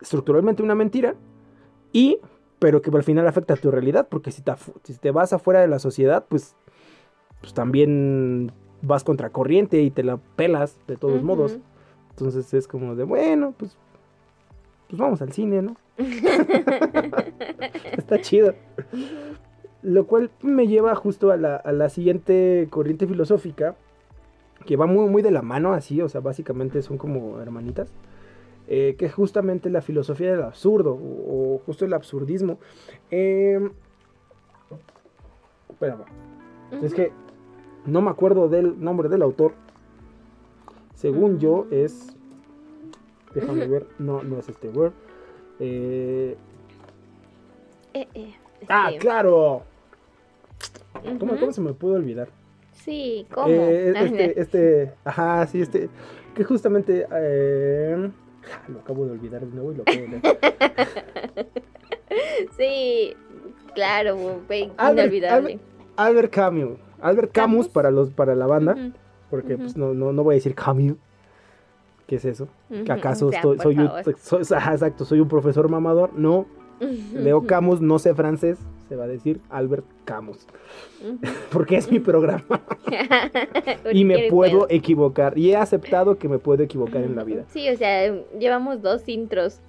estructuralmente 0.00 0.62
una 0.62 0.76
mentira 0.76 1.16
y 1.92 2.18
pero 2.60 2.82
que 2.82 2.90
al 2.90 3.02
final 3.02 3.26
afecta 3.26 3.54
a 3.54 3.56
tu 3.56 3.70
realidad 3.72 4.06
porque 4.08 4.30
si 4.30 4.42
te, 4.42 4.52
si 4.84 4.94
te 4.94 5.10
vas 5.10 5.32
afuera 5.32 5.60
de 5.60 5.66
la 5.68 5.78
sociedad 5.80 6.26
pues 6.28 6.54
pues 7.40 7.54
también 7.54 8.52
vas 8.82 9.02
contra 9.04 9.30
corriente 9.30 9.80
y 9.82 9.90
te 9.90 10.02
la 10.04 10.18
pelas 10.36 10.76
de 10.86 10.96
todos 10.96 11.22
modos 11.22 11.58
entonces 12.18 12.52
es 12.54 12.66
como 12.66 12.94
de 12.94 13.04
bueno 13.04 13.54
pues 13.56 13.76
pues 14.88 14.98
vamos 14.98 15.22
al 15.22 15.32
cine 15.32 15.62
no 15.62 15.76
está 17.96 18.20
chido. 18.20 18.54
Lo 19.82 20.06
cual 20.06 20.30
me 20.42 20.66
lleva 20.66 20.94
justo 20.94 21.30
a 21.30 21.36
la, 21.36 21.56
a 21.56 21.72
la 21.72 21.88
siguiente 21.88 22.66
corriente 22.70 23.06
filosófica, 23.06 23.76
que 24.66 24.76
va 24.76 24.86
muy, 24.86 25.08
muy 25.08 25.22
de 25.22 25.30
la 25.30 25.42
mano, 25.42 25.72
así, 25.72 26.00
o 26.00 26.08
sea, 26.08 26.20
básicamente 26.20 26.82
son 26.82 26.98
como 26.98 27.40
hermanitas, 27.40 27.88
eh, 28.66 28.96
que 28.98 29.06
es 29.06 29.14
justamente 29.14 29.70
la 29.70 29.82
filosofía 29.82 30.32
del 30.32 30.42
absurdo, 30.42 30.92
o, 30.94 31.54
o 31.54 31.58
justo 31.64 31.84
el 31.84 31.92
absurdismo. 31.94 32.58
Eh, 33.10 33.70
espérame, 35.70 36.04
es 36.82 36.92
que 36.92 37.12
no 37.86 38.02
me 38.02 38.10
acuerdo 38.10 38.48
del 38.48 38.82
nombre 38.82 39.08
del 39.08 39.22
autor. 39.22 39.54
Según 40.98 41.38
yo 41.38 41.66
es... 41.70 42.16
Déjame 43.32 43.68
ver, 43.68 43.86
no, 44.00 44.22
no 44.24 44.38
es 44.40 44.48
este 44.48 44.68
word. 44.68 44.92
Eh, 45.60 46.36
Eh, 47.94 48.08
eh, 48.14 48.34
ah, 48.68 48.88
este, 48.88 48.98
claro. 48.98 49.62
¿Cómo, 51.20 51.52
se 51.52 51.60
me 51.60 51.72
pudo 51.72 51.94
olvidar? 51.94 52.28
Sí, 52.72 53.26
¿cómo? 53.32 53.46
Eh, 53.48 53.90
este, 53.96 54.40
este, 54.40 54.94
ajá, 55.04 55.46
sí, 55.46 55.60
este, 55.60 55.88
que 56.34 56.42
justamente, 56.42 57.06
lo 58.68 58.80
acabo 58.80 59.04
de 59.06 59.12
olvidar 59.12 59.42
de 59.46 59.54
nuevo 59.54 59.72
y 59.72 59.76
lo 59.76 59.84
de 59.84 60.08
leer. 60.08 60.22
Sí, 62.56 63.14
claro, 63.74 64.40
Albert- 64.76 64.98
inolvidable. 64.98 65.58
Albert 65.96 66.32
Camus, 66.32 66.78
Albert 67.00 67.30
Camus, 67.32 67.66
Camus. 67.66 67.68
para 67.68 67.90
los, 67.92 68.10
para 68.10 68.34
la 68.34 68.46
banda, 68.46 68.72
Ujú, 68.72 68.92
porque 69.30 69.56
pues 69.58 69.76
no, 69.76 69.94
no, 69.94 70.12
no 70.12 70.22
voy 70.24 70.34
a 70.34 70.36
decir 70.36 70.54
Camus, 70.54 70.94
¿qué 72.06 72.16
es 72.16 72.24
eso? 72.24 72.48
ujú, 72.70 72.84
¿Que 72.84 72.92
acaso 72.92 73.30
estoy- 73.30 73.58
soy, 73.58 73.78
un, 73.78 73.90
soy- 74.20 74.42
ajá, 74.56 74.72
exacto, 74.72 75.04
soy 75.04 75.20
un 75.20 75.28
profesor 75.28 75.68
mamador? 75.68 76.12
No, 76.14 76.46
leo 77.14 77.42
Camus, 77.44 77.80
no 77.80 77.98
sé 77.98 78.14
francés, 78.14 78.58
se 78.88 78.96
va 78.96 79.04
a 79.04 79.08
decir 79.08 79.40
Albert 79.50 79.84
Camus, 80.04 80.46
porque 81.52 81.76
es 81.76 81.90
mi 81.90 81.98
programa. 82.00 82.44
Y 83.92 84.04
me 84.04 84.28
puedo 84.30 84.66
equivocar, 84.70 85.36
y 85.38 85.50
he 85.50 85.56
aceptado 85.56 86.18
que 86.18 86.28
me 86.28 86.38
puedo 86.38 86.62
equivocar 86.62 87.02
en 87.02 87.16
la 87.16 87.24
vida. 87.24 87.44
Sí, 87.48 87.68
o 87.68 87.76
sea, 87.76 88.12
llevamos 88.38 88.82
dos 88.82 89.08
intros 89.08 89.60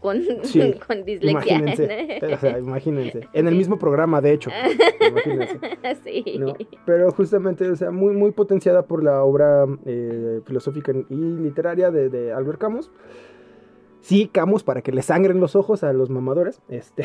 con, 0.00 0.22
Sí, 0.42 0.74
con 0.86 1.04
dislexia. 1.04 1.58
Imagínense, 1.58 2.20
o 2.32 2.38
sea, 2.38 2.58
imagínense. 2.58 3.28
En 3.32 3.48
el 3.48 3.54
mismo 3.54 3.78
programa, 3.78 4.20
de 4.20 4.32
hecho. 4.32 4.50
Imagínense. 5.00 5.58
sí. 6.04 6.36
¿no? 6.38 6.54
Pero 6.86 7.10
justamente, 7.12 7.70
o 7.70 7.76
sea, 7.76 7.90
muy, 7.90 8.14
muy 8.14 8.32
potenciada 8.32 8.86
por 8.86 9.04
la 9.04 9.22
obra 9.22 9.66
eh, 9.84 10.40
filosófica 10.44 10.92
y 10.92 11.14
literaria 11.14 11.90
de, 11.90 12.08
de 12.08 12.32
Albert 12.32 12.58
Camus. 12.58 12.90
Sí, 14.00 14.28
Camus, 14.32 14.64
para 14.64 14.80
que 14.82 14.92
le 14.92 15.02
sangren 15.02 15.40
los 15.40 15.54
ojos 15.54 15.84
a 15.84 15.92
los 15.92 16.08
mamadores. 16.10 16.62
Este. 16.68 17.04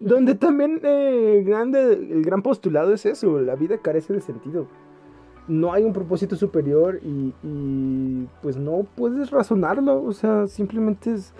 Donde 0.00 0.34
también 0.34 0.80
eh, 0.82 1.42
grande, 1.46 1.92
el 1.92 2.22
gran 2.24 2.42
postulado 2.42 2.92
es 2.92 3.06
eso, 3.06 3.40
la 3.40 3.54
vida 3.54 3.78
carece 3.78 4.12
de 4.12 4.20
sentido. 4.20 4.66
No 5.46 5.72
hay 5.72 5.84
un 5.84 5.92
propósito 5.92 6.36
superior 6.36 7.00
y, 7.02 8.26
pues 8.42 8.56
no 8.56 8.86
puedes 8.96 9.30
razonarlo, 9.30 10.02
o 10.02 10.12
sea, 10.12 10.46
simplemente 10.46 11.12
es... 11.14 11.32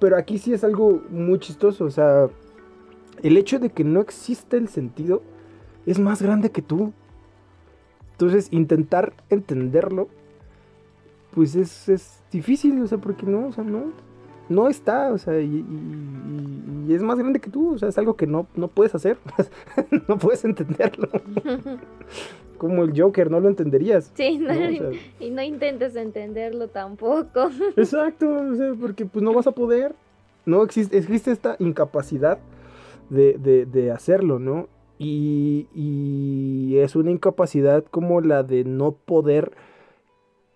Pero 0.00 0.16
aquí 0.16 0.38
sí 0.38 0.52
es 0.52 0.62
algo 0.64 1.02
muy 1.10 1.38
chistoso, 1.38 1.84
o 1.84 1.90
sea, 1.90 2.28
el 3.22 3.36
hecho 3.36 3.58
de 3.58 3.70
que 3.70 3.82
no 3.84 4.00
existe 4.00 4.56
el 4.56 4.68
sentido 4.68 5.22
es 5.86 5.98
más 5.98 6.22
grande 6.22 6.50
que 6.50 6.62
tú. 6.62 6.92
Entonces, 8.12 8.48
intentar 8.52 9.12
entenderlo, 9.30 10.08
pues 11.32 11.54
es, 11.54 11.88
es 11.88 12.22
difícil, 12.32 12.80
o 12.82 12.86
sea, 12.86 12.98
porque 12.98 13.26
no, 13.26 13.48
o 13.48 13.52
sea, 13.52 13.62
no, 13.64 13.92
no 14.48 14.68
está, 14.68 15.12
o 15.12 15.18
sea, 15.18 15.38
y, 15.40 15.46
y- 15.46 16.86
y- 16.86 16.90
y 16.90 16.94
es 16.94 17.02
más 17.02 17.18
grande 17.18 17.40
que 17.40 17.50
tú, 17.50 17.74
o 17.74 17.78
sea, 17.78 17.88
es 17.88 17.98
algo 17.98 18.16
que 18.16 18.26
no, 18.26 18.46
no 18.56 18.68
puedes 18.68 18.94
hacer, 18.94 19.18
no 20.08 20.16
puedes 20.18 20.44
entenderlo. 20.44 21.08
Como 22.58 22.82
el 22.84 23.00
Joker, 23.00 23.30
no 23.30 23.40
lo 23.40 23.48
entenderías. 23.48 24.12
Sí, 24.14 24.36
no, 24.38 24.52
¿no? 24.52 24.68
O 24.68 24.72
sea, 24.72 24.90
y 25.20 25.30
no 25.30 25.42
intentes 25.42 25.96
entenderlo 25.96 26.68
tampoco. 26.68 27.50
Exacto, 27.76 28.28
o 28.30 28.54
sea, 28.56 28.74
porque 28.80 29.06
pues 29.06 29.22
no 29.22 29.32
vas 29.32 29.46
a 29.46 29.52
poder. 29.52 29.94
No 30.44 30.62
existe, 30.62 30.98
existe 30.98 31.30
esta 31.30 31.56
incapacidad 31.58 32.38
de, 33.10 33.38
de- 33.38 33.66
de 33.66 33.90
hacerlo, 33.90 34.38
¿no? 34.38 34.68
Y, 34.98 35.68
y 35.74 36.78
es 36.78 36.96
una 36.96 37.10
incapacidad 37.10 37.84
como 37.84 38.20
la 38.20 38.42
de 38.42 38.64
no 38.64 38.92
poder 38.92 39.52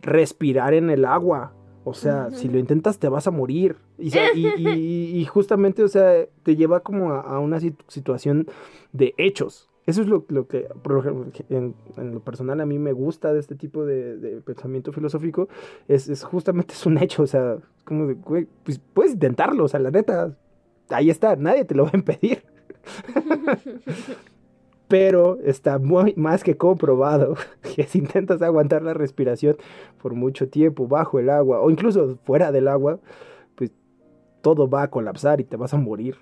respirar 0.00 0.74
en 0.74 0.90
el 0.90 1.05
agua. 1.05 1.53
O 1.84 1.94
sea, 1.94 2.30
si 2.30 2.48
lo 2.48 2.59
intentas 2.59 2.98
te 2.98 3.09
vas 3.09 3.26
a 3.26 3.30
morir. 3.32 3.76
Y, 3.98 4.11
sa- 4.11 4.32
y- 4.34 4.46
y- 4.57 5.20
y 5.20 5.24
justamente, 5.26 5.82
o 5.82 5.88
sea, 5.88 6.26
te 6.42 6.57
lleva 6.57 6.80
como 6.80 7.12
a, 7.12 7.20
a 7.20 7.38
una 7.40 7.59
situ- 7.61 7.84
situación 7.88 8.46
de 8.92 9.14
hechos. 9.18 9.68
Eso 9.85 10.01
es 10.03 10.07
lo, 10.07 10.24
lo 10.28 10.47
que, 10.47 10.68
por 10.83 10.99
ejemplo, 10.99 11.26
en, 11.49 11.74
en 11.97 12.12
lo 12.12 12.20
personal, 12.20 12.61
a 12.61 12.66
mí 12.66 12.78
me 12.78 12.93
gusta 12.93 13.33
de 13.33 13.41
este 13.41 13.57
tipo 13.57 13.85
de, 13.85 14.16
de 14.16 14.41
pensamiento 14.41 14.93
filosófico. 14.93 15.49
Es, 15.89 16.09
es 16.09 16.22
justamente 16.22 16.74
es 16.74 16.87
un 16.87 16.99
hecho, 16.99 17.24
o 17.24 17.26
sea, 17.26 17.57
como 17.85 18.07
de, 18.07 18.14
güey, 18.14 18.47
pues 18.64 18.78
puedes 18.78 19.14
intentarlo, 19.14 19.64
o 19.64 19.68
sea, 19.68 19.80
la 19.80 19.91
neta, 19.91 20.37
ahí 20.91 21.11
está, 21.11 21.35
nadie 21.37 21.64
te 21.64 21.74
lo 21.74 21.85
va 21.85 21.91
a 21.93 21.97
impedir. 21.97 22.45
Pero 24.89 25.39
está 25.43 25.78
muy 25.78 26.14
más 26.16 26.45
que 26.45 26.57
comprobado 26.57 27.35
que 27.74 27.85
si 27.85 27.99
intentas 27.99 28.43
aguantar 28.43 28.83
la 28.83 28.95
respiración 28.95 29.57
por 30.01 30.14
mucho 30.14 30.49
tiempo 30.49 30.87
bajo 30.87 31.18
el 31.18 31.30
agua 31.30 31.61
o 31.61 31.70
incluso 31.70 32.18
fuera 32.24 32.53
del 32.53 32.68
agua, 32.68 33.01
pues 33.57 33.72
todo 34.43 34.68
va 34.68 34.83
a 34.83 34.91
colapsar 34.91 35.41
y 35.41 35.45
te 35.45 35.57
vas 35.57 35.72
a 35.74 35.78
morir. 35.78 36.18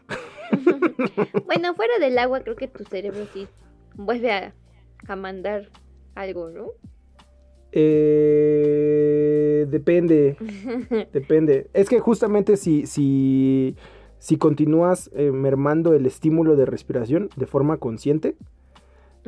bueno, 1.47 1.75
fuera 1.75 1.99
del 1.99 2.19
agua 2.19 2.41
creo 2.41 2.57
que 2.57 2.69
tu 2.69 2.85
cerebro 2.85 3.27
sí 3.33 3.49
vuelve 3.95 4.33
a, 4.33 4.55
a 5.09 5.17
mandar 5.17 5.69
algo, 6.15 6.51
¿no? 6.51 6.73
Eh, 7.73 9.67
depende, 9.69 10.37
depende. 11.13 11.69
Es 11.73 11.89
que 11.89 12.01
justamente 12.01 12.57
si, 12.57 12.87
si, 12.87 13.77
si 14.19 14.37
continúas 14.37 15.11
eh, 15.15 15.31
mermando 15.31 15.95
el 15.95 16.07
estímulo 16.07 16.57
de 16.57 16.67
respiración 16.67 17.31
de 17.37 17.47
forma 17.47 17.77
consciente, 17.79 18.35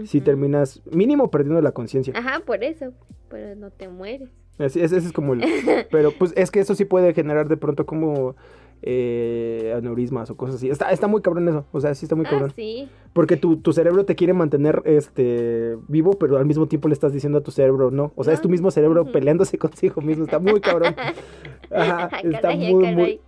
si 0.05 0.23
terminas 0.23 0.81
mínimo 0.91 1.31
perdiendo 1.31 1.61
la 1.61 1.73
conciencia. 1.73 2.15
Ajá, 2.17 2.41
por 2.41 2.65
eso. 2.65 2.95
Pero 3.29 3.55
no 3.57 3.71
te 3.71 3.89
mueres. 3.89 4.31
Así 4.59 4.81
Ese 4.81 4.97
es 4.97 5.13
como 5.13 5.35
el... 5.35 5.43
Pero 5.91 6.13
pues 6.13 6.33
es 6.35 6.51
que 6.51 6.61
eso 6.61 6.75
sí 6.75 6.87
puede 6.87 7.13
generar 7.15 7.49
de 7.49 7.57
pronto 7.57 7.85
como 7.85 8.35
eh, 8.83 9.73
aneurismas 9.77 10.31
o 10.31 10.37
cosas 10.37 10.57
así. 10.57 10.69
Está, 10.69 10.91
está 10.91 11.07
muy 11.07 11.23
cabrón 11.23 11.49
eso. 11.49 11.65
O 11.73 11.81
sea, 11.81 11.95
sí 11.95 12.05
está 12.05 12.17
muy 12.17 12.27
Ah, 12.27 12.31
cabrón. 12.31 12.53
sí. 12.57 12.89
Porque 13.13 13.37
tu, 13.37 13.59
tu 13.59 13.73
cerebro 13.73 14.05
te 14.07 14.15
quiere 14.15 14.33
mantener 14.33 14.83
este 14.87 15.77
vivo, 15.89 16.13
pero 16.19 16.39
al 16.39 16.47
mismo 16.47 16.67
tiempo 16.67 16.89
le 16.89 16.95
estás 16.95 17.13
diciendo 17.13 17.39
a 17.39 17.43
tu 17.43 17.51
cerebro 17.51 17.91
no. 17.91 18.13
O 18.17 18.25
sea, 18.25 18.33
es 18.35 18.41
tu 18.41 18.49
No. 18.49 18.53
mismo 18.53 18.71
cerebro 18.71 19.05
peleándose 19.13 19.59
consigo 19.59 20.01
mismo. 20.01 20.25
Está 20.25 20.39
muy 20.39 20.61
cabrón. 20.61 20.95
Ajá, 21.71 22.19
está 22.23 22.41
caray, 22.41 22.73
muy, 22.75 22.85
caray. 22.85 22.97
muy... 22.97 23.21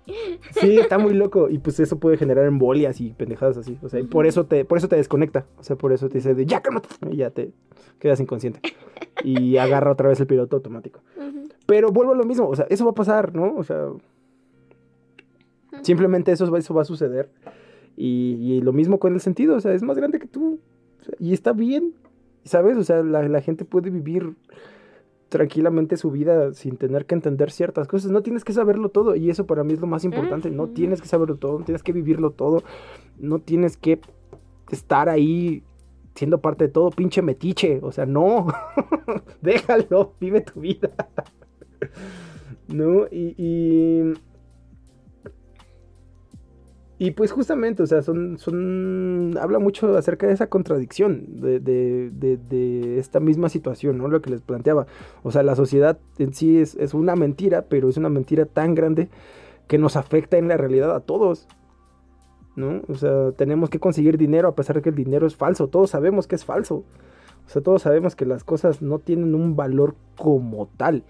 Sí, 0.61 0.79
está 0.79 0.99
muy 0.99 1.15
loco. 1.15 1.49
Y 1.49 1.59
pues 1.59 1.81
eso 1.81 1.99
puede 1.99 2.17
generar 2.17 2.45
embolias 2.47 3.01
y 3.01 3.11
pendejadas 3.15 3.57
así. 3.57 3.79
O 3.83 3.89
sea, 3.89 4.01
y 4.01 4.05
por 4.05 4.27
eso 4.27 4.45
te, 4.47 4.65
por 4.65 4.79
eso 4.79 4.89
te 4.89 4.97
desconecta. 4.97 5.47
O 5.59 5.63
sea, 5.63 5.77
por 5.77 5.93
eso 5.93 6.09
te 6.09 6.19
dice 6.19 6.35
de 6.35 6.45
ya 6.47 6.61
cálmate", 6.61 6.89
Y 7.11 7.17
ya 7.17 7.31
te 7.31 7.53
quedas 7.99 8.21
inconsciente. 8.21 8.61
Y 9.23 9.57
agarra 9.59 9.93
otra 9.93 10.09
vez 10.09 10.19
el 10.21 10.27
piloto 10.27 10.57
automático. 10.57 11.01
Pero 11.67 11.91
vuelvo 11.93 12.13
a 12.13 12.17
lo 12.17 12.25
mismo, 12.25 12.49
o 12.49 12.57
sea, 12.57 12.67
eso 12.69 12.85
va 12.85 12.91
a 12.91 12.95
pasar, 12.95 13.35
¿no? 13.35 13.55
O 13.57 13.63
sea, 13.63 13.87
simplemente 15.85 16.33
eso, 16.33 16.51
va- 16.51 16.59
eso 16.59 16.75
va 16.75 16.83
a 16.83 16.87
suceder. 16.87 17.31
Y, 17.97 18.37
y 18.41 18.61
lo 18.61 18.73
mismo 18.73 18.99
con 18.99 19.15
el 19.15 19.21
sentido, 19.21 19.55
o 19.55 19.61
sea, 19.61 19.73
es 19.73 19.83
más 19.85 19.97
grande 19.97 20.19
que 20.19 20.27
tú. 20.27 20.59
o 21.01 21.05
sea, 21.05 21.15
y 21.21 21.33
está 21.33 21.53
bien, 21.53 21.95
¿sabes? 22.45 22.77
O 22.77 22.83
sea, 22.83 23.03
la, 23.05 23.29
la 23.29 23.41
gente 23.41 23.65
puede 23.65 23.91
vivir 23.91 24.35
tranquilamente 25.29 25.97
su 25.97 26.11
vida 26.11 26.53
sin 26.55 26.77
tener 26.77 27.07
que 27.07 27.15
entender 27.15 27.51
ciertas 27.51 27.89
cosas. 27.89 28.11
No 28.11 28.23
tienes 28.23 28.45
que 28.45 28.53
saberlo 28.53 28.89
todo 28.89 29.17
y 29.17 29.31
eso 29.31 29.47
para 29.47 29.65
mí 29.65 29.73
es 29.73 29.81
lo 29.81 29.87
más 29.87 30.05
importante. 30.05 30.51
No 30.51 30.69
tienes 30.69 31.01
que 31.01 31.09
saberlo 31.09 31.37
todo, 31.37 31.59
no 31.61 31.65
tienes 31.65 31.83
que 31.83 31.93
vivirlo 31.93 32.31
todo, 32.31 32.63
no 33.19 33.39
tienes 33.41 33.77
que 33.77 34.01
estar 34.71 35.09
ahí 35.09 35.63
siendo 36.15 36.41
parte 36.41 36.65
de 36.65 36.71
todo, 36.73 36.91
pinche 36.91 37.21
metiche. 37.23 37.81
O 37.83 37.91
sea, 37.91 38.07
no, 38.07 38.47
déjalo, 39.43 40.15
vive 40.21 40.41
tu 40.41 40.61
vida. 40.61 40.91
¿No? 42.69 43.07
Y, 43.11 43.35
y. 43.37 44.13
y 46.99 47.11
pues 47.11 47.33
justamente, 47.33 47.83
o 47.83 47.87
sea, 47.87 48.03
son. 48.03 49.37
Habla 49.41 49.59
mucho 49.59 49.97
acerca 49.97 50.29
de 50.29 50.33
esa 50.33 50.47
contradicción, 50.47 51.41
de 51.41 52.99
esta 52.99 53.19
misma 53.19 53.49
situación, 53.49 53.99
¿no? 53.99 54.09
Lo 54.09 54.23
que 54.23 54.31
les 54.31 54.43
planteaba. 54.43 54.87
O 55.23 55.33
sea, 55.33 55.43
la 55.43 55.57
sociedad 55.57 55.99
en 56.19 56.35
sí 56.35 56.59
es, 56.59 56.77
es 56.77 56.95
una 56.95 57.17
mentira, 57.17 57.63
pero 57.63 57.89
es 57.89 57.97
una 57.97 58.11
mentira 58.11 58.47
tan 58.47 58.75
grande 58.75 59.09
que 59.67 59.77
nos 59.79 59.97
afecta 59.97 60.37
en 60.39 60.47
la 60.47 60.57
realidad 60.57 60.95
a 60.95 61.01
todos. 61.01 61.49
¿No? 62.55 62.83
O 62.87 62.95
sea, 62.95 63.33
tenemos 63.33 63.69
que 63.69 63.81
conseguir 63.81 64.17
dinero 64.17 64.47
a 64.47 64.55
pesar 64.55 64.77
de 64.77 64.83
que 64.83 64.91
el 64.91 64.95
dinero 64.95 65.27
es 65.27 65.35
falso. 65.35 65.67
Todos 65.67 65.91
sabemos 65.91 66.29
que 66.29 66.37
es 66.37 66.45
falso. 66.45 66.85
O 67.47 67.49
sea, 67.49 67.61
todos 67.61 67.83
sabemos 67.83 68.15
que 68.15 68.25
las 68.25 68.45
cosas 68.45 68.81
no 68.81 69.01
tienen 69.01 69.35
un 69.35 69.57
valor 69.57 69.97
como 70.17 70.69
tal. 70.77 71.03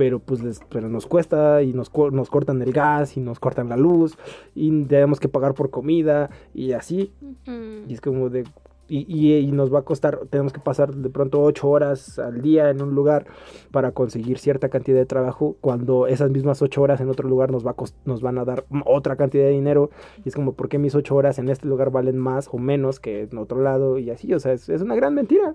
Pero 0.00 0.18
pues 0.18 0.42
les- 0.42 0.60
pero 0.70 0.88
nos 0.88 1.06
cuesta 1.06 1.60
y 1.62 1.74
nos, 1.74 1.92
nos 2.12 2.30
cortan 2.30 2.62
el 2.62 2.72
gas 2.72 3.18
y 3.18 3.20
nos 3.20 3.38
cortan 3.38 3.68
la 3.68 3.76
luz 3.76 4.16
y 4.54 4.84
tenemos 4.84 5.20
que 5.20 5.28
pagar 5.28 5.52
por 5.52 5.68
comida 5.68 6.30
y 6.54 6.72
así. 6.72 7.12
Ujú. 7.20 7.52
Y 7.86 7.92
es 7.92 8.00
como 8.00 8.30
de... 8.30 8.44
Y, 8.88 9.04
y- 9.06 9.36
y 9.36 9.52
nos 9.52 9.72
va 9.72 9.80
a 9.80 9.82
costar, 9.82 10.20
tenemos 10.30 10.54
que 10.54 10.58
pasar 10.60 10.94
de 10.94 11.10
pronto 11.10 11.42
ocho 11.42 11.68
horas 11.68 12.18
al 12.18 12.40
día 12.40 12.70
en 12.70 12.80
un 12.80 12.94
lugar 12.94 13.26
para 13.72 13.92
conseguir 13.92 14.38
cierta 14.38 14.70
cantidad 14.70 14.96
de 14.98 15.04
trabajo, 15.06 15.56
cuando 15.60 16.06
esas 16.06 16.30
mismas 16.30 16.62
ocho 16.62 16.80
horas 16.80 17.00
en 17.02 17.10
otro 17.10 17.28
lugar 17.28 17.52
nos, 17.52 17.64
va 17.64 17.72
a 17.72 17.76
cos- 17.76 17.94
nos 18.06 18.22
van 18.22 18.38
a 18.38 18.44
dar 18.46 18.64
otra 18.86 19.16
cantidad 19.16 19.44
de 19.44 19.50
dinero. 19.50 19.90
Y 20.24 20.30
es 20.30 20.34
como, 20.34 20.54
¿por 20.54 20.70
qué 20.70 20.78
mis 20.78 20.94
ocho 20.94 21.14
horas 21.14 21.38
en 21.38 21.50
este 21.50 21.68
lugar 21.68 21.90
valen 21.90 22.16
más 22.18 22.48
o 22.50 22.56
menos 22.58 23.00
que 23.00 23.24
en 23.30 23.36
otro 23.36 23.60
lado? 23.60 23.98
Y 23.98 24.08
así, 24.10 24.32
o 24.32 24.40
sea, 24.40 24.54
es, 24.54 24.68
es 24.70 24.80
una 24.80 24.94
gran 24.96 25.14
mentira. 25.14 25.54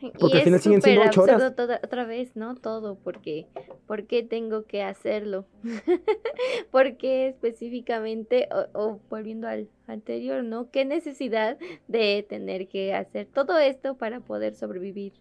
Porque 0.00 0.36
y 0.36 0.38
al 0.38 0.42
final 0.44 0.54
es 0.58 0.62
siguen 0.62 0.82
siendo 0.82 1.02
ocho 1.02 1.22
horas. 1.22 1.54
toda- 1.56 1.80
otra 1.84 2.04
vez, 2.06 2.34
¿no? 2.36 2.54
Todo, 2.54 2.96
porque 2.96 3.46
¿por 3.86 4.06
qué 4.06 4.22
tengo 4.22 4.64
que 4.64 4.82
hacerlo? 4.82 5.46
¿Por 6.70 6.96
qué 6.96 7.28
específicamente, 7.28 8.48
o, 8.52 8.78
o 8.78 9.00
volviendo 9.10 9.46
al 9.48 9.68
anterior, 9.86 10.42
¿no? 10.44 10.70
¿Qué 10.70 10.84
necesidad 10.84 11.58
de 11.88 12.24
tener 12.28 12.68
que 12.68 12.94
hacer 12.94 13.26
todo 13.26 13.58
esto 13.58 13.96
para 13.96 14.20
poder 14.20 14.54
sobrevivir? 14.54 15.12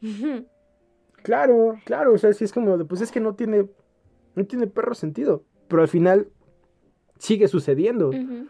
Claro, 1.22 1.76
claro, 1.84 2.12
o 2.14 2.18
sea, 2.18 2.32
sí 2.32 2.44
es 2.44 2.52
como, 2.52 2.78
de, 2.78 2.84
pues 2.84 3.00
es 3.00 3.10
que 3.10 3.18
no 3.18 3.34
tiene, 3.34 3.66
no 4.36 4.46
tiene 4.46 4.68
perro 4.68 4.94
sentido. 4.94 5.42
Pero 5.66 5.82
al 5.82 5.88
final 5.88 6.28
sigue 7.18 7.48
sucediendo. 7.48 8.10
Ujú. 8.10 8.46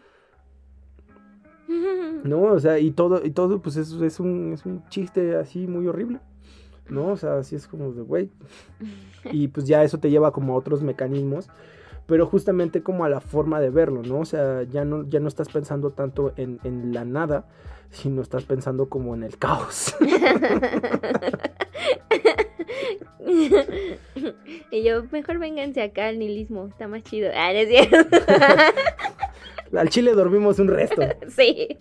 ¿no? 2.23 2.43
O 2.43 2.59
sea, 2.59 2.77
y 2.79 2.91
todo, 2.91 3.25
y 3.25 3.31
todo, 3.31 3.61
pues 3.61 3.75
es, 3.77 3.93
es, 3.93 4.19
un, 4.19 4.53
es 4.53 4.65
un 4.65 4.87
chiste 4.89 5.35
así 5.35 5.67
muy 5.67 5.87
horrible, 5.87 6.19
¿no? 6.89 7.07
O 7.09 7.17
sea, 7.17 7.37
así 7.37 7.55
es 7.55 7.67
como 7.67 7.91
de, 7.91 8.01
güey. 8.01 8.31
Y 9.31 9.49
pues 9.49 9.67
ya 9.67 9.83
eso 9.83 9.99
te 9.99 10.09
lleva 10.09 10.31
como 10.31 10.53
a 10.53 10.55
otros 10.55 10.81
mecanismos, 10.81 11.49
pero 12.05 12.25
justamente 12.25 12.81
como 12.81 13.03
a 13.03 13.09
la 13.09 13.19
forma 13.19 13.59
de 13.59 13.69
verlo, 13.69 14.01
¿no? 14.01 14.19
O 14.19 14.25
sea, 14.25 14.63
ya 14.63 14.85
no, 14.85 15.03
ya 15.09 15.19
no 15.19 15.27
estás 15.27 15.49
pensando 15.49 15.91
tanto 15.91 16.31
en, 16.37 16.57
en 16.63 16.93
la 16.93 17.03
nada, 17.03 17.45
sino 17.89 18.21
estás 18.21 18.45
pensando 18.45 18.87
como 18.87 19.13
en 19.15 19.23
el 19.23 19.37
caos. 19.37 19.93
y 24.71 24.83
yo, 24.83 25.03
mejor 25.11 25.37
vénganse 25.37 25.81
acá 25.81 26.07
al 26.07 26.19
nihilismo, 26.19 26.67
está 26.67 26.87
más 26.87 27.03
chido. 27.03 27.29
Ah, 27.35 27.51
no 27.51 27.59
es 27.59 27.67
cierto. 27.67 27.97
Al 29.77 29.89
chile 29.89 30.13
dormimos 30.13 30.59
un 30.59 30.67
resto. 30.69 31.01
sí. 31.29 31.77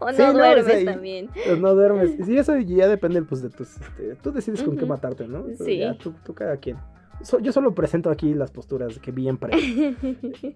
O 0.00 0.06
no 0.06 0.12
Sí, 0.12 0.22
no, 0.22 0.30
o 0.30 0.32
duermes 0.32 0.64
sea, 0.66 0.84
también. 0.94 1.28
Pues 1.44 1.58
no 1.60 1.74
duermes. 1.74 2.16
Sí, 2.24 2.36
eso 2.38 2.56
ya 2.58 2.88
depende, 2.88 3.20
pues, 3.22 3.42
de 3.42 3.50
tus, 3.50 3.76
este, 3.76 4.14
tú 4.22 4.32
decides 4.32 4.62
con 4.62 4.74
qué 4.76 4.84
Ujú. 4.84 4.92
matarte, 4.94 5.28
¿no? 5.28 5.44
Pero 5.44 5.64
Sí. 5.64 5.78
ya, 5.78 5.96
tú, 5.98 6.14
tú 6.24 6.34
cada 6.34 6.56
quien. 6.56 6.76
So- 7.22 7.38
yo 7.40 7.52
solo 7.52 7.74
presento 7.74 8.10
aquí 8.10 8.32
las 8.34 8.50
posturas 8.50 8.98
que 8.98 9.10
bien 9.12 9.36
para 9.38 9.56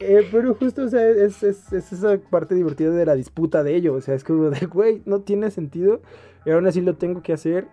Eh, 0.00 0.28
pero 0.30 0.54
justo, 0.54 0.84
o 0.84 0.88
sea, 0.88 1.08
es, 1.08 1.42
es- 1.42 1.72
es 1.72 1.92
esa 1.92 2.18
parte 2.30 2.54
divertida 2.54 2.90
de 2.90 3.04
la 3.06 3.14
disputa 3.16 3.62
de 3.64 3.74
ello. 3.74 3.94
O 3.94 4.00
sea, 4.00 4.14
es 4.14 4.22
como 4.24 4.50
de, 4.50 4.66
güey, 4.66 5.02
no 5.06 5.20
tiene 5.22 5.50
sentido. 5.50 6.00
Y 6.46 6.50
aún 6.50 6.66
así 6.66 6.80
lo 6.80 6.94
tengo 6.94 7.22
que 7.22 7.32
hacer. 7.32 7.66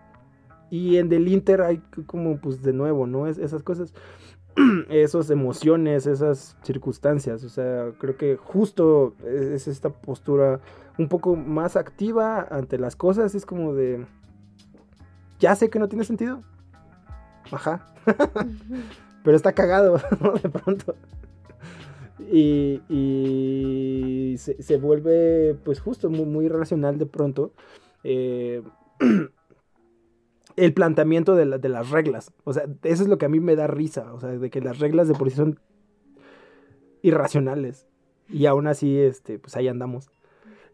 Y 0.72 0.98
en 0.98 1.10
del 1.10 1.28
Inter 1.28 1.62
hay 1.62 1.82
como, 2.08 2.38
pues, 2.40 2.64
de 2.64 2.74
nuevo, 2.74 3.06
¿no? 3.06 3.28
Es, 3.28 3.38
esas 3.38 3.62
cosas, 3.62 3.94
esas 4.90 5.30
emociones, 5.30 6.08
esas 6.08 6.58
circunstancias. 6.64 7.44
O 7.44 7.50
sea, 7.50 7.92
creo 7.98 8.18
que 8.18 8.38
justo 8.38 9.16
es, 9.26 9.42
es 9.42 9.68
esta 9.68 9.90
postura 9.90 10.60
un 10.98 11.10
poco 11.10 11.36
más 11.36 11.76
activa 11.76 12.48
ante 12.50 12.78
las 12.78 12.96
cosas. 12.96 13.36
Es 13.36 13.46
como 13.46 13.74
de, 13.74 14.06
ya 15.40 15.56
sé 15.56 15.70
que 15.70 15.80
no 15.80 15.90
tiene 15.90 16.04
sentido. 16.04 16.42
Ajá 17.52 17.86
pero 19.24 19.36
está 19.36 19.54
cagado, 19.54 20.00
¿no? 20.22 20.34
De 20.34 20.50
pronto. 20.50 20.96
Y, 22.32 22.80
se, 24.38 24.78
vuelve, 24.78 25.56
pues 25.64 25.80
justo, 25.80 26.10
muy, 26.10 26.26
muy 26.26 26.48
de 26.48 27.06
pronto. 27.06 27.52
eh, 28.04 28.62
el 30.56 30.74
planteamiento 30.74 31.36
de, 31.36 31.46
de 31.58 31.70
las 31.70 31.90
reglas. 31.90 32.32
O 32.44 32.54
sea, 32.54 32.66
eso 32.84 33.04
es 33.04 33.10
lo 33.10 33.18
que 33.18 33.26
a 33.26 33.30
mí 33.30 33.40
me 33.40 33.56
da 33.56 33.68
risa. 33.68 34.14
O 34.14 34.20
sea, 34.20 34.30
de 34.30 34.50
que 34.50 34.62
las 34.62 34.80
reglas 34.80 35.08
de 35.08 35.14
por 35.16 35.30
sí 35.30 35.36
son 35.36 35.60
irracionales. 37.02 37.86
Y 38.30 38.46
aún 38.48 38.68
así, 38.68 38.98
este, 38.98 39.40
pues 39.40 39.56
ahí 39.56 39.68
andamos. 39.68 40.10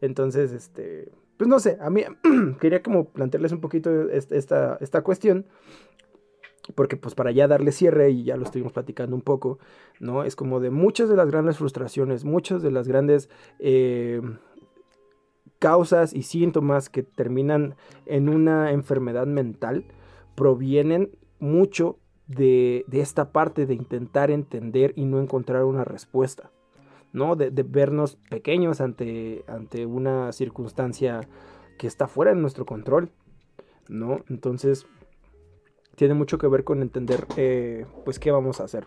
Entonces, 0.01 0.51
este, 0.51 1.11
pues 1.37 1.49
no 1.49 1.59
sé, 1.59 1.77
a 1.81 1.89
mí 1.89 2.03
quería 2.61 2.83
como 2.83 3.05
plantearles 3.09 3.51
un 3.51 3.61
poquito 3.61 4.09
est- 4.09 4.31
esta, 4.31 4.77
esta 4.81 5.03
cuestión 5.03 5.45
porque 6.75 6.95
pues 6.95 7.15
para 7.15 7.31
ya 7.31 7.47
darle 7.47 7.71
cierre 7.71 8.11
y 8.11 8.23
ya 8.23 8.37
lo 8.37 8.43
estuvimos 8.43 8.71
platicando 8.71 9.15
un 9.15 9.21
poco, 9.21 9.59
¿no? 9.99 10.23
Es 10.23 10.35
como 10.35 10.59
de 10.59 10.69
muchas 10.69 11.09
de 11.09 11.15
las 11.15 11.29
grandes 11.29 11.57
frustraciones, 11.57 12.23
muchas 12.23 12.61
de 12.61 12.71
las 12.71 12.87
grandes 12.87 13.29
eh, 13.59 14.21
causas 15.61 16.13
y 16.13 16.23
síntomas 16.23 16.89
que 16.89 17.03
terminan 17.03 17.75
en 18.07 18.27
una 18.29 18.71
enfermedad 18.71 19.27
mental 19.27 19.85
provienen 20.35 21.11
mucho 21.39 21.97
de, 22.27 22.83
de 22.87 22.99
esta 23.01 23.31
parte 23.31 23.65
de 23.67 23.75
intentar 23.75 24.31
entender 24.31 24.93
y 24.95 25.05
no 25.05 25.19
encontrar 25.21 25.63
una 25.65 25.83
respuesta. 25.83 26.49
¿no? 27.13 27.35
De, 27.35 27.51
de 27.51 27.63
vernos 27.63 28.15
pequeños 28.29 28.81
ante, 28.81 29.43
ante 29.47 29.85
una 29.85 30.31
circunstancia 30.31 31.21
que 31.77 31.85
está 31.85 32.07
fuera 32.07 32.33
de 32.33 32.39
nuestro 32.39 32.65
control, 32.65 33.09
¿no? 33.89 34.21
Entonces, 34.29 34.85
tiene 35.95 36.13
mucho 36.13 36.37
que 36.37 36.47
ver 36.47 36.63
con 36.63 36.81
entender, 36.81 37.27
eh, 37.35 37.85
pues, 38.05 38.17
qué 38.17 38.31
vamos 38.31 38.61
a 38.61 38.63
hacer. 38.63 38.85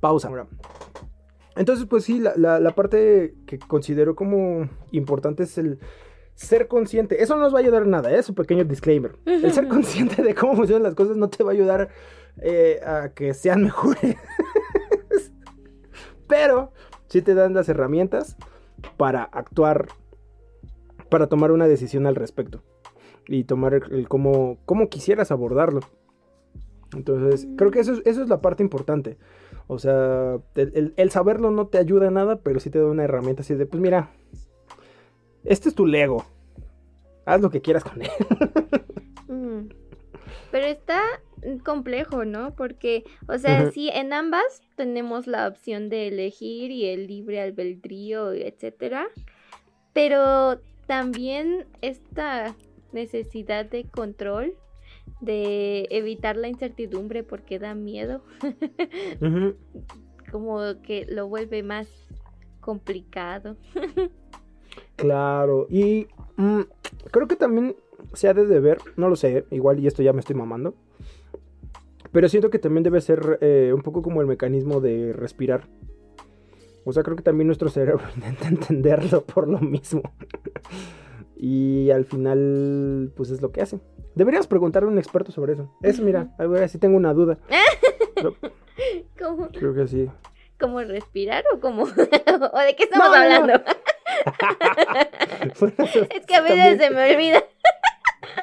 Pausa. 0.00 0.28
Ahora, 0.28 0.46
Entonces, 1.56 1.86
pues 1.86 2.04
sí, 2.04 2.18
la, 2.20 2.34
la- 2.36 2.60
la 2.60 2.74
parte 2.74 3.34
que 3.46 3.58
considero 3.58 4.14
como 4.14 4.68
importante 4.90 5.44
es 5.44 5.56
el 5.56 5.78
ser 6.34 6.68
consciente. 6.68 7.22
Eso 7.22 7.36
no 7.36 7.42
nos 7.42 7.54
va 7.54 7.58
a 7.58 7.62
ayudar 7.62 7.82
en 7.82 7.90
nada, 7.90 8.10
¿eh? 8.12 8.18
es 8.18 8.28
un 8.28 8.34
pequeño 8.34 8.64
disclaimer. 8.64 9.16
El 9.26 9.52
ser 9.52 9.68
consciente 9.68 10.22
de 10.22 10.34
cómo 10.34 10.56
funcionan 10.56 10.82
las 10.82 10.94
cosas 10.94 11.16
no 11.16 11.28
te 11.28 11.44
va 11.44 11.50
a 11.50 11.54
ayudar 11.54 11.88
eh, 12.40 12.80
a 12.84 13.10
que 13.14 13.34
sean 13.34 13.64
mejores. 13.64 14.16
Pero 16.28 16.72
sí 17.08 17.22
te 17.22 17.34
dan 17.34 17.54
las 17.54 17.68
herramientas 17.68 18.36
para 18.96 19.22
actuar, 19.24 19.88
para 21.10 21.26
tomar 21.26 21.52
una 21.52 21.68
decisión 21.68 22.06
al 22.06 22.16
respecto. 22.16 22.62
Y 23.28 23.44
tomar 23.44 23.74
el, 23.74 23.82
el 23.92 24.08
cómo, 24.08 24.58
cómo 24.64 24.88
quisieras 24.88 25.30
abordarlo. 25.30 25.80
Entonces, 26.94 27.46
creo 27.56 27.70
que 27.70 27.80
eso 27.80 27.92
es, 27.92 28.02
eso 28.04 28.22
es 28.22 28.28
la 28.28 28.40
parte 28.40 28.62
importante. 28.62 29.16
O 29.66 29.78
sea, 29.78 30.38
el, 30.56 30.72
el- 30.74 30.94
el 30.96 31.10
saberlo 31.10 31.50
no 31.50 31.68
te 31.68 31.78
ayuda 31.78 32.08
en 32.08 32.14
nada, 32.14 32.40
pero 32.40 32.60
sí 32.60 32.68
te 32.70 32.78
da 32.80 32.86
una 32.86 33.04
herramienta 33.04 33.42
así 33.42 33.54
de, 33.54 33.64
pues 33.66 33.80
mira, 33.80 34.10
este 35.44 35.68
es 35.68 35.74
tu 35.74 35.86
Lego. 35.86 36.24
Haz 37.24 37.40
lo 37.40 37.50
que 37.50 37.60
quieras 37.60 37.84
con 37.84 38.02
él. 38.02 38.10
Mm. 39.28 39.68
Pero 40.50 40.66
está 40.66 41.00
complejo, 41.64 42.24
¿no? 42.24 42.54
Porque, 42.54 43.04
o 43.26 43.38
sea, 43.38 43.70
sí, 43.70 43.88
en 43.92 44.12
ambas 44.12 44.60
tenemos 44.76 45.26
la 45.26 45.48
opción 45.48 45.88
de 45.88 46.08
elegir 46.08 46.70
y 46.70 46.86
el 46.86 47.06
libre 47.06 47.40
albedrío, 47.40 48.32
etcétera. 48.32 49.06
Pero 49.92 50.60
también 50.86 51.66
esta 51.80 52.54
necesidad 52.92 53.64
de 53.64 53.84
control, 53.84 54.54
de 55.20 55.86
evitar 55.90 56.36
la 56.36 56.48
incertidumbre 56.48 57.24
porque 57.24 57.58
da 57.58 57.74
miedo, 57.74 58.22
como 60.30 60.60
que 60.82 61.06
lo 61.08 61.28
vuelve 61.28 61.62
más 61.62 61.88
complicado. 62.60 63.56
Claro, 65.02 65.66
y 65.68 66.06
mm, 66.36 66.60
creo 67.10 67.26
que 67.26 67.34
también 67.34 67.74
se 68.12 68.28
ha 68.28 68.34
de 68.34 68.46
deber, 68.46 68.78
no 68.94 69.08
lo 69.08 69.16
sé, 69.16 69.46
igual 69.50 69.80
y 69.80 69.88
esto 69.88 70.00
ya 70.00 70.12
me 70.12 70.20
estoy 70.20 70.36
mamando, 70.36 70.76
pero 72.12 72.28
siento 72.28 72.50
que 72.50 72.60
también 72.60 72.84
debe 72.84 73.00
ser 73.00 73.40
eh, 73.40 73.72
un 73.74 73.82
poco 73.82 74.00
como 74.00 74.20
el 74.20 74.28
mecanismo 74.28 74.80
de 74.80 75.12
respirar. 75.12 75.66
O 76.84 76.92
sea, 76.92 77.02
creo 77.02 77.16
que 77.16 77.24
también 77.24 77.48
nuestro 77.48 77.68
cerebro 77.68 78.04
intenta 78.14 78.46
entenderlo 78.46 79.24
por 79.24 79.48
lo 79.48 79.58
mismo. 79.58 80.02
y 81.36 81.90
al 81.90 82.04
final, 82.04 83.10
pues 83.16 83.30
es 83.30 83.42
lo 83.42 83.50
que 83.50 83.62
hace. 83.62 83.80
Deberíamos 84.14 84.46
preguntarle 84.46 84.88
a 84.88 84.92
un 84.92 84.98
experto 84.98 85.32
sobre 85.32 85.54
eso. 85.54 85.76
Eso, 85.82 86.04
mira, 86.04 86.32
a 86.38 86.46
ver 86.46 86.68
si 86.68 86.78
tengo 86.78 86.96
una 86.96 87.12
duda. 87.12 87.38
¿Cómo, 89.18 89.48
creo 89.48 89.74
que 89.74 89.88
sí. 89.88 90.08
cómo 90.60 90.80
respirar 90.80 91.42
o 91.52 91.58
cómo? 91.58 91.82
¿O 91.82 91.86
de 92.60 92.76
qué 92.76 92.84
estamos 92.84 93.08
No, 93.10 93.46
no. 93.48 93.54
Es 96.10 96.26
que 96.26 96.34
a 96.34 96.40
veces 96.42 96.78
También- 96.78 96.78
se 96.78 96.90
me 96.90 97.14
olvida. 97.14 97.44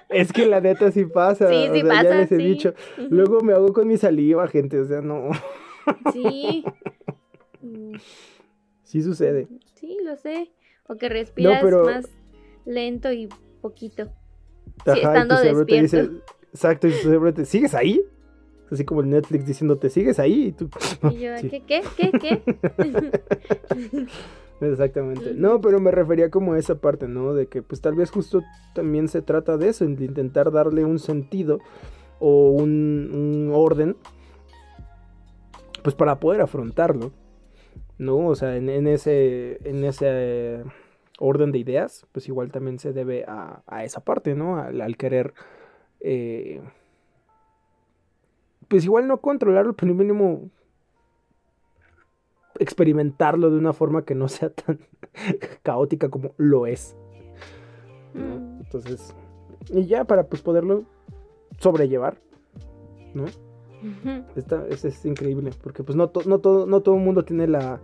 Es 0.09 0.34
que 0.34 0.45
la 0.45 0.59
neta 0.61 0.91
sí 0.91 1.05
pasa. 1.05 1.49
Sí, 1.49 1.67
o 1.70 1.74
sí 1.74 1.82
sea, 1.82 1.89
pasa, 1.89 2.03
Ya 2.03 2.15
les 2.15 2.32
he 2.32 2.38
sí. 2.38 2.43
dicho. 2.43 2.74
Luego 3.09 3.41
me 3.41 3.53
hago 3.53 3.74
con 3.74 3.88
mi 3.88 3.97
saliva, 3.97 4.47
gente. 4.47 4.80
O 4.80 4.86
sea, 4.86 5.01
no. 5.01 5.30
Sí. 6.13 6.63
Sí 8.84 9.03
sucede. 9.03 9.47
Sí, 9.76 9.97
lo 10.03 10.15
sé. 10.15 10.51
O 10.88 10.95
que 10.95 11.09
respiras 11.09 11.61
pero- 11.61 11.84
más 11.86 12.05
lento 12.65 13.11
y 13.11 13.30
poquito. 13.61 14.09
Ajá, 14.86 14.97
y 14.97 15.01
estando 15.01 15.36
tu 15.36 15.41
cerebro 15.41 15.65
te 15.67 15.82
dice. 15.82 15.97
despierto. 15.97 16.34
Exacto, 16.53 16.88
y 16.88 16.91
tu 16.91 16.97
cerebro 16.97 17.34
te. 17.34 17.45
¿Sigues 17.45 17.76
ahí? 17.76 18.01
Así 18.72 18.86
como 18.86 19.01
el 19.01 19.09
Netflix 19.09 19.45
diciéndote, 19.45 19.89
¿sigues 19.91 20.17
ahí? 20.20 20.45
Y 20.47 20.51
tú. 20.53 20.70
Y 21.11 21.20
yo, 21.20 21.38
Sí. 21.41 21.49
¿qué, 21.49 21.61
qué, 21.61 21.84
qué, 21.95 22.11
qué? 22.20 22.41
Exactamente. 24.62 25.34
No, 25.34 25.62
pero 25.62 25.80
me 25.80 25.91
refería 25.91 26.30
como 26.30 26.53
a 26.53 26.60
esa 26.60 26.76
parte, 26.76 27.07
¿no? 27.07 27.34
De 27.34 27.47
que 27.47 27.62
pues 27.62 27.82
tal 27.82 27.95
vez 27.95 28.12
justo 28.12 28.41
también 28.74 29.07
se 29.07 29.22
trata 29.22 29.57
de 29.57 29.70
eso, 29.70 29.86
de 29.86 30.05
intentar 30.05 30.51
darle 30.51 30.84
un 30.84 30.99
sentido 30.99 31.60
o 32.20 32.49
un, 32.51 33.10
un 33.14 33.51
orden, 33.53 33.95
pues 35.82 35.95
para 35.95 36.20
poder 36.20 36.41
afrontarlo, 36.41 37.12
¿no? 37.97 38.28
O 38.28 38.36
sea, 38.36 38.57
en, 38.57 38.70
en 38.70 38.88
ese, 38.88 39.60
en 39.64 39.86
ese 39.86 40.05
eh, 40.10 40.64
orden 41.20 41.51
de 41.53 41.60
ideas, 41.60 42.05
pues 42.12 42.28
igual 42.28 42.51
también 42.51 42.80
se 42.80 42.91
debe 42.91 43.24
a, 43.28 43.62
a 43.66 43.86
esa 43.86 44.01
parte, 44.01 44.36
¿no? 44.36 44.57
Al, 44.57 44.82
al 44.82 44.97
querer, 44.97 45.34
eh, 46.01 46.62
pues 48.68 48.84
igual 48.84 49.07
no 49.07 49.22
controlarlo, 49.22 49.74
pero 49.74 49.93
mínimo 49.93 50.49
experimentarlo 52.60 53.49
de 53.49 53.57
una 53.57 53.74
forma 53.74 54.03
que 54.05 54.16
no 54.16 54.28
sea 54.28 54.49
tan 54.51 54.80
caótica 55.64 56.10
como 56.10 56.34
lo 56.38 56.68
es. 56.68 56.95
¿no? 58.14 58.39
Mm. 58.39 58.60
Entonces, 58.62 59.16
y 59.70 59.86
ya 59.86 60.05
para 60.05 60.28
pues 60.28 60.41
poderlo 60.41 60.84
sobrellevar, 61.57 62.18
¿no? 63.14 63.26
Esta, 64.36 64.68
es, 64.68 64.84
es 64.84 65.05
increíble, 65.05 65.51
porque 65.64 65.84
pues 65.84 65.95
no, 65.95 66.10
to- 66.10 66.24
no, 66.26 66.39
todo, 66.39 66.66
no 66.66 66.82
todo 66.82 66.95
el 66.95 67.01
mundo 67.01 67.24
tiene 67.24 67.47
la 67.47 67.80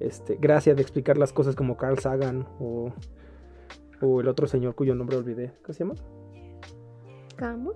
este, 0.00 0.36
gracia 0.36 0.74
de 0.74 0.80
explicar 0.80 1.18
las 1.18 1.32
cosas 1.34 1.54
como 1.54 1.76
Carl 1.76 1.98
Sagan 1.98 2.46
o, 2.58 2.92
o 4.00 4.20
el 4.22 4.28
otro 4.28 4.46
señor 4.46 4.74
cuyo 4.74 4.94
nombre 4.94 5.18
olvidé. 5.18 5.52
¿Cómo 5.62 5.74
se 5.74 5.84
llama? 5.84 5.94
¿Cómo? 7.38 7.72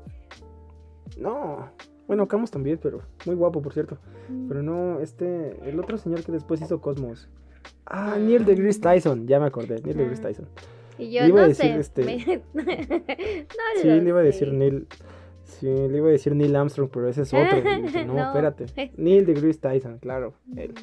No, 1.18 1.68
bueno, 2.08 2.26
Camus 2.26 2.50
también, 2.50 2.80
pero 2.82 3.02
muy 3.26 3.36
guapo, 3.36 3.62
por 3.62 3.72
cierto. 3.72 3.98
Mm. 4.28 4.48
Pero 4.48 4.62
no, 4.64 4.98
este, 5.00 5.56
el 5.68 5.78
otro 5.78 5.96
señor 5.98 6.24
que 6.24 6.32
después 6.32 6.60
hizo 6.60 6.80
Cosmos. 6.80 7.28
Ah, 7.86 8.16
Neil 8.18 8.44
deGrasse 8.44 8.80
Tyson, 8.80 9.26
ya 9.28 9.38
me 9.38 9.46
acordé, 9.46 9.80
Neil 9.82 9.96
deGrasse 9.96 10.22
Ah. 10.24 10.28
Tyson. 10.28 10.46
Y 10.98 11.12
yo 11.12 11.22
le 11.22 11.28
iba 11.28 11.38
a 11.38 11.42
no 11.42 11.48
decir, 11.48 11.72
sé. 11.74 11.78
este- 11.78 12.04
me- 12.04 12.42
no 12.54 13.80
Sí, 13.80 13.86
le 13.88 14.08
iba 14.08 14.18
a 14.18 14.22
decir. 14.24 14.52
Neil. 14.52 14.88
Sí, 15.44 15.66
le 15.66 15.96
iba 15.98 16.08
a 16.08 16.10
decir 16.10 16.34
Neil 16.34 16.54
Armstrong, 16.56 16.90
pero 16.92 17.08
ese 17.08 17.22
es 17.22 17.32
otro. 17.32 17.56
Dije, 17.82 18.04
no, 18.06 18.14
No. 18.14 18.26
espérate. 18.26 18.66
Neil 18.96 19.24
deGrasse 19.26 19.60
Tyson, 19.60 19.98
claro. 19.98 20.34
él. 20.56 20.74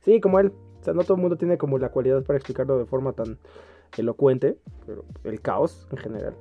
Sí, 0.00 0.20
como 0.20 0.40
él. 0.40 0.52
O 0.80 0.82
sea, 0.84 0.94
no 0.94 1.02
todo 1.04 1.14
el 1.16 1.20
mundo 1.20 1.36
tiene 1.36 1.58
como 1.58 1.78
la 1.78 1.90
cualidad 1.90 2.22
para 2.24 2.38
explicarlo 2.38 2.78
de 2.78 2.86
forma 2.86 3.12
tan 3.12 3.38
elocuente, 3.98 4.56
pero 4.86 5.04
el 5.24 5.40
caos 5.40 5.86
en 5.90 5.98
general. 5.98 6.34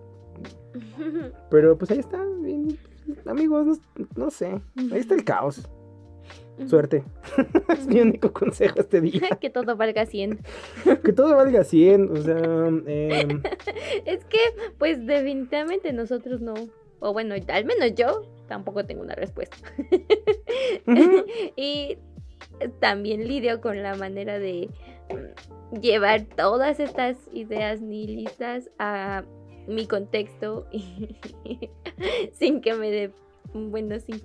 Pero 1.49 1.77
pues 1.77 1.91
ahí 1.91 1.99
está, 1.99 2.23
bien, 2.41 2.77
amigos, 3.25 3.65
no, 3.65 4.07
no 4.15 4.29
sé. 4.29 4.61
Ahí 4.91 4.99
está 4.99 5.15
el 5.15 5.23
caos. 5.23 5.67
Suerte. 6.67 7.03
es 7.69 7.87
mi 7.87 8.01
único 8.01 8.33
consejo 8.33 8.79
este 8.79 9.01
día. 9.01 9.21
que 9.41 9.49
todo 9.49 9.75
valga 9.75 10.05
100. 10.05 10.39
Que 11.03 11.13
todo 11.13 11.35
valga 11.35 11.63
100. 11.63 12.11
O 12.11 12.15
sea, 12.17 12.67
em, 12.85 13.41
Es 14.05 14.25
que, 14.25 14.39
pues, 14.77 15.05
definitivamente 15.05 15.93
nosotros 15.93 16.41
no. 16.41 16.53
O 16.99 17.13
bueno, 17.13 17.33
al 17.47 17.65
menos 17.65 17.93
yo 17.95 18.23
tampoco 18.47 18.85
tengo 18.85 19.01
una 19.01 19.15
respuesta. 19.15 19.55
y 21.55 21.97
también 22.79 23.27
lidio 23.27 23.61
con 23.61 23.81
la 23.81 23.95
manera 23.95 24.37
de 24.37 24.69
mm, 25.09 25.79
llevar 25.79 26.25
todas 26.25 26.79
estas 26.81 27.15
ideas 27.31 27.79
nihilistas 27.79 28.69
a 28.79 29.23
mi 29.69 29.85
contexto 29.87 30.67
y 30.71 31.17
sin 32.33 32.61
que 32.61 32.73
me 32.73 32.89
dé, 32.91 33.11
bueno, 33.53 33.99
sin, 33.99 34.21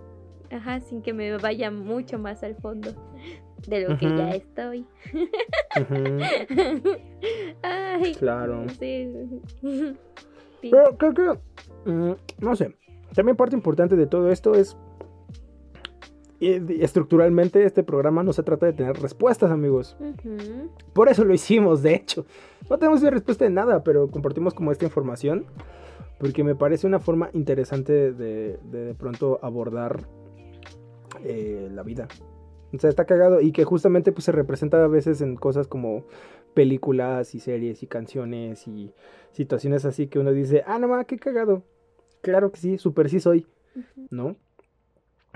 ajá, 0.51 0.80
sin 0.80 1.03
que 1.03 1.12
me 1.12 1.36
vaya 1.38 1.70
mucho 1.70 2.18
más 2.18 2.42
al 2.42 2.57
fondo 2.57 2.90
de 3.68 3.88
lo 3.88 3.97
que 3.99 4.07
ya 4.16 4.30
estoy. 4.30 4.86
Ay, 7.62 8.14
Claro. 8.14 8.66
sí. 8.78 9.09
Sí. 10.61 10.70
Pero 10.70 10.97
creo 10.97 11.14
que, 11.14 11.90
mm, 11.90 12.12
no 12.40 12.57
sé, 12.57 12.74
también 13.14 13.36
parte 13.36 13.55
importante 13.57 13.97
de 13.97 14.07
todo 14.07 14.30
esto 14.30 14.55
es, 14.55 14.76
estructuralmente 16.80 17.64
este 17.64 17.82
programa 17.82 18.22
no 18.22 18.32
se 18.32 18.42
trata 18.42 18.66
de 18.66 18.72
tener 18.72 19.01
respuestas, 19.01 19.51
amigos. 19.51 19.97
Por 20.92 21.09
eso 21.09 21.24
lo 21.24 21.34
hicimos, 21.34 21.82
de 21.82 21.95
hecho. 21.95 22.26
No 22.68 22.78
tenemos 22.78 23.01
una 23.03 23.11
respuesta 23.11 23.45
de 23.45 23.51
nada, 23.51 23.84
pero 23.84 24.11
compartimos 24.11 24.55
como 24.55 24.72
esta 24.72 24.84
información, 24.84 25.47
porque 26.18 26.45
me 26.45 26.55
parece 26.55 26.86
una 26.86 27.01
forma 27.01 27.30
interesante 27.32 28.12
de 28.12 28.59
de, 28.70 28.84
de 28.84 28.95
pronto 28.95 29.38
abordar 29.42 30.01
eh, 31.24 31.68
la 31.72 31.82
vida. 31.82 32.09
O 32.72 32.78
sea, 32.78 32.90
está 32.90 33.05
cagado 33.05 33.40
y 33.40 33.53
que 33.53 33.64
justamente 33.64 34.11
pues 34.11 34.24
se 34.24 34.32
representa 34.32 34.82
a 34.82 34.88
veces 34.88 35.20
en 35.20 35.36
cosas 35.36 35.68
como 35.68 36.05
películas 36.55 37.34
y 37.34 37.40
series 37.40 37.82
y 37.82 37.86
canciones 37.86 38.66
y 38.66 38.92
situaciones 39.30 39.84
así 39.84 40.09
que 40.09 40.18
uno 40.18 40.32
dice, 40.32 40.64
ah, 40.66 40.78
no 40.78 40.88
ma, 40.88 41.05
qué 41.05 41.18
cagado. 41.18 41.62
Claro 42.20 42.51
que 42.51 42.59
sí, 42.59 42.78
súper 42.78 43.11
sí 43.11 43.20
soy. 43.20 43.47
¿no? 44.11 44.36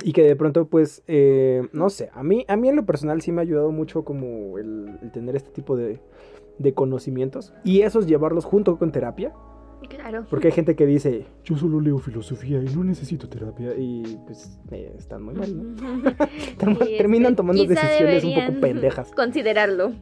Y 0.02 0.12
que 0.12 0.22
de 0.22 0.36
pronto, 0.36 0.68
pues, 0.68 1.02
eh, 1.08 1.68
no 1.72 1.90
sé, 1.90 2.10
a 2.12 2.22
mí, 2.22 2.44
a 2.48 2.56
mí 2.56 2.68
en 2.68 2.76
lo 2.76 2.86
personal 2.86 3.20
sí 3.20 3.32
me 3.32 3.40
ha 3.40 3.42
ayudado 3.42 3.72
mucho 3.72 4.04
como 4.04 4.58
el, 4.58 4.98
el 5.02 5.10
tener 5.10 5.34
este 5.34 5.50
tipo 5.50 5.76
de, 5.76 6.00
de 6.58 6.74
conocimientos 6.74 7.52
y 7.64 7.82
esos 7.82 8.06
llevarlos 8.06 8.44
junto 8.44 8.78
con 8.78 8.92
terapia. 8.92 9.32
Claro. 9.88 10.26
Porque 10.28 10.48
hay 10.48 10.52
gente 10.52 10.74
que 10.74 10.86
dice, 10.86 11.24
yo 11.44 11.56
solo 11.56 11.80
leo 11.80 11.98
filosofía 11.98 12.60
y 12.60 12.74
no 12.74 12.84
necesito 12.84 13.28
terapia. 13.28 13.74
Y 13.78 14.18
pues 14.26 14.58
eh, 14.70 14.92
están 14.98 15.22
muy 15.22 15.34
mal, 15.34 15.56
¿no? 15.56 16.12
Terminan 16.58 17.36
tomando 17.36 17.64
decisiones 17.64 18.24
un 18.24 18.34
poco 18.34 18.60
pendejas. 18.60 19.12
Considerarlo. 19.12 19.92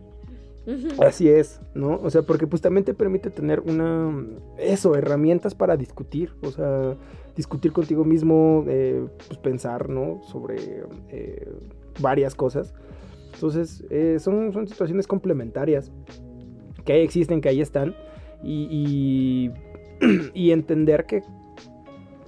Así 0.99 1.29
es, 1.29 1.61
¿no? 1.75 2.01
O 2.03 2.11
sea, 2.11 2.23
porque 2.23 2.47
pues 2.47 2.61
también 2.61 2.85
te 2.85 2.95
permite 2.95 3.31
tener 3.31 3.61
una, 3.61 4.13
eso, 4.59 4.97
herramientas 4.97 5.55
para 5.55 5.77
discutir, 5.77 6.33
o 6.43 6.51
sea, 6.51 6.97
discutir 7.37 7.73
contigo 7.73 8.05
mismo, 8.05 8.65
eh, 8.67 9.07
pues 9.29 9.39
pensar, 9.39 9.89
¿no? 9.89 10.21
Sobre 10.23 10.57
eh, 11.11 11.49
varias 12.01 12.35
cosas. 12.35 12.75
Entonces, 13.35 13.85
eh, 13.91 14.17
son, 14.19 14.53
son 14.53 14.67
situaciones 14.67 15.07
complementarias 15.07 15.93
que 16.85 16.95
ahí 16.95 17.03
existen, 17.03 17.41
que 17.41 17.49
ahí 17.51 17.61
están, 17.61 17.95
y, 18.43 19.51
entender 20.35 21.05
que, 21.07 21.23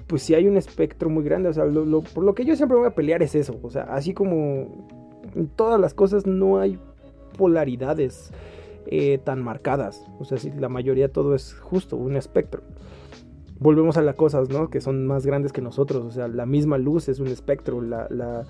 pues 0.06 0.22
sí 0.22 0.34
hay 0.34 0.46
un 0.46 0.56
espectro 0.56 1.08
muy 1.08 1.22
grande, 1.24 1.48
o 1.48 1.52
sea, 1.52 1.64
lo- 1.64 2.02
por 2.02 2.24
lo 2.24 2.34
que 2.34 2.44
yo 2.44 2.56
siempre 2.56 2.76
voy 2.76 2.86
a 2.86 2.94
pelear 2.94 3.22
es 3.22 3.34
eso, 3.34 3.58
o 3.62 3.70
sea, 3.70 3.84
así 3.84 4.14
como 4.14 4.86
en 5.34 5.48
todas 5.48 5.78
las 5.80 5.94
cosas 5.94 6.26
no 6.26 6.58
hay 6.58 6.78
polaridades 7.36 8.32
tan 9.24 9.42
marcadas. 9.42 10.02
O 10.18 10.24
sea, 10.24 10.38
si 10.38 10.50
la 10.50 10.70
mayoría 10.70 11.12
todo 11.12 11.34
es 11.34 11.52
justo, 11.54 11.96
un 11.96 12.16
espectro. 12.16 12.62
Volvemos 13.60 13.96
a 13.96 14.02
las 14.02 14.14
cosas, 14.14 14.50
¿no? 14.50 14.70
Que 14.70 14.80
son 14.80 15.06
más 15.06 15.26
grandes 15.26 15.52
que 15.52 15.60
nosotros. 15.60 16.04
O 16.04 16.10
sea, 16.10 16.28
la 16.28 16.46
misma 16.46 16.78
luz 16.78 17.08
es 17.08 17.18
un 17.20 17.28
espectro. 17.28 17.80
La, 17.80 18.44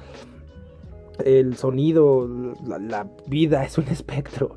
el 1.25 1.57
sonido, 1.57 2.29
la, 2.67 2.79
la 2.79 3.09
vida 3.27 3.65
es 3.65 3.79
un 3.79 3.85
espectro. 3.91 4.57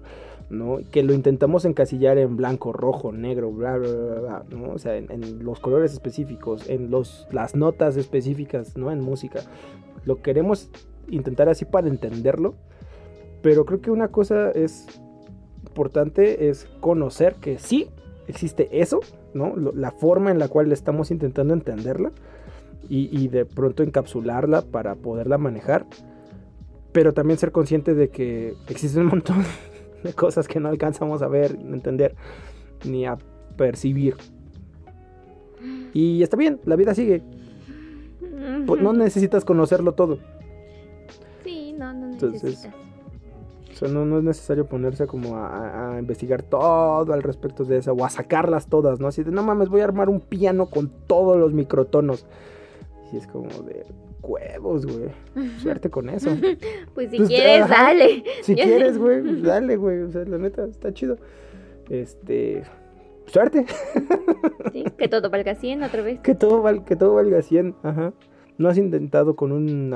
¿no? 0.50 0.80
Que 0.92 1.02
lo 1.02 1.14
intentamos 1.14 1.64
encasillar 1.64 2.18
en 2.18 2.36
blanco, 2.36 2.74
rojo, 2.74 3.14
negro, 3.14 3.52
bla, 3.52 3.78
bla, 3.78 3.90
bla, 3.90 4.20
bla, 4.20 4.46
¿no? 4.50 4.74
O 4.74 4.78
sea, 4.78 4.98
en, 4.98 5.10
en 5.10 5.46
los 5.46 5.62
colores 5.62 5.94
específicos, 5.94 6.70
en 6.70 6.92
los, 6.92 7.26
las 7.32 7.56
notas 7.56 7.96
específicas, 7.96 8.76
¿no? 8.76 8.92
En 8.92 9.00
música. 9.00 9.40
Lo 10.04 10.22
queremos 10.22 10.70
intentar 11.08 11.48
así 11.48 11.64
para 11.64 11.88
entenderlo, 11.88 12.56
pero 13.42 13.66
creo 13.66 13.82
que 13.82 13.92
una 13.92 14.10
cosa 14.10 14.52
es 14.52 14.88
importante 15.68 16.50
es 16.50 16.68
conocer 16.82 17.36
que 17.36 17.58
sí 17.58 17.90
existe 18.28 18.82
eso, 18.82 19.00
¿no? 19.34 19.56
Lo- 19.56 19.72
La 19.74 19.92
forma 19.92 20.32
en 20.32 20.40
la 20.40 20.48
cual 20.48 20.72
estamos 20.72 21.12
intentando 21.12 21.54
entenderla 21.54 22.12
y, 22.90 23.10
y 23.18 23.28
de 23.28 23.46
pronto 23.46 23.84
encapsularla 23.84 24.62
para 24.64 24.96
poderla 24.96 25.38
manejar, 25.38 25.86
pero 26.92 27.14
también 27.14 27.38
ser 27.40 27.52
consciente 27.52 27.94
de 27.94 28.10
que 28.10 28.54
existe 28.68 29.00
un 29.00 29.08
montón 29.08 29.38
de 30.04 30.14
cosas 30.14 30.48
que 30.48 30.60
no 30.60 30.70
alcanzamos 30.70 31.22
a 31.22 31.28
ver, 31.28 31.52
entender, 31.72 32.16
ni 32.86 33.06
a 33.06 33.18
percibir. 33.56 34.16
Y 35.94 36.24
está 36.24 36.38
bien, 36.38 36.60
la 36.66 36.76
vida 36.76 36.94
sigue. 36.96 37.22
Pues 38.66 38.82
no 38.82 38.94
necesitas 38.94 39.46
conocerlo 39.46 39.94
todo. 39.94 40.18
Sí, 41.44 41.74
no, 41.78 41.94
no 41.94 42.12
Entonces, 42.12 42.44
necesitas. 42.44 42.74
O 42.76 42.81
sea, 43.86 43.90
no, 43.94 44.06
no 44.06 44.18
es 44.20 44.24
necesario 44.24 44.66
ponerse 44.66 45.08
como 45.08 45.36
a, 45.38 45.96
a- 45.96 46.00
investigar 46.00 46.42
todo 46.44 47.14
al 47.14 47.24
respecto 47.24 47.64
de 47.66 47.78
eso 47.78 47.94
o 47.94 48.06
a 48.06 48.10
sacarlas 48.10 48.68
todas, 48.68 49.00
¿no? 49.00 49.08
Así 49.08 49.24
de, 49.24 49.32
no 49.32 49.44
mames, 49.44 49.70
voy 49.70 49.82
a 49.82 49.86
armar 49.86 50.10
un 50.10 50.20
piano 50.22 50.68
con 50.68 50.90
todos 51.08 51.38
los 51.38 51.54
microtonos. 51.54 52.26
Y 53.14 53.18
es 53.18 53.28
como 53.28 53.50
de 53.64 53.86
huevos, 54.22 54.86
güey. 54.86 55.10
Suerte 55.60 55.90
con 55.90 56.10
eso. 56.10 56.30
Pues 56.94 57.10
si 57.12 57.18
Pues, 57.18 57.30
quieres, 57.30 57.64
ajá. 57.64 57.84
dale. 57.86 58.24
Si 58.44 58.56
quieres, 58.56 58.98
güey, 58.98 59.42
dale, 59.44 59.76
güey. 59.78 60.02
O 60.02 60.12
sea, 60.12 60.24
la 60.26 60.38
neta, 60.38 60.64
está 60.66 60.94
chido. 60.94 61.18
Este. 61.90 62.64
Suerte. 63.28 63.66
Sí, 64.74 64.84
que 64.98 65.08
todo 65.08 65.30
valga 65.30 65.56
100 65.56 65.84
otra 65.84 66.02
vez. 66.02 66.20
Que 66.22 66.36
todo, 66.36 66.62
val- 66.62 66.84
que 66.86 66.96
todo 66.96 67.14
valga 67.16 67.42
100. 67.42 67.76
Ajá. 67.84 68.14
¿No 68.58 68.70
has 68.70 68.78
intentado 68.78 69.36
con 69.36 69.52
un, 69.52 69.90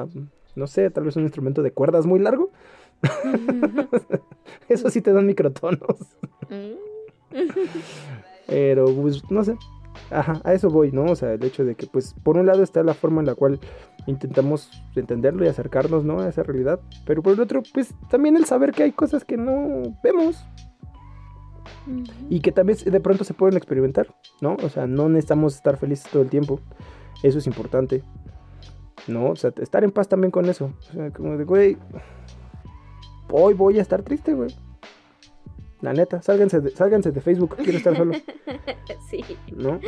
no 0.55 0.67
sé, 0.67 0.89
tal 0.89 1.03
vez 1.03 1.15
un 1.17 1.23
instrumento 1.23 1.61
de 1.61 1.71
cuerdas 1.71 2.05
muy 2.05 2.19
largo? 2.19 2.49
Eso 4.69 4.89
sí 4.89 5.01
te 5.01 5.13
dan 5.13 5.25
microtonos. 5.25 5.99
Mm. 6.49 6.85
Pero, 8.47 8.85
pues, 8.95 9.29
no 9.29 9.43
sé. 9.43 9.55
Ajá, 10.11 10.41
a 10.43 10.53
eso 10.53 10.69
voy, 10.69 10.91
¿no? 10.91 11.05
O 11.05 11.15
sea, 11.15 11.33
el 11.33 11.43
hecho 11.43 11.65
de 11.65 11.75
que, 11.75 11.87
pues, 11.87 12.13
por 12.23 12.37
un 12.37 12.45
lado 12.45 12.63
está 12.63 12.83
la 12.83 12.93
forma 12.93 13.21
en 13.21 13.27
la 13.27 13.35
cual 13.35 13.59
intentamos 14.05 14.69
entenderlo 14.95 15.45
y 15.45 15.47
acercarnos, 15.47 16.03
¿no? 16.03 16.19
A 16.19 16.29
esa 16.29 16.43
realidad. 16.43 16.79
Pero 17.05 17.23
por 17.23 17.33
el 17.33 17.39
otro, 17.39 17.63
pues, 17.73 17.93
también 18.09 18.37
el 18.37 18.45
saber 18.45 18.71
que 18.71 18.83
hay 18.83 18.91
cosas 18.91 19.25
que 19.25 19.37
no 19.37 19.97
vemos 20.03 20.45
y 22.29 22.39
que 22.39 22.51
también 22.51 22.77
de 22.85 22.99
pronto 22.99 23.23
se 23.23 23.33
pueden 23.33 23.57
experimentar, 23.57 24.13
¿no? 24.41 24.57
O 24.63 24.69
sea, 24.69 24.85
no 24.87 25.09
necesitamos 25.09 25.55
estar 25.55 25.77
felices 25.77 26.09
todo 26.11 26.21
el 26.21 26.29
tiempo. 26.29 26.59
Eso 27.23 27.39
es 27.39 27.47
importante, 27.47 28.03
¿no? 29.07 29.29
O 29.31 29.35
sea, 29.35 29.51
estar 29.57 29.83
en 29.83 29.91
paz 29.91 30.07
también 30.07 30.31
con 30.31 30.45
eso. 30.45 30.71
O 30.89 30.93
sea, 30.93 31.11
como 31.11 31.37
de, 31.37 31.43
güey, 31.43 31.77
hoy 33.32 33.53
voy 33.53 33.80
a 33.80 33.82
estar 33.82 34.03
triste, 34.03 34.34
güey. 34.34 34.53
La 35.82 35.93
neta, 35.93 36.21
sálganse 36.21 36.61
de, 36.61 36.71
sálganse 36.71 37.11
de 37.11 37.21
Facebook, 37.21 37.57
quiero 37.57 37.78
estar 37.78 37.95
solo, 37.95 38.13
Sí. 39.09 39.23
¿no? 39.55 39.80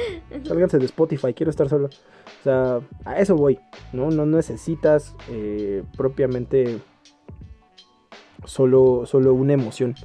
Sálganse 0.44 0.78
de 0.78 0.86
Spotify, 0.86 1.34
quiero 1.34 1.50
estar 1.50 1.70
solo. 1.70 1.88
O 1.88 2.44
sea, 2.44 2.82
a 3.06 3.20
eso 3.20 3.36
voy, 3.36 3.58
¿no? 3.94 4.12
No 4.12 4.26
necesitas 4.26 5.16
eh, 5.32 5.84
propiamente 5.96 6.80
solo, 8.46 9.06
solo 9.06 9.34
una 9.34 9.54
emoción. 9.54 9.96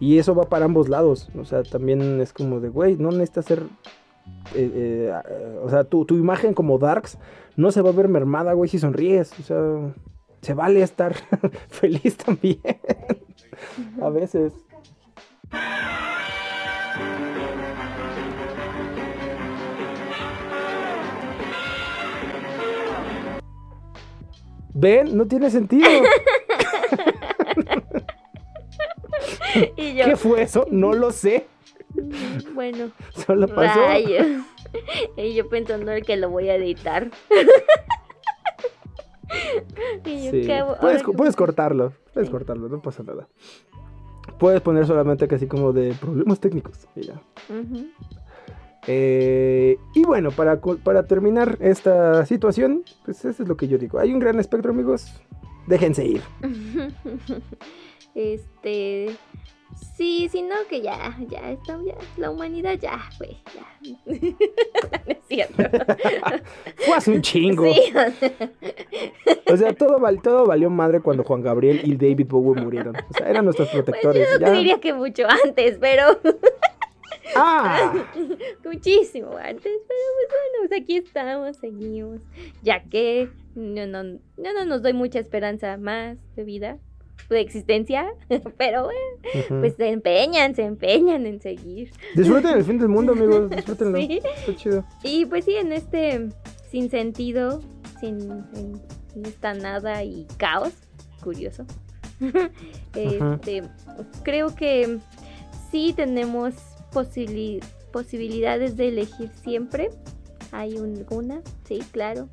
Y 0.00 0.18
eso 0.18 0.34
va 0.34 0.44
para 0.44 0.64
ambos 0.64 0.88
lados. 0.88 1.28
O 1.38 1.44
sea, 1.44 1.62
también 1.62 2.20
es 2.20 2.32
como 2.32 2.60
de, 2.60 2.68
güey, 2.68 2.96
no 2.96 3.10
necesitas 3.10 3.44
ser... 3.44 3.62
eh, 4.54 4.70
eh, 4.74 5.12
eh, 5.30 5.58
o 5.62 5.70
sea, 5.70 5.84
tu, 5.84 6.04
tu 6.04 6.16
imagen 6.16 6.54
como 6.54 6.78
Darks 6.78 7.18
no 7.56 7.70
se 7.70 7.82
va 7.82 7.90
a 7.90 7.94
ver 7.94 8.08
mermada, 8.08 8.52
güey, 8.54 8.68
si 8.68 8.78
sonríes. 8.78 9.32
O 9.38 9.42
sea, 9.42 9.94
se 10.42 10.54
vale 10.54 10.82
estar 10.82 11.14
feliz 11.68 12.16
también. 12.16 12.60
a 14.00 14.08
veces. 14.10 14.52
¿Ven? 24.74 25.16
No 25.16 25.26
tiene 25.26 25.50
sentido. 25.50 25.88
Y 29.76 29.94
yo, 29.94 30.04
¿Qué 30.04 30.16
fue 30.16 30.42
eso? 30.42 30.66
No 30.70 30.92
lo 30.92 31.10
sé. 31.10 31.46
bueno, 32.52 32.90
Solo 33.26 33.48
pasó. 33.48 33.80
rayos. 33.86 34.26
Y 35.16 35.34
yo 35.34 35.48
pensando 35.48 35.90
en 35.92 36.04
que 36.04 36.16
lo 36.16 36.28
voy 36.28 36.50
a 36.50 36.56
editar. 36.56 37.10
Puedes, 40.80 41.02
cortarlo. 41.36 41.92
Puedes 42.12 42.28
Sí. 42.28 42.32
cortarlo, 42.32 42.68
no 42.68 42.80
pasa 42.82 43.02
nada. 43.02 43.28
Puedes 44.38 44.60
poner 44.60 44.86
solamente 44.86 45.28
así 45.32 45.46
como 45.46 45.72
de 45.72 45.94
problemas 45.94 46.40
técnicos. 46.40 46.86
Y 46.96 47.02
ya. 47.02 47.20
Eh, 48.88 49.76
y 49.94 50.04
bueno, 50.04 50.30
para, 50.30 50.60
para 50.60 51.04
terminar 51.04 51.58
esta 51.60 52.24
situación, 52.26 52.82
pues 53.04 53.24
eso 53.24 53.42
es 53.42 53.48
lo 53.48 53.56
que 53.56 53.68
yo 53.68 53.78
digo. 53.78 53.98
Hay 53.98 54.12
un 54.12 54.18
gran 54.20 54.38
espectro, 54.38 54.70
amigos. 54.72 55.12
Déjense 55.66 56.04
ir. 56.04 56.22
Este. 58.14 59.14
Sí, 59.96 60.28
si 60.30 60.42
no, 60.42 60.54
que 60.68 60.80
ya, 60.80 61.16
ya, 61.28 61.50
está, 61.50 61.78
ya, 61.84 61.94
la 62.16 62.30
humanidad 62.30 62.78
ya, 62.78 62.98
güey, 63.18 63.36
ya. 63.54 63.96
No 65.06 65.12
es 65.12 65.18
cierto. 65.28 65.54
Fue 66.76 66.94
hace 66.96 67.10
un 67.12 67.20
chingo. 67.22 67.64
Sí, 67.72 67.92
o 69.50 69.56
sea, 69.56 69.72
todo, 69.74 69.98
val- 69.98 70.22
todo 70.22 70.46
valió 70.46 70.70
madre 70.70 71.00
cuando 71.00 71.24
Juan 71.24 71.42
Gabriel 71.42 71.80
y 71.84 71.96
David 71.96 72.26
Bowie 72.28 72.62
murieron. 72.62 72.96
O 72.96 73.12
sea, 73.16 73.28
eran 73.28 73.44
nuestros 73.44 73.68
pues 73.70 73.82
protectores. 73.84 74.26
yo 74.26 74.34
no 74.34 74.40
ya. 74.40 74.52
te 74.52 74.58
diría 74.58 74.80
que 74.80 74.92
mucho 74.94 75.24
antes, 75.44 75.76
pero 75.80 76.04
¡Ah! 77.36 77.92
muchísimo 78.64 79.36
antes, 79.36 79.62
pero 79.62 79.78
pues 79.86 80.28
bueno, 80.30 80.68
pues 80.68 80.80
aquí 80.82 80.96
estamos, 80.96 81.56
seguimos, 81.58 82.20
ya 82.62 82.82
que 82.84 83.28
no, 83.54 83.86
no, 83.86 84.02
no, 84.04 84.18
no 84.36 84.64
nos 84.64 84.82
doy 84.82 84.92
mucha 84.92 85.18
esperanza 85.18 85.76
más 85.76 86.16
de 86.36 86.44
vida, 86.44 86.78
de 87.28 87.40
existencia, 87.40 88.06
pero 88.58 88.84
bueno, 88.84 89.00
Ujú. 89.46 89.60
pues 89.60 89.74
se 89.76 89.88
empeñan, 89.88 90.54
se 90.54 90.62
empeñan 90.64 91.26
en 91.26 91.40
seguir. 91.40 91.90
Disfruten 92.14 92.56
el 92.58 92.64
fin 92.64 92.78
del 92.78 92.88
mundo, 92.88 93.12
amigos. 93.18 93.50
Disfrútenlo. 93.50 93.98
Sí. 93.98 94.20
Está 94.38 94.56
chido. 94.56 94.84
Y 95.02 95.26
pues 95.26 95.44
sí, 95.44 95.56
en 95.56 95.72
este 95.72 96.28
sin 96.70 96.90
sentido, 96.90 97.60
sin, 98.00 98.20
en 99.14 99.26
esta 99.26 99.54
nada 99.54 100.04
y 100.04 100.26
caos, 100.36 100.72
curioso. 101.22 101.64
este, 102.94 103.62
creo 104.22 104.54
que 104.54 104.98
sí 105.70 105.92
tenemos 105.96 106.54
posibili- 106.92 107.62
posibilidades 107.92 108.76
de 108.76 108.88
elegir 108.88 109.30
siempre. 109.42 109.90
Hay 110.52 110.78
un- 110.78 111.04
una, 111.10 111.42
sí, 111.66 111.80
claro. 111.90 112.28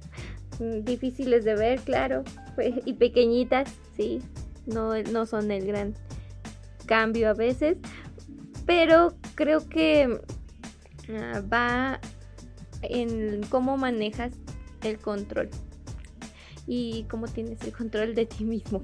mm, 0.59 0.83
difíciles 0.83 1.43
de 1.45 1.55
ver, 1.55 1.79
claro, 1.81 2.23
y 2.85 2.93
pequeñitas, 2.93 3.73
sí, 3.97 4.21
no, 4.65 5.01
no 5.03 5.25
son 5.25 5.51
el 5.51 5.65
gran 5.65 5.93
cambio 6.85 7.29
a 7.29 7.33
veces, 7.33 7.77
pero 8.65 9.13
creo 9.35 9.67
que 9.67 10.19
ah, 11.09 11.41
va 11.51 11.99
en 12.81 13.41
cómo 13.49 13.77
manejas 13.77 14.33
el 14.83 14.99
control 14.99 15.49
y 16.67 17.05
cómo 17.09 17.27
tienes 17.27 17.61
el 17.63 17.73
control 17.73 18.15
de 18.15 18.25
ti 18.25 18.43
mismo. 18.43 18.83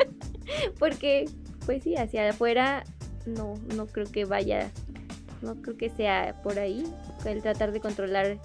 Porque, 0.78 1.26
pues 1.66 1.82
sí, 1.82 1.96
hacia 1.96 2.28
afuera 2.30 2.84
no, 3.26 3.54
no 3.74 3.86
creo 3.86 4.06
que 4.06 4.24
vaya, 4.24 4.70
no 5.42 5.60
creo 5.62 5.76
que 5.76 5.90
sea 5.90 6.40
por 6.42 6.58
ahí 6.58 6.84
el 7.24 7.42
tratar 7.42 7.72
de 7.72 7.80
controlar 7.80 8.38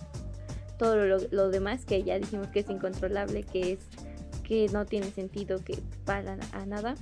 todo 0.77 0.95
lo, 1.05 1.17
lo 1.31 1.49
demás 1.49 1.85
que 1.85 2.03
ya 2.03 2.17
dijimos 2.17 2.47
que 2.47 2.61
es 2.61 2.69
incontrolable, 2.69 3.43
que 3.43 3.73
es 3.73 3.79
que 4.49 4.67
no 4.73 4.85
tiene 4.85 5.11
sentido, 5.11 5.63
que 5.63 5.77
para 6.05 6.37
a 6.51 6.65
nada. 6.65 6.95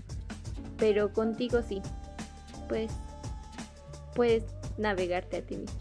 Pero 0.78 1.14
contigo 1.14 1.62
sí, 1.68 1.82
pues 2.68 2.92
puedes 4.14 4.44
navegarte 4.78 5.38
a 5.38 5.42
ti 5.42 5.56
mismo. 5.58 5.80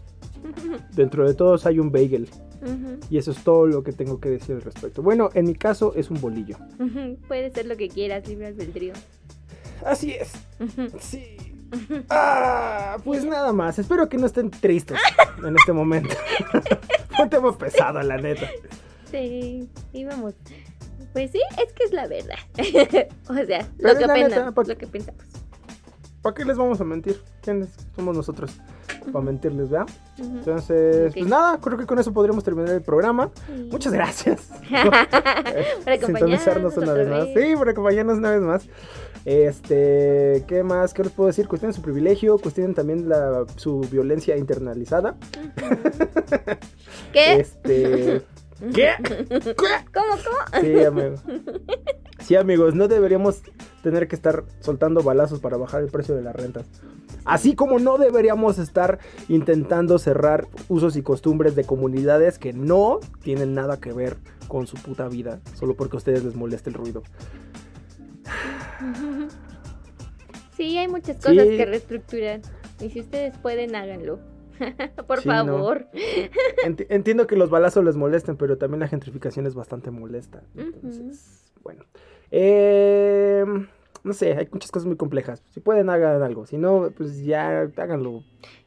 Dentro 0.93 1.27
de 1.27 1.35
todos 1.35 1.65
hay 1.65 1.77
un 1.79 1.91
bagel. 1.91 2.29
Y 3.11 3.19
eso 3.19 3.29
es 3.31 3.43
todo 3.43 3.67
lo 3.67 3.83
que 3.83 3.91
tengo 3.91 4.19
que 4.19 4.29
decir 4.29 4.55
al 4.55 4.61
respecto. 4.63 5.03
Bueno, 5.03 5.29
en 5.35 5.45
mi 5.45 5.53
caso 5.53 5.93
es 5.95 6.09
un 6.09 6.19
bolillo. 6.19 6.57
ujú, 6.79 7.17
Puedes 7.27 7.53
ser 7.53 7.67
lo 7.67 7.77
que 7.77 7.87
quieras, 7.89 8.27
libre 8.27 8.47
albedrío. 8.47 8.93
Así 9.85 10.13
es. 10.13 10.31
Sí. 10.99 11.37
Ah, 12.09 12.97
pues 13.03 13.25
nada 13.25 13.53
más. 13.53 13.77
Espero 13.77 14.09
que 14.09 14.17
no 14.17 14.25
estén 14.25 14.49
tristes 14.49 14.97
en 15.45 15.55
este 15.55 15.71
momento. 15.73 16.15
Un 17.21 17.29
tema 17.29 17.55
pesado, 17.55 18.01
la 18.01 18.17
neta. 18.17 18.47
Sí, 19.11 19.69
y 19.93 20.05
vamos. 20.05 20.33
Pues 21.17 21.31
sí, 21.31 21.41
es 21.65 21.73
que 21.73 21.83
es 21.83 21.93
la 21.93 22.05
verdad. 22.05 22.35
o 23.27 23.33
sea, 23.33 23.67
Pero 23.75 23.93
lo 23.93 24.13
que, 24.13 24.23
neta, 24.23 24.51
pa- 24.51 24.63
lo 24.63 24.77
que 24.77 24.85
pensamos. 24.85 25.23
¿Para 26.21 26.35
qué 26.35 26.45
les 26.45 26.57
vamos 26.57 26.79
a 26.79 26.83
mentir? 26.83 27.19
¿Quiénes 27.41 27.69
somos 27.95 28.15
nosotros? 28.15 28.51
Para 29.11 29.25
mentirles, 29.25 29.67
¿verdad? 29.71 29.87
Entonces, 30.19 31.13
pues 31.15 31.25
nada, 31.25 31.57
creo 31.59 31.75
que 31.75 31.87
con 31.87 31.97
eso 31.97 32.13
podríamos 32.13 32.43
terminar 32.43 32.69
el 32.69 32.83
programa. 32.83 33.31
Sí. 33.47 33.67
Muchas 33.71 33.93
gracias. 33.93 34.51
por 34.69 34.93
acompañarnos 34.93 36.05
Sintonizarnos 36.05 36.77
una 36.77 36.93
vez 36.93 37.07
más. 37.07 37.27
Sí, 37.33 37.55
por 37.55 37.69
acompañarnos 37.69 38.19
una 38.19 38.31
vez 38.33 38.41
más. 38.41 38.67
Este, 39.25 40.43
¿qué 40.47 40.61
más? 40.61 40.93
¿Qué 40.93 41.01
les 41.01 41.11
puedo 41.13 41.29
decir? 41.29 41.47
Cuestionen 41.47 41.73
su 41.73 41.81
privilegio, 41.81 42.37
cuestionen 42.37 42.75
también 42.75 43.09
la, 43.09 43.43
su 43.55 43.79
violencia 43.91 44.37
internalizada. 44.37 45.15
Ujú. 45.35 46.57
¿Qué? 47.11 47.33
Este, 47.41 48.21
¿qué? 48.73 48.91
¿Cómo, 49.55 50.15
cómo? 50.23 50.61
Sí, 50.61 50.83
amigo. 50.83 51.15
Sí, 52.19 52.35
amigos, 52.35 52.73
no 52.75 52.87
deberíamos 52.87 53.41
tener 53.83 54.07
que 54.07 54.15
estar 54.15 54.43
soltando 54.59 55.01
balazos 55.03 55.39
para 55.39 55.57
bajar 55.57 55.81
el 55.83 55.89
precio 55.89 56.15
de 56.15 56.21
las 56.23 56.35
rentas. 56.35 56.65
Así 57.25 57.55
como 57.55 57.77
no 57.79 57.97
deberíamos 57.97 58.57
estar 58.57 58.99
intentando 59.29 59.99
cerrar 59.99 60.47
usos 60.69 60.95
y 60.95 61.03
costumbres 61.03 61.55
de 61.55 61.63
comunidades 61.65 62.39
que 62.39 62.53
no 62.53 62.99
tienen 63.21 63.53
nada 63.53 63.79
que 63.79 63.93
ver 63.93 64.17
con 64.47 64.65
su 64.65 64.77
puta 64.77 65.07
vida, 65.07 65.41
solo 65.53 65.75
porque 65.75 65.97
a 65.97 65.99
ustedes 65.99 66.23
les 66.23 66.35
molesta 66.35 66.69
el 66.69 66.73
ruido. 66.75 67.03
Sí, 70.55 70.77
hay 70.77 70.87
muchas 70.87 71.17
Sí. 71.17 71.21
cosas 71.23 71.45
que 71.47 71.65
reestructurar. 71.65 72.41
Y 72.79 72.89
si 72.89 73.01
ustedes 73.01 73.37
pueden, 73.37 73.75
háganlo. 73.75 74.19
Por 75.07 75.21
Sí, 75.21 75.29
no. 75.29 75.35
favor. 75.45 75.87
Enti- 76.65 76.85
entiendo 76.89 77.27
que 77.27 77.35
los 77.35 77.49
balazos 77.49 77.83
les 77.83 77.95
molesten, 77.95 78.37
pero 78.37 78.57
también 78.57 78.79
la 78.79 78.87
gentrificación 78.87 79.45
es 79.47 79.55
bastante 79.55 79.91
molesta. 79.91 80.43
Entonces, 80.55 81.51
bueno. 81.63 81.83
Eh, 82.31 83.45
no 84.03 84.13
sé, 84.13 84.33
hay 84.33 84.47
muchas 84.51 84.71
cosas 84.71 84.85
muy 84.87 84.95
complejas. 84.97 85.43
Si 85.51 85.59
pueden, 85.59 85.89
hagan 85.89 86.21
algo. 86.23 86.45
Si 86.45 86.57
no, 86.57 86.91
pues 86.95 87.23
ya 87.23 87.61
háganlo. 87.77 88.23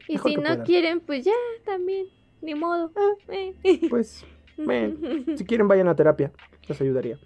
Y 0.08 0.18
si 0.18 0.36
no 0.36 0.42
puedan. 0.42 0.64
quieren, 0.64 1.00
pues 1.00 1.24
ya 1.24 1.32
también. 1.64 2.06
Ni 2.42 2.54
modo. 2.54 2.90
Eh. 3.28 3.54
Pues, 3.88 4.24
si 5.36 5.44
quieren, 5.44 5.68
vayan 5.68 5.88
a 5.88 5.94
terapia. 5.96 6.32
Les 6.68 6.80
ayudaría. 6.80 7.18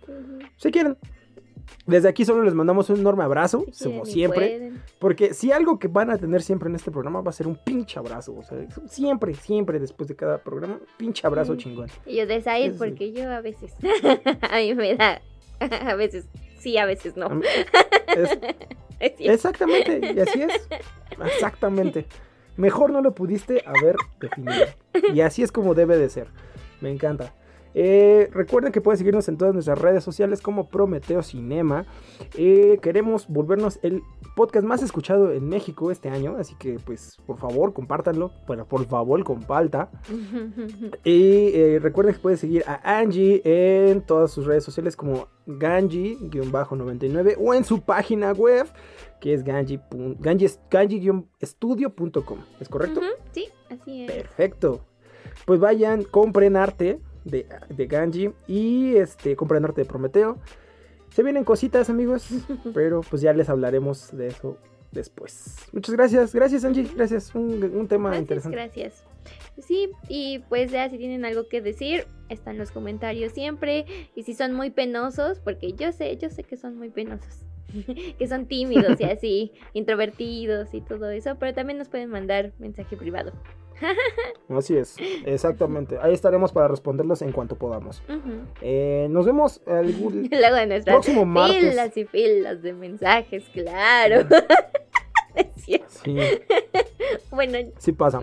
Si 0.56 0.70
quieren. 0.70 0.96
Desde 1.86 2.08
aquí 2.08 2.24
solo 2.24 2.42
les 2.44 2.54
mandamos 2.54 2.88
un 2.90 2.98
enorme 3.00 3.24
abrazo, 3.24 3.64
como 3.82 4.04
siempre. 4.06 4.58
pueden. 4.58 4.82
Porque 4.98 5.34
si 5.34 5.52
algo 5.52 5.78
que 5.78 5.88
van 5.88 6.10
a 6.10 6.18
tener 6.18 6.42
siempre 6.42 6.68
en 6.68 6.74
este 6.76 6.90
programa 6.90 7.20
va 7.20 7.30
a 7.30 7.32
ser 7.32 7.46
un 7.46 7.56
pinche 7.56 7.98
abrazo. 7.98 8.34
O 8.36 8.42
sea, 8.42 8.58
siempre, 8.88 9.34
siempre 9.34 9.78
después 9.78 10.08
de 10.08 10.16
cada 10.16 10.38
programa, 10.38 10.78
pinche 10.96 11.26
abrazo 11.26 11.54
Mm. 11.54 11.56
chingón. 11.58 11.90
Y 12.06 12.16
yo 12.16 12.26
de 12.26 12.40
Said, 12.40 12.76
porque 12.78 13.12
yo 13.12 13.30
a 13.30 13.40
veces. 13.40 13.74
a 14.50 14.56
mí 14.58 14.74
me 14.74 14.94
da. 14.96 15.20
A 15.60 15.94
veces 15.94 16.26
sí, 16.58 16.76
a 16.78 16.84
veces 16.86 17.16
no. 17.16 17.28
Es- 19.00 19.14
exactamente, 19.18 20.12
y 20.14 20.18
así 20.20 20.42
es. 20.42 20.68
Exactamente. 21.34 22.06
Mejor 22.56 22.90
no 22.90 23.00
lo 23.02 23.14
pudiste 23.14 23.62
haber 23.66 23.96
definido. 24.20 24.66
Y 25.12 25.20
así 25.20 25.42
es 25.42 25.50
como 25.52 25.74
debe 25.74 25.96
de 25.98 26.08
ser. 26.08 26.28
Me 26.80 26.90
encanta. 26.90 27.34
Eh, 27.74 28.30
recuerden 28.32 28.70
que 28.72 28.80
pueden 28.80 28.98
seguirnos 28.98 29.28
en 29.28 29.36
todas 29.36 29.52
nuestras 29.52 29.78
redes 29.80 30.04
sociales 30.04 30.40
como 30.40 30.68
Prometeo 30.68 31.22
Cinema. 31.22 31.86
Eh, 32.36 32.78
queremos 32.80 33.26
volvernos 33.28 33.78
el 33.82 34.02
podcast 34.36 34.64
más 34.66 34.82
escuchado 34.82 35.32
en 35.32 35.48
México 35.48 35.90
este 35.90 36.08
año. 36.08 36.36
Así 36.38 36.54
que, 36.56 36.78
pues, 36.84 37.18
por 37.26 37.36
favor, 37.38 37.72
compártanlo. 37.72 38.30
Bueno, 38.46 38.66
por 38.66 38.84
favor, 38.86 39.22
comparta. 39.24 39.90
Y 41.04 41.50
eh, 41.54 41.78
recuerden 41.82 42.14
que 42.14 42.20
pueden 42.20 42.38
seguir 42.38 42.62
a 42.66 42.98
Angie 42.98 43.42
en 43.44 44.00
todas 44.02 44.30
sus 44.30 44.46
redes 44.46 44.64
sociales 44.64 44.96
como 44.96 45.28
Ganji-99 45.46 47.36
o 47.38 47.52
en 47.54 47.64
su 47.64 47.80
página 47.82 48.32
web 48.32 48.66
que 49.20 49.32
es 49.34 49.42
Ganji. 49.42 49.78
pun- 49.78 50.16
Ganji- 50.18 50.58
Ganji-estudio.com. 50.70 52.38
¿Es 52.60 52.68
correcto? 52.68 53.00
Ujú, 53.00 53.08
Sí, 53.32 53.46
así 53.70 54.04
es. 54.04 54.12
Perfecto. 54.12 54.80
Pues 55.46 55.60
vayan, 55.60 56.04
compren 56.04 56.56
arte 56.56 57.00
de, 57.24 57.46
de 57.68 57.86
Ganji 57.86 58.30
y 58.46 58.96
este, 58.96 59.36
compren 59.36 59.64
arte 59.64 59.82
de 59.82 59.86
Prometeo. 59.86 60.38
Se 61.10 61.22
vienen 61.22 61.44
cositas, 61.44 61.90
amigos, 61.90 62.28
pero 62.74 63.02
pues 63.02 63.22
ya 63.22 63.32
les 63.32 63.48
hablaremos 63.48 64.16
de 64.16 64.28
eso 64.28 64.58
después. 64.90 65.56
Muchas 65.72 65.94
gracias, 65.94 66.34
gracias 66.34 66.64
Angie, 66.64 66.88
gracias. 66.94 67.34
Un, 67.34 67.62
un 67.62 67.88
tema 67.88 68.10
Gracias, 68.10 68.22
interesante. 68.22 68.56
gracias. 68.56 69.04
Sí, 69.58 69.90
y 70.08 70.40
pues 70.48 70.70
ya 70.70 70.88
si 70.90 70.98
tienen 70.98 71.24
algo 71.24 71.48
que 71.48 71.60
decir, 71.60 72.06
están 72.28 72.58
los 72.58 72.70
comentarios 72.70 73.32
siempre. 73.32 73.86
Y 74.14 74.24
si 74.24 74.34
son 74.34 74.52
muy 74.52 74.70
penosos, 74.70 75.38
porque 75.40 75.72
yo 75.72 75.92
sé, 75.92 76.16
yo 76.16 76.30
sé 76.30 76.44
que 76.44 76.56
son 76.56 76.76
muy 76.76 76.90
penosos. 76.90 77.44
que 78.18 78.28
son 78.28 78.46
tímidos 78.46 79.00
y 79.00 79.04
así, 79.04 79.52
introvertidos 79.72 80.74
y 80.74 80.80
todo 80.80 81.10
eso, 81.10 81.36
pero 81.38 81.54
también 81.54 81.78
nos 81.78 81.88
pueden 81.88 82.10
mandar 82.10 82.52
mensaje 82.58 82.96
privado. 82.96 83.32
Así 84.48 84.76
es, 84.76 84.96
exactamente. 85.24 85.98
Ahí 86.00 86.12
estaremos 86.14 86.52
para 86.52 86.68
responderlos 86.68 87.22
en 87.22 87.32
cuanto 87.32 87.56
podamos. 87.56 88.02
Eh, 88.60 89.06
nos 89.10 89.26
vemos 89.26 89.60
algún 89.66 90.28
Luego 90.30 90.84
próximo 90.84 91.24
martes. 91.24 91.70
filas 91.70 91.96
y 91.96 92.04
filas 92.04 92.62
de 92.62 92.72
mensajes, 92.72 93.44
claro. 93.52 94.26
Es 95.34 95.64
cierto. 95.64 95.88
Sí, 96.04 96.16
bueno, 97.32 97.58
sí 97.78 97.90
pasa. 97.90 98.20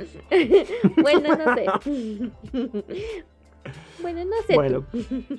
bueno, 1.01 1.35
no 1.35 1.55
sé. 1.55 2.31
Bueno, 4.01 4.25
no 4.25 4.35
sé. 4.47 4.55
Bueno, 4.55 4.85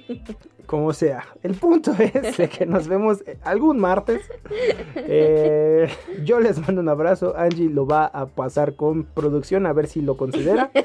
como 0.66 0.92
sea. 0.92 1.26
El 1.42 1.54
punto 1.54 1.92
es 1.98 2.36
que 2.50 2.66
nos 2.66 2.88
vemos 2.88 3.22
algún 3.42 3.78
martes. 3.78 4.22
Eh, 4.96 5.88
yo 6.24 6.40
les 6.40 6.58
mando 6.58 6.80
un 6.80 6.88
abrazo. 6.88 7.34
Angie 7.36 7.68
lo 7.68 7.86
va 7.86 8.06
a 8.06 8.26
pasar 8.26 8.74
con 8.76 9.04
producción 9.04 9.66
a 9.66 9.72
ver 9.72 9.86
si 9.86 10.00
lo 10.02 10.16
considera. 10.16 10.70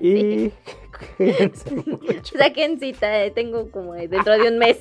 Y 0.00 0.52
cuídense 1.16 1.70
mucho. 1.86 2.36
Saquen 2.36 2.78
cita, 2.78 3.24
eh, 3.24 3.30
tengo 3.30 3.70
como 3.70 3.94
de- 3.94 4.08
dentro 4.08 4.32
de 4.34 4.48
un 4.48 4.58
mes. 4.58 4.78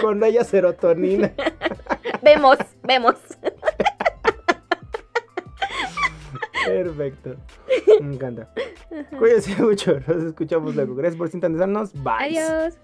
Cuando 0.00 0.26
haya 0.26 0.44
serotonina. 0.44 1.32
Vemos, 2.22 2.58
vemos. 2.84 3.14
Perfecto. 6.66 7.36
Me 8.00 8.14
encanta. 8.14 8.52
Cuídense 9.18 9.54
mucho. 9.62 9.98
Nos 10.06 10.24
escuchamos 10.24 10.74
luego. 10.74 10.94
Gracias 10.94 11.16
por 11.18 11.28
sintonizarnos. 11.28 11.92
Bye. 11.94 12.38
Adiós. 12.38 12.78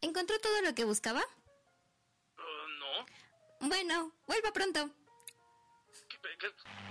¿Encontró 0.00 0.38
todo 0.40 0.62
lo 0.62 0.74
que 0.74 0.84
buscaba? 0.84 1.20
no. 2.80 3.68
Bueno, 3.68 4.12
vuelva 4.26 4.52
pronto. 4.52 4.90
¿Qué- 6.08 6.28
qué- 6.38 6.87